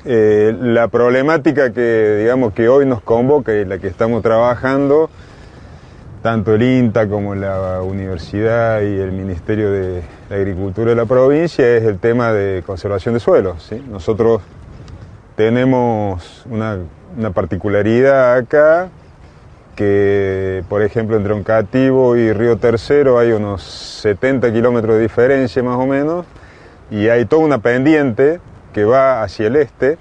La 0.05 0.89
problemática 0.89 1.73
que 1.73 2.19
digamos 2.21 2.53
que 2.53 2.69
hoy 2.69 2.85
nos 2.85 3.01
convoca 3.01 3.55
y 3.55 3.65
la 3.65 3.79
que 3.79 3.87
estamos 3.87 4.23
trabajando, 4.23 5.09
tanto 6.25 6.55
el 6.55 6.62
INTA 6.62 7.07
como 7.07 7.35
la 7.35 7.83
universidad 7.83 8.81
y 8.81 8.99
el 8.99 9.12
Ministerio 9.12 9.70
de, 9.70 10.03
Agricultura 10.31 10.89
de 10.89 10.97
la 10.97 11.05
provincia, 11.05 11.77
es 11.77 11.85
el 11.85 11.99
tema 11.99 12.33
de 12.33 12.62
conservación 12.64 13.12
de 13.12 13.20
suelos. 13.20 13.70
Nosotros 13.91 14.41
tenemos 15.37 16.47
una, 16.49 16.79
una 17.14 17.31
particularidad 17.33 18.37
acá, 18.37 18.89
que 19.77 20.64
por 20.70 20.81
ejemplo 20.81 21.18
entre 21.18 21.35
Oncativo 21.35 22.16
y 22.16 22.33
Río 22.33 22.57
Tercero 22.57 23.18
hay 23.18 23.33
unos 23.33 23.62
70 23.62 24.51
kilómetros 24.51 24.97
de 24.97 25.03
diferencia 25.03 25.62
más 25.62 25.77
o 25.77 25.85
menos, 25.85 26.25
y 26.91 27.09
hay 27.09 27.27
toda 27.27 27.45
una 27.45 27.59
pendiente 27.59 28.41
que 28.72 28.87
va 28.87 29.22
hacia 29.22 29.49
el 29.49 29.57
este, 29.57 29.99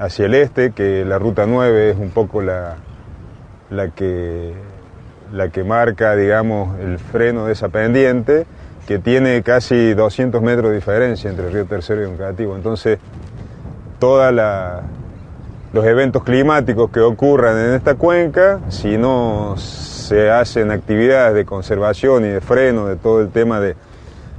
hacia 0.00 0.26
el 0.26 0.34
este, 0.34 0.72
que 0.72 1.04
la 1.04 1.20
ruta 1.20 1.46
9 1.46 1.90
es 1.90 1.96
un 1.96 2.10
poco 2.10 2.42
la, 2.42 2.78
la, 3.70 3.90
que, 3.90 4.54
la 5.32 5.48
que 5.48 5.64
marca, 5.64 6.14
digamos, 6.16 6.78
el 6.80 6.98
freno 6.98 7.46
de 7.46 7.52
esa 7.52 7.68
pendiente, 7.68 8.46
que 8.86 8.98
tiene 8.98 9.42
casi 9.42 9.94
200 9.94 10.40
metros 10.42 10.70
de 10.70 10.76
diferencia 10.76 11.28
entre 11.28 11.50
Río 11.50 11.66
Tercero 11.66 12.02
y 12.02 12.04
Oncativo. 12.04 12.54
Entonces, 12.54 12.98
todos 13.98 14.32
los 15.72 15.84
eventos 15.84 16.22
climáticos 16.22 16.90
que 16.90 17.00
ocurran 17.00 17.58
en 17.58 17.74
esta 17.74 17.96
cuenca, 17.96 18.60
si 18.68 18.96
no 18.96 19.56
se 19.56 20.30
hacen 20.30 20.70
actividades 20.70 21.34
de 21.34 21.44
conservación 21.44 22.24
y 22.24 22.28
de 22.28 22.40
freno 22.40 22.86
de 22.86 22.96
todo 22.96 23.20
el 23.20 23.30
tema 23.30 23.58
de, 23.58 23.74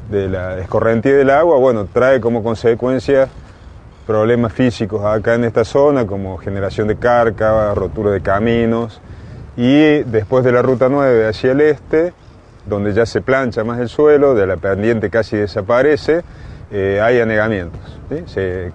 de 0.09 0.29
la 0.29 0.59
escorrentía 0.59 1.13
del 1.13 1.29
agua, 1.29 1.57
bueno, 1.57 1.85
trae 1.85 2.21
como 2.21 2.41
consecuencia 2.41 3.27
problemas 4.05 4.53
físicos 4.53 5.03
acá 5.03 5.35
en 5.35 5.43
esta 5.43 5.65
zona, 5.65 6.07
como 6.07 6.37
generación 6.37 6.87
de 6.87 6.95
cárcava, 6.95 7.73
rotura 7.75 8.11
de 8.11 8.21
caminos, 8.21 9.01
y 9.57 10.03
después 10.03 10.45
de 10.45 10.51
la 10.51 10.61
ruta 10.61 10.87
9 10.87 11.27
hacia 11.27 11.51
el 11.51 11.61
este, 11.61 12.13
donde 12.67 12.93
ya 12.93 13.05
se 13.05 13.21
plancha 13.21 13.63
más 13.63 13.79
el 13.79 13.89
suelo, 13.89 14.35
de 14.35 14.45
la 14.45 14.57
pendiente 14.57 15.09
casi 15.09 15.35
desaparece, 15.35 16.23
eh, 16.69 17.01
hay 17.01 17.19
anegamientos, 17.19 17.79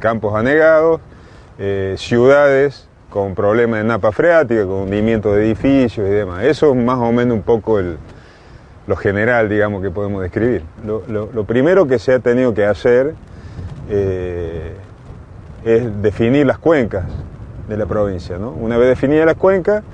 campos 0.01 0.35
anegados, 0.35 1.01
eh, 1.59 1.95
ciudades 1.99 2.89
con 3.11 3.35
problemas 3.35 3.81
de 3.81 3.85
napa 3.85 4.11
freática, 4.11 4.63
con 4.63 4.83
hundimiento 4.83 5.35
de 5.35 5.45
edificios 5.45 6.09
y 6.09 6.11
demás. 6.11 6.45
Eso 6.45 6.71
es 6.73 6.77
más 6.77 6.99
o 6.99 7.13
menos 7.13 7.37
un 7.37 7.43
poco 7.43 7.79
el, 7.79 7.99
lo 8.87 8.97
general, 8.97 9.49
digamos, 9.49 9.83
que 9.83 9.91
podemos 9.91 10.23
describir. 10.23 10.63
Lo, 10.85 11.45
primero 11.45 11.87
que 11.87 11.99
se 11.99 12.15
ha 12.15 12.19
tenido 12.19 12.55
que 12.55 12.65
hacer 12.65 13.15
eh, 13.89 14.75
es 15.65 16.03
definir 16.03 16.47
las 16.47 16.59
cuencas 16.59 17.05
de 17.69 17.77
la 17.77 17.87
provincia. 17.87 18.37
Una 18.39 18.79
vez 18.79 18.89
definidas 18.89 19.27
las 19.27 19.37
cuencas, 19.37 19.85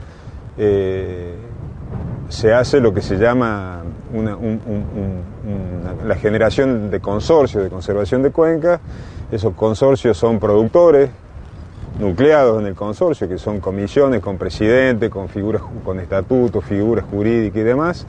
eh, 0.58 1.34
se 2.28 2.52
hace 2.52 2.80
lo 2.80 2.92
que 2.92 3.00
se 3.00 3.16
llama 3.16 3.82
la 6.06 6.14
generación 6.16 6.90
de 6.90 7.00
consorcios 7.00 7.62
de 7.62 7.70
conservación 7.70 8.22
de 8.22 8.30
cuencas. 8.30 8.80
Esos 9.30 9.54
consorcios 9.54 10.16
son 10.16 10.38
productores 10.38 11.10
nucleados 11.98 12.60
en 12.60 12.66
el 12.66 12.74
consorcio, 12.74 13.28
que 13.28 13.38
son 13.38 13.60
comisiones 13.60 14.20
con 14.20 14.38
presidente, 14.38 15.10
con 15.10 15.28
figuras, 15.28 15.62
con 15.84 16.00
estatutos, 16.00 16.64
figuras 16.64 17.04
jurídicas 17.10 17.58
y 17.58 17.64
demás, 17.64 18.06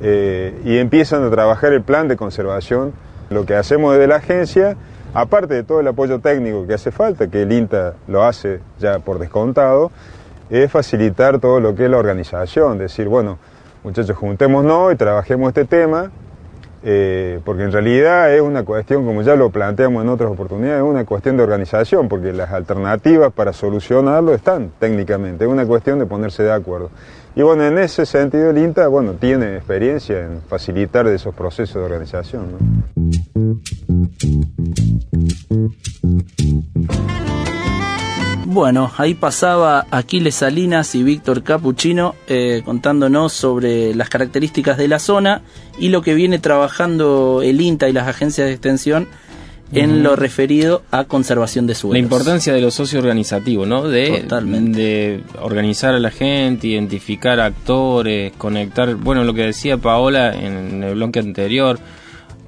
eh, 0.00 0.60
y 0.64 0.78
empiezan 0.78 1.24
a 1.24 1.30
trabajar 1.30 1.72
el 1.72 1.82
plan 1.82 2.08
de 2.08 2.16
conservación. 2.16 2.92
Lo 3.30 3.44
que 3.44 3.54
hacemos 3.54 3.92
desde 3.92 4.06
la 4.06 4.16
agencia, 4.16 4.76
aparte 5.12 5.54
de 5.54 5.62
todo 5.64 5.80
el 5.80 5.88
apoyo 5.88 6.20
técnico 6.20 6.66
que 6.66 6.74
hace 6.74 6.90
falta, 6.90 7.28
que 7.28 7.42
el 7.42 7.52
INTA 7.52 7.94
lo 8.06 8.24
hace 8.24 8.60
ya 8.78 9.00
por 9.00 9.18
descontado, 9.18 9.90
es 10.50 10.70
facilitar 10.70 11.38
todo 11.38 11.60
lo 11.60 11.74
que 11.74 11.84
es 11.84 11.90
la 11.90 11.98
organización, 11.98 12.78
decir, 12.78 13.08
bueno, 13.08 13.38
muchachos, 13.84 14.16
juntémonos 14.16 14.92
y 14.92 14.96
trabajemos 14.96 15.48
este 15.48 15.64
tema, 15.64 16.10
eh, 16.82 17.40
porque 17.44 17.64
en 17.64 17.72
realidad 17.72 18.32
es 18.32 18.40
una 18.40 18.64
cuestión, 18.64 19.04
como 19.04 19.22
ya 19.22 19.34
lo 19.34 19.50
planteamos 19.50 20.02
en 20.02 20.08
otras 20.08 20.30
oportunidades, 20.30 20.82
es 20.82 20.88
una 20.88 21.04
cuestión 21.04 21.36
de 21.36 21.42
organización, 21.42 22.08
porque 22.08 22.32
las 22.32 22.52
alternativas 22.52 23.32
para 23.32 23.52
solucionarlo 23.52 24.32
están 24.32 24.70
técnicamente, 24.78 25.44
es 25.44 25.50
una 25.50 25.66
cuestión 25.66 25.98
de 25.98 26.06
ponerse 26.06 26.42
de 26.42 26.52
acuerdo. 26.52 26.90
Y 27.34 27.42
bueno, 27.42 27.64
en 27.64 27.78
ese 27.78 28.06
sentido 28.06 28.50
el 28.50 28.58
INTA, 28.58 28.88
bueno, 28.88 29.12
tiene 29.12 29.56
experiencia 29.56 30.20
en 30.24 30.40
facilitar 30.42 31.06
esos 31.08 31.34
procesos 31.34 31.74
de 31.76 31.82
organización. 31.82 32.46
Bueno, 38.58 38.90
ahí 38.96 39.14
pasaba 39.14 39.86
Aquiles 39.92 40.34
Salinas 40.34 40.96
y 40.96 41.04
Víctor 41.04 41.44
Capuchino 41.44 42.16
eh, 42.26 42.62
contándonos 42.64 43.32
sobre 43.32 43.94
las 43.94 44.08
características 44.08 44.76
de 44.76 44.88
la 44.88 44.98
zona 44.98 45.42
y 45.78 45.90
lo 45.90 46.02
que 46.02 46.14
viene 46.14 46.40
trabajando 46.40 47.40
el 47.40 47.60
INTA 47.60 47.88
y 47.88 47.92
las 47.92 48.08
agencias 48.08 48.48
de 48.48 48.54
extensión 48.54 49.06
en 49.72 50.02
lo 50.02 50.16
referido 50.16 50.82
a 50.90 51.04
conservación 51.04 51.68
de 51.68 51.76
suelos. 51.76 51.92
La 51.92 52.00
importancia 52.00 52.52
de 52.52 52.60
los 52.60 52.74
socios 52.74 53.00
organizativos, 53.00 53.68
¿no? 53.68 53.84
De, 53.84 54.26
de 54.26 55.22
organizar 55.40 55.94
a 55.94 56.00
la 56.00 56.10
gente, 56.10 56.66
identificar 56.66 57.38
actores, 57.38 58.32
conectar, 58.38 58.96
bueno, 58.96 59.22
lo 59.22 59.34
que 59.34 59.42
decía 59.42 59.76
Paola 59.76 60.34
en 60.34 60.82
el 60.82 60.96
bloque 60.96 61.20
anterior, 61.20 61.78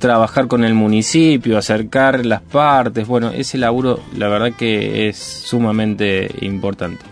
trabajar 0.00 0.48
con 0.48 0.64
el 0.64 0.74
municipio, 0.74 1.56
acercar 1.56 2.26
las 2.26 2.40
partes, 2.40 3.06
bueno, 3.06 3.30
ese 3.30 3.58
laburo 3.58 4.00
la 4.16 4.28
verdad 4.28 4.52
que 4.56 5.08
es 5.08 5.16
sumamente 5.16 6.28
importante. 6.40 7.04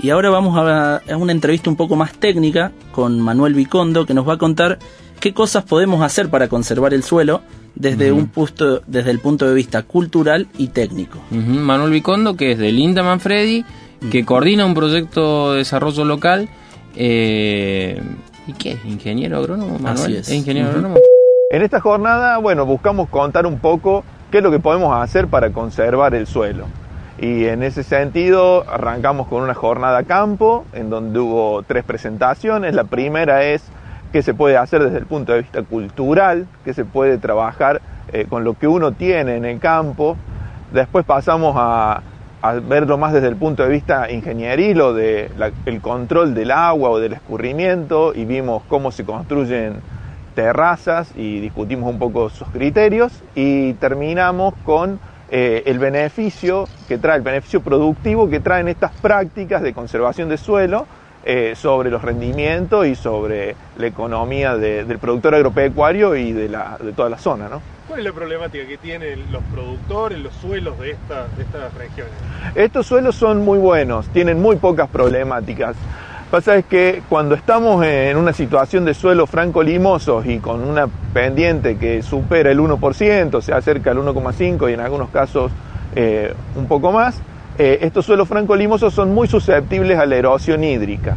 Y 0.00 0.10
ahora 0.10 0.30
vamos 0.30 0.56
a, 0.56 1.02
una 1.16 1.32
entrevista 1.32 1.68
un 1.68 1.76
poco 1.76 1.96
más 1.96 2.14
técnica 2.14 2.72
con 2.92 3.20
Manuel 3.20 3.54
Vicondo 3.54 4.06
que 4.06 4.14
nos 4.14 4.26
va 4.26 4.34
a 4.34 4.38
contar 4.38 4.78
qué 5.18 5.34
cosas 5.34 5.64
podemos 5.64 6.00
hacer 6.02 6.30
para 6.30 6.48
conservar 6.48 6.94
el 6.94 7.02
suelo 7.02 7.42
desde 7.74 8.12
un 8.12 8.28
punto, 8.28 8.82
desde 8.86 9.10
el 9.10 9.18
punto 9.18 9.46
de 9.46 9.54
vista 9.54 9.82
cultural 9.82 10.46
y 10.56 10.68
técnico. 10.68 11.18
Manuel 11.30 11.90
Vicondo, 11.90 12.36
que 12.36 12.52
es 12.52 12.58
de 12.58 12.70
Linda 12.70 13.02
Manfredi, 13.02 13.64
que 14.10 14.24
coordina 14.24 14.64
un 14.64 14.74
proyecto 14.74 15.52
de 15.52 15.58
desarrollo 15.58 16.04
local. 16.04 16.48
Eh, 16.94 18.00
¿Y 18.46 18.52
qué? 18.52 18.78
¿Ingeniero 18.84 19.38
agrónomo? 19.38 19.78
Manuel? 19.78 20.16
es. 20.16 20.30
ingeniero 20.30 20.68
agrónomo? 20.68 20.96
En 21.50 21.62
esta 21.62 21.80
jornada, 21.80 22.36
bueno, 22.36 22.66
buscamos 22.66 23.08
contar 23.08 23.46
un 23.46 23.58
poco 23.58 24.04
qué 24.30 24.36
es 24.36 24.44
lo 24.44 24.50
que 24.50 24.58
podemos 24.58 24.94
hacer 24.94 25.28
para 25.28 25.48
conservar 25.48 26.14
el 26.14 26.26
suelo. 26.26 26.66
Y 27.18 27.46
en 27.46 27.62
ese 27.62 27.84
sentido 27.84 28.68
arrancamos 28.68 29.28
con 29.28 29.42
una 29.42 29.54
jornada 29.54 30.02
campo, 30.02 30.66
en 30.74 30.90
donde 30.90 31.18
hubo 31.20 31.62
tres 31.62 31.84
presentaciones. 31.84 32.74
La 32.74 32.84
primera 32.84 33.44
es 33.44 33.64
qué 34.12 34.20
se 34.20 34.34
puede 34.34 34.58
hacer 34.58 34.84
desde 34.84 34.98
el 34.98 35.06
punto 35.06 35.32
de 35.32 35.40
vista 35.40 35.62
cultural, 35.62 36.46
qué 36.66 36.74
se 36.74 36.84
puede 36.84 37.16
trabajar 37.16 37.80
eh, 38.12 38.26
con 38.28 38.44
lo 38.44 38.52
que 38.52 38.68
uno 38.68 38.92
tiene 38.92 39.36
en 39.36 39.46
el 39.46 39.58
campo. 39.58 40.18
Después 40.70 41.06
pasamos 41.06 41.54
a, 41.56 42.02
verlo 42.68 42.98
más 42.98 43.14
desde 43.14 43.28
el 43.28 43.36
punto 43.36 43.62
de 43.62 43.70
vista 43.70 44.10
ingenieril 44.10 44.82
o 44.82 44.92
del 44.92 45.30
el 45.64 45.80
control 45.80 46.34
del 46.34 46.50
agua 46.50 46.90
o 46.90 47.00
del 47.00 47.14
escurrimiento 47.14 48.12
y 48.14 48.26
vimos 48.26 48.62
cómo 48.68 48.92
se 48.92 49.06
construyen 49.06 49.80
terrazas 50.38 51.10
y 51.16 51.40
discutimos 51.40 51.90
un 51.90 51.98
poco 51.98 52.30
sus 52.30 52.46
criterios 52.50 53.24
y 53.34 53.72
terminamos 53.72 54.54
con 54.64 55.00
eh, 55.32 55.64
el 55.66 55.80
beneficio 55.80 56.68
que 56.86 56.96
trae, 56.96 57.16
el 57.16 57.22
beneficio 57.22 57.60
productivo 57.60 58.30
que 58.30 58.38
traen 58.38 58.68
estas 58.68 58.92
prácticas 58.92 59.62
de 59.62 59.72
conservación 59.72 60.28
de 60.28 60.36
suelo 60.36 60.86
eh, 61.24 61.54
sobre 61.56 61.90
los 61.90 62.02
rendimientos 62.02 62.86
y 62.86 62.94
sobre 62.94 63.56
la 63.78 63.88
economía 63.88 64.56
del 64.56 65.00
productor 65.00 65.34
agropecuario 65.34 66.14
y 66.14 66.30
de, 66.30 66.48
la, 66.48 66.78
de 66.80 66.92
toda 66.92 67.10
la 67.10 67.18
zona. 67.18 67.48
¿no? 67.48 67.60
¿Cuál 67.88 67.98
es 67.98 68.06
la 68.06 68.12
problemática 68.12 68.64
que 68.64 68.78
tienen 68.78 69.32
los 69.32 69.42
productores, 69.52 70.20
los 70.20 70.34
suelos 70.34 70.78
de, 70.78 70.84
de 70.86 71.42
estas 71.42 71.74
regiones? 71.74 72.14
Estos 72.54 72.86
suelos 72.86 73.16
son 73.16 73.44
muy 73.44 73.58
buenos, 73.58 74.06
tienen 74.10 74.40
muy 74.40 74.54
pocas 74.54 74.88
problemáticas. 74.88 75.74
Pasa 76.30 76.56
es 76.56 76.66
que 76.66 77.02
cuando 77.08 77.34
estamos 77.34 77.82
en 77.86 78.18
una 78.18 78.34
situación 78.34 78.84
de 78.84 78.92
suelo 78.92 79.26
franco 79.26 79.62
limosos 79.62 80.26
y 80.26 80.40
con 80.40 80.60
una 80.60 80.86
pendiente 81.14 81.78
que 81.78 82.02
supera 82.02 82.50
el 82.50 82.58
1%, 82.60 83.40
se 83.40 83.54
acerca 83.54 83.92
al 83.92 83.98
1,5% 83.98 84.68
y 84.68 84.74
en 84.74 84.80
algunos 84.80 85.08
casos 85.08 85.50
eh, 85.96 86.34
un 86.54 86.66
poco 86.66 86.92
más, 86.92 87.18
eh, 87.56 87.78
estos 87.80 88.04
suelos 88.04 88.28
franco 88.28 88.56
limosos 88.56 88.92
son 88.92 89.14
muy 89.14 89.26
susceptibles 89.26 89.98
a 89.98 90.04
la 90.04 90.16
erosión 90.16 90.62
hídrica. 90.64 91.16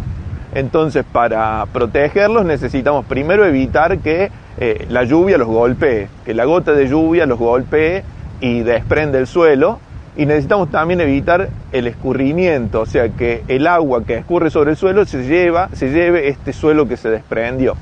Entonces, 0.56 1.04
para 1.12 1.66
protegerlos 1.74 2.46
necesitamos 2.46 3.04
primero 3.06 3.46
evitar 3.46 4.00
que 4.00 4.32
eh, 4.60 4.86
la 4.90 5.04
lluvia 5.04 5.38
los 5.38 5.50
golpee, 5.50 6.08
que 6.24 6.34
la 6.34 6.46
gota 6.46 6.72
de 6.72 6.88
lluvia 6.88 7.26
los 7.26 7.38
golpee 7.38 8.04
y 8.40 8.62
desprende 8.62 9.18
el 9.18 9.28
suelo 9.28 9.80
y 10.16 10.26
necesitamos 10.26 10.70
también 10.70 11.00
evitar 11.00 11.50
el 11.72 11.88
escurrimiento, 11.88 12.82
o 12.82 12.86
sea 12.86 13.10
que 13.10 13.44
el 13.48 13.66
agua 13.66 14.04
que 14.04 14.18
escurre 14.18 14.50
sobre 14.50 14.72
el 14.72 14.78
suelo 14.78 15.06
se 15.06 15.24
lleva, 15.24 15.70
se 15.74 15.90
lleve 15.90 16.28
este 16.28 16.52
suelo 16.52 16.88
que 16.88 16.98
se 16.98 17.10
desprendió. 17.10 17.76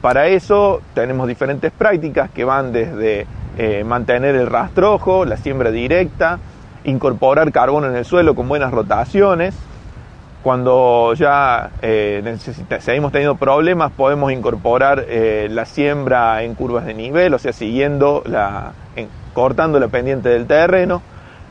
Para 0.00 0.26
eso 0.26 0.82
tenemos 0.94 1.28
diferentes 1.28 1.70
prácticas 1.72 2.30
que 2.30 2.44
van 2.44 2.72
desde 2.72 3.26
eh, 3.58 3.84
mantener 3.84 4.34
el 4.34 4.48
rastrojo, 4.48 5.24
la 5.24 5.36
siembra 5.36 5.70
directa, 5.70 6.38
incorporar 6.84 7.52
carbono 7.52 7.88
en 7.88 7.96
el 7.96 8.04
suelo 8.04 8.34
con 8.34 8.48
buenas 8.48 8.72
rotaciones. 8.72 9.54
Cuando 10.42 11.14
ya 11.14 11.70
eh, 11.82 12.36
seguimos 12.78 13.10
teniendo 13.10 13.36
problemas, 13.36 13.90
podemos 13.90 14.30
incorporar 14.30 15.04
eh, 15.08 15.48
la 15.50 15.64
siembra 15.64 16.42
en 16.44 16.54
curvas 16.54 16.86
de 16.86 16.94
nivel, 16.94 17.34
o 17.34 17.38
sea, 17.38 17.52
siguiendo 17.52 18.22
la, 18.26 18.72
cortando 19.32 19.80
la 19.80 19.88
pendiente 19.88 20.28
del 20.28 20.46
terreno 20.46 21.02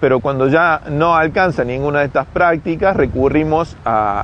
pero 0.05 0.19
cuando 0.19 0.47
ya 0.49 0.81
no 0.91 1.15
alcanza 1.15 1.63
ninguna 1.63 2.01
de 2.01 2.05
estas 2.05 2.27
prácticas, 2.27 2.95
recurrimos 2.95 3.75
a 3.85 4.23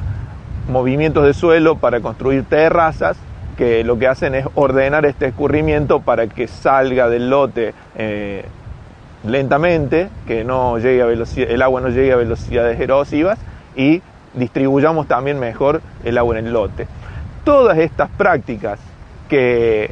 movimientos 0.70 1.26
de 1.26 1.34
suelo 1.34 1.78
para 1.78 2.02
construir 2.02 2.44
terrazas 2.44 3.18
que 3.58 3.84
lo 3.84 3.98
que 3.98 4.08
hacen 4.08 4.36
es 4.36 4.46
ordenar 4.54 5.08
este 5.08 5.26
escurrimiento 5.26 6.00
para 6.00 6.28
que 6.28 6.48
salga 6.48 7.10
del 7.10 7.32
lote 7.32 7.74
eh, 7.96 8.46
lentamente, 9.26 10.10
que 10.28 10.44
no 10.44 10.78
llegue 10.78 11.02
a 11.02 11.08
el 11.08 11.62
agua 11.64 11.82
no 11.82 11.90
llegue 11.90 12.12
a 12.14 12.18
velocidades 12.18 12.80
erosivas 12.80 13.40
y 13.76 14.04
distribuyamos 14.36 15.08
también 15.08 15.40
mejor 15.40 15.82
el 16.04 16.16
agua 16.20 16.38
en 16.38 16.46
el 16.46 16.54
lote. 16.54 16.86
Todas 17.44 17.80
estas 17.80 18.12
prácticas 18.12 18.80
que 19.28 19.90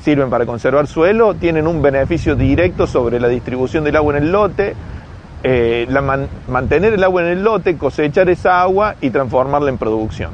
sirven 0.00 0.30
para 0.30 0.46
conservar 0.46 0.86
suelo 0.86 1.34
tienen 1.34 1.66
un 1.66 1.82
beneficio 1.82 2.36
directo 2.36 2.86
sobre 2.86 3.18
la 3.18 3.26
distribución 3.26 3.82
del 3.82 3.96
agua 3.96 4.16
en 4.16 4.22
el 4.22 4.30
lote, 4.30 4.76
eh, 5.44 5.86
mantener 6.48 6.94
el 6.94 7.04
agua 7.04 7.22
en 7.22 7.28
el 7.28 7.44
lote, 7.44 7.76
cosechar 7.76 8.28
esa 8.30 8.62
agua 8.62 8.96
y 9.00 9.10
transformarla 9.10 9.70
en 9.70 9.78
producción. 9.78 10.32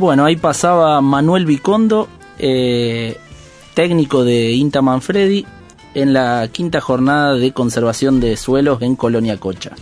Bueno, 0.00 0.24
ahí 0.24 0.36
pasaba 0.36 1.00
Manuel 1.00 1.44
Vicondo 1.44 2.08
eh, 2.38 3.16
técnico 3.74 4.24
de 4.24 4.52
INTA 4.52 4.80
Manfredi 4.80 5.44
en 5.94 6.12
la 6.12 6.48
quinta 6.50 6.80
jornada 6.80 7.34
de 7.34 7.52
conservación 7.52 8.20
de 8.20 8.36
suelos 8.36 8.80
en 8.82 8.96
Colonia 8.96 9.36
Cocha. 9.38 9.72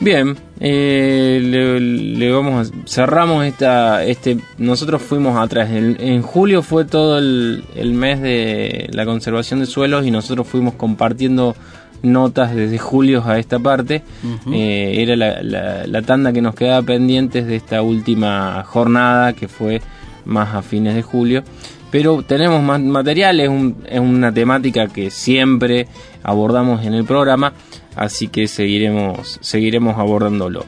Bien, 0.00 0.34
eh, 0.60 1.40
le, 1.42 1.78
le 1.78 2.32
vamos 2.32 2.70
a- 2.70 2.72
cerramos 2.86 3.44
esta, 3.44 4.02
este, 4.04 4.38
nosotros 4.56 5.02
fuimos 5.02 5.36
atrás, 5.38 5.70
en, 5.70 5.96
en 6.00 6.22
julio 6.22 6.62
fue 6.62 6.86
todo 6.86 7.18
el, 7.18 7.64
el 7.76 7.92
mes 7.92 8.20
de 8.22 8.88
la 8.92 9.04
conservación 9.04 9.60
de 9.60 9.66
suelos 9.66 10.06
y 10.06 10.10
nosotros 10.10 10.46
fuimos 10.46 10.74
compartiendo 10.74 11.54
notas 12.02 12.54
desde 12.54 12.78
julio 12.78 13.22
a 13.26 13.38
esta 13.38 13.58
parte. 13.58 14.02
Eh, 14.50 15.02
era 15.02 15.16
la, 15.16 15.42
la- 15.42 15.86
la 15.86 16.02
tanda 16.02 16.32
que 16.32 16.40
nos 16.40 16.54
quedaba 16.54 16.80
pendientes 16.80 17.46
de 17.46 17.56
esta 17.56 17.82
última 17.82 18.64
jornada 18.66 19.34
que 19.34 19.48
fue 19.48 19.82
más 20.24 20.54
a 20.54 20.62
fines 20.62 20.94
de 20.94 21.02
julio. 21.02 21.42
Pero 21.90 22.22
tenemos 22.22 22.62
más 22.62 22.80
material, 22.80 23.38
es, 23.40 23.48
un- 23.50 23.76
es 23.86 24.00
una 24.00 24.32
temática 24.32 24.86
que 24.86 25.10
siempre 25.10 25.88
abordamos 26.22 26.84
en 26.86 26.94
el 26.94 27.04
programa, 27.04 27.52
así 27.96 28.28
que 28.28 28.48
seguiremos, 28.48 29.38
seguiremos 29.40 29.98
abordándolo. 29.98 30.64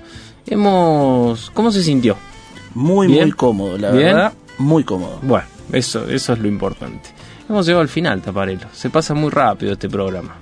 Hemos, 0.47 1.51
¿Cómo 1.51 1.70
se 1.70 1.83
sintió? 1.83 2.16
Muy, 2.75 3.07
¿Bien? 3.07 3.25
muy 3.25 3.33
cómodo, 3.33 3.79
la 3.79 3.91
¿Bien? 3.91 4.07
verdad, 4.14 4.33
muy 4.59 4.85
cómodo. 4.85 5.18
Bueno, 5.23 5.47
eso, 5.73 6.09
eso 6.09 6.33
es 6.33 6.39
lo 6.39 6.49
importante. 6.49 7.11
Hemos 7.49 7.66
llegado 7.66 7.83
al 7.83 7.89
final, 7.89 8.23
Taparelo. 8.23 8.66
Se 8.73 8.91
pasa 8.91 9.14
muy 9.14 9.31
rápido 9.31 9.73
este 9.73 9.89
programa. 9.89 10.37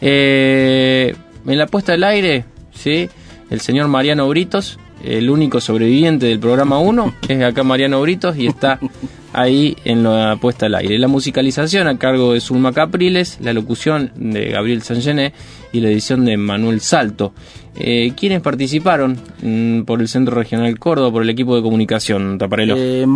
Eh, 0.00 1.14
en 1.46 1.58
la 1.58 1.66
puesta 1.66 1.92
al 1.92 2.04
aire, 2.04 2.44
¿sí? 2.72 3.08
el 3.50 3.60
señor 3.60 3.88
Mariano 3.88 4.28
Britos, 4.28 4.78
el 5.04 5.30
único 5.30 5.60
sobreviviente 5.60 6.26
del 6.26 6.38
programa 6.40 6.78
1, 6.78 7.14
es 7.28 7.42
acá 7.42 7.62
Mariano 7.62 8.00
Britos 8.02 8.36
y 8.36 8.46
está 8.46 8.78
ahí 9.32 9.76
en 9.84 10.02
la 10.02 10.36
puesta 10.40 10.66
al 10.66 10.74
aire. 10.74 10.98
La 10.98 11.08
musicalización 11.08 11.86
a 11.86 11.98
cargo 11.98 12.32
de 12.32 12.40
Zulma 12.40 12.72
Capriles, 12.72 13.38
la 13.40 13.52
locución 13.52 14.10
de 14.16 14.50
Gabriel 14.50 14.82
Sangené 14.82 15.32
y 15.72 15.80
la 15.80 15.88
edición 15.90 16.24
de 16.24 16.36
Manuel 16.36 16.80
Salto. 16.80 17.32
Eh, 17.76 18.12
¿Quiénes 18.16 18.40
participaron 18.40 19.18
mm, 19.42 19.82
por 19.82 20.00
el 20.00 20.08
Centro 20.08 20.34
Regional 20.34 20.76
Córdoba, 20.78 21.12
por 21.12 21.22
el 21.22 21.30
equipo 21.30 21.54
de 21.54 21.62
comunicación, 21.62 22.36
Taparelo? 22.38 22.74
Eh, 22.76 23.06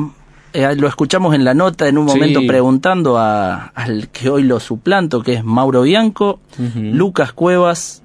eh, 0.52 0.74
lo 0.76 0.86
escuchamos 0.86 1.34
en 1.34 1.44
la 1.44 1.54
nota 1.54 1.88
en 1.88 1.98
un 1.98 2.08
Sí. 2.08 2.14
momento 2.14 2.40
preguntando 2.46 3.18
a- 3.18 3.72
al 3.74 4.08
que 4.08 4.28
hoy 4.28 4.44
lo 4.44 4.60
suplanto, 4.60 5.22
que 5.22 5.32
es 5.34 5.42
Mauro 5.44 5.82
Bianco, 5.82 6.38
Lucas 6.76 7.32
Cuevas, 7.32 8.02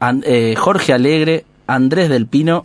An- 0.00 0.22
eh, 0.26 0.54
Jorge 0.56 0.92
Alegre, 0.92 1.44
Andrés 1.68 2.08
del 2.08 2.26
Pino 2.26 2.62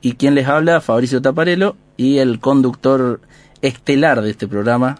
y 0.00 0.12
quien 0.12 0.34
les 0.34 0.46
habla, 0.46 0.80
Fabricio 0.80 1.20
Taparelo, 1.20 1.76
y 1.96 2.18
el 2.18 2.40
conductor 2.40 3.20
estelar 3.60 4.22
de 4.22 4.30
este 4.30 4.46
programa. 4.46 4.98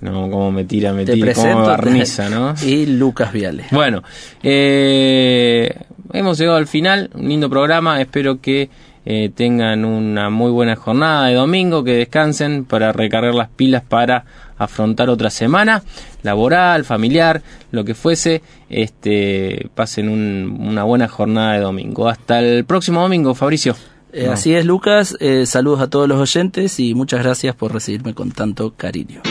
No, 0.00 0.30
como 0.30 0.52
me 0.52 0.64
tira, 0.64 0.92
me 0.92 1.04
tira, 1.04 1.34
como 1.34 1.62
barniza, 1.62 2.28
¿no? 2.28 2.54
Y 2.64 2.86
Lucas 2.86 3.32
Viales. 3.32 3.66
Bueno, 3.70 4.02
eh, 4.42 5.74
hemos 6.12 6.38
llegado 6.38 6.56
al 6.58 6.66
final, 6.66 7.10
un 7.14 7.28
lindo 7.28 7.50
programa, 7.50 8.00
espero 8.00 8.40
que 8.40 8.70
eh, 9.04 9.30
tengan 9.34 9.84
una 9.84 10.30
muy 10.30 10.50
buena 10.50 10.76
jornada 10.76 11.26
de 11.26 11.34
domingo, 11.34 11.82
que 11.82 11.92
descansen 11.94 12.64
para 12.64 12.92
recargar 12.92 13.34
las 13.34 13.48
pilas 13.48 13.82
para 13.82 14.24
afrontar 14.64 15.08
otra 15.10 15.30
semana 15.30 15.82
laboral, 16.22 16.84
familiar, 16.84 17.42
lo 17.72 17.84
que 17.84 17.94
fuese, 17.94 18.42
este, 18.68 19.68
pasen 19.74 20.08
un- 20.08 20.56
una 20.60 20.84
buena 20.84 21.08
jornada 21.08 21.54
de 21.54 21.60
domingo. 21.60 22.08
Hasta 22.08 22.40
el 22.40 22.64
próximo 22.64 23.00
domingo, 23.00 23.34
Fabricio. 23.34 23.74
Eh. 24.12 24.28
Así 24.28 24.54
es, 24.54 24.66
Lucas. 24.66 25.16
Eh, 25.20 25.46
saludos 25.46 25.80
a 25.80 25.88
todos 25.88 26.08
los 26.08 26.18
oyentes 26.20 26.78
y 26.80 26.94
muchas 26.94 27.22
gracias 27.22 27.54
por 27.54 27.72
recibirme 27.72 28.12
con 28.14 28.32
tanto 28.32 28.74
cariño. 28.76 29.22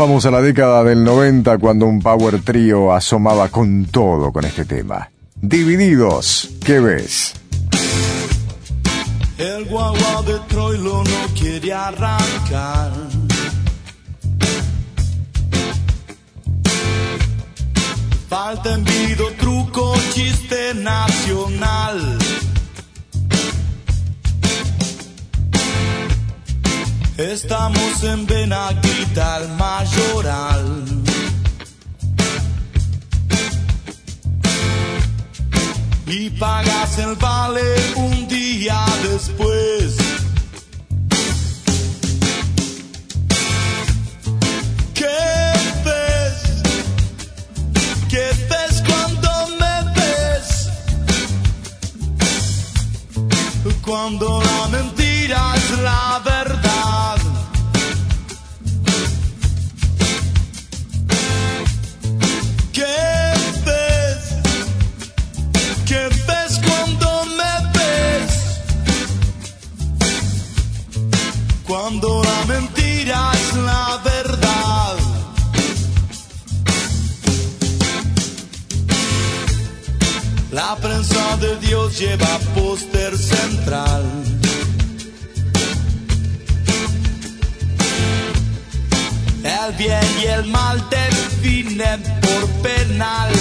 Vamos 0.00 0.24
a 0.24 0.30
la 0.30 0.40
década 0.40 0.82
del 0.82 1.04
90 1.04 1.58
cuando 1.58 1.84
un 1.84 2.00
power 2.00 2.40
trío 2.40 2.90
asomaba 2.90 3.50
con 3.50 3.84
todo 3.84 4.32
con 4.32 4.46
este 4.46 4.64
tema. 4.64 5.10
Divididos, 5.34 6.48
¿qué 6.64 6.80
ves? 6.80 7.34
El 9.36 9.66
guagua 9.66 10.22
de 10.22 10.38
Troilo 10.48 11.04
no 11.04 11.34
quiere 11.38 11.74
arrancar. 11.74 12.92
Falta 18.30 18.72
envido, 18.72 19.30
truco, 19.38 19.94
chiste 20.14 20.72
nacional. 20.76 22.18
Estamos 27.20 28.02
en 28.02 28.26
Benaguita, 28.26 29.40
el 29.42 29.48
mayoral. 29.50 30.86
Y 36.06 36.30
pagas 36.30 36.98
el 36.98 37.14
vale 37.16 37.60
un 37.96 38.26
día 38.26 38.82
después. 39.02 39.98
¿Qué 44.94 45.52
ves? 45.84 46.62
¿Qué 48.08 48.30
ves 48.48 48.82
cuando 48.88 49.30
me 49.60 49.92
ves? 49.94 50.70
Cuando 53.84 54.42
la 54.42 54.68
mentira 54.68 55.52
es 55.54 55.78
la 55.80 56.22
verdad. 56.24 56.49
Cuando 71.70 72.20
la 72.24 72.46
mentira 72.46 73.30
es 73.32 73.56
la 73.58 74.00
verdad. 74.02 74.96
La 80.50 80.74
prensa 80.74 81.36
de 81.36 81.56
Dios 81.58 81.96
lleva 81.96 82.40
póster 82.56 83.16
central. 83.16 84.02
El 89.44 89.72
bien 89.76 90.08
y 90.24 90.26
el 90.26 90.46
mal 90.46 90.84
definen 90.90 92.02
por 92.20 92.48
penal. 92.62 93.32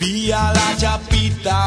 Vía 0.00 0.52
la 0.54 0.76
chapita 0.78 1.66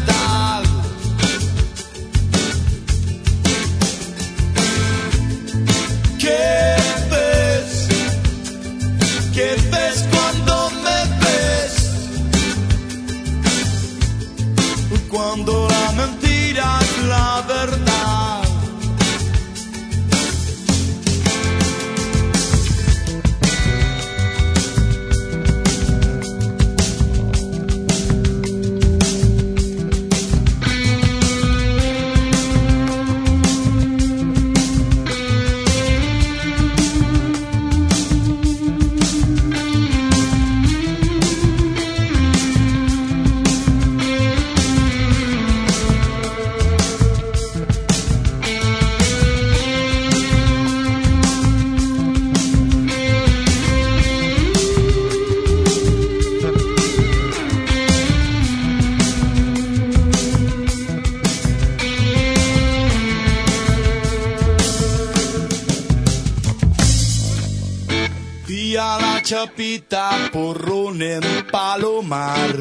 Porrón 70.31 71.01
en 71.01 71.23
Palomar. 71.49 72.55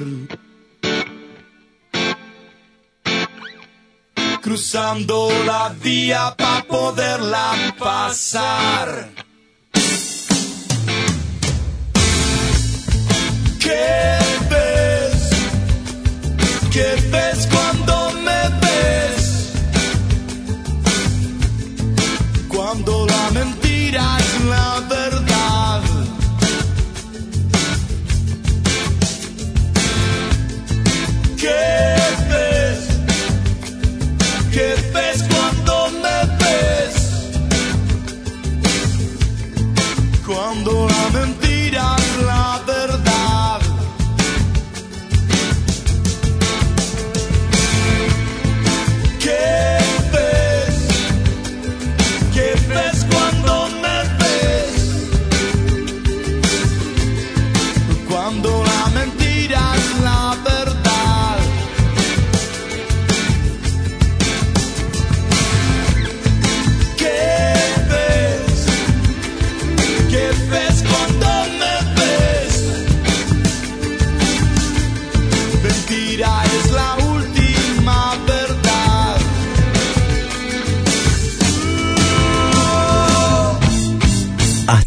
Cruzando 4.41 5.29
la 5.45 5.75
vía 5.83 6.35
para 6.37 6.63
poderla 6.65 7.75
pasar. 7.79 9.11
¿Qué 13.59 14.19
ves? 14.51 15.31
¿Qué 16.71 16.89
ves 17.11 17.49
cuando 17.53 18.13
me 18.27 18.43
ves? 18.63 19.53
Cuando 22.49 23.07
la 23.07 23.31
mentira 23.33 24.19
es 24.19 24.45
la 24.45 24.81
verdad. 24.89 25.30
Cuando 40.53 40.89
la 40.89 41.40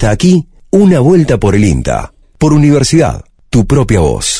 Hasta 0.03 0.11
aquí, 0.11 0.49
una 0.69 0.99
vuelta 0.99 1.37
por 1.37 1.55
el 1.55 1.63
INTA. 1.63 2.13
Por 2.37 2.51
universidad, 2.51 3.23
tu 3.49 3.65
propia 3.65 4.01
voz. 4.01 4.32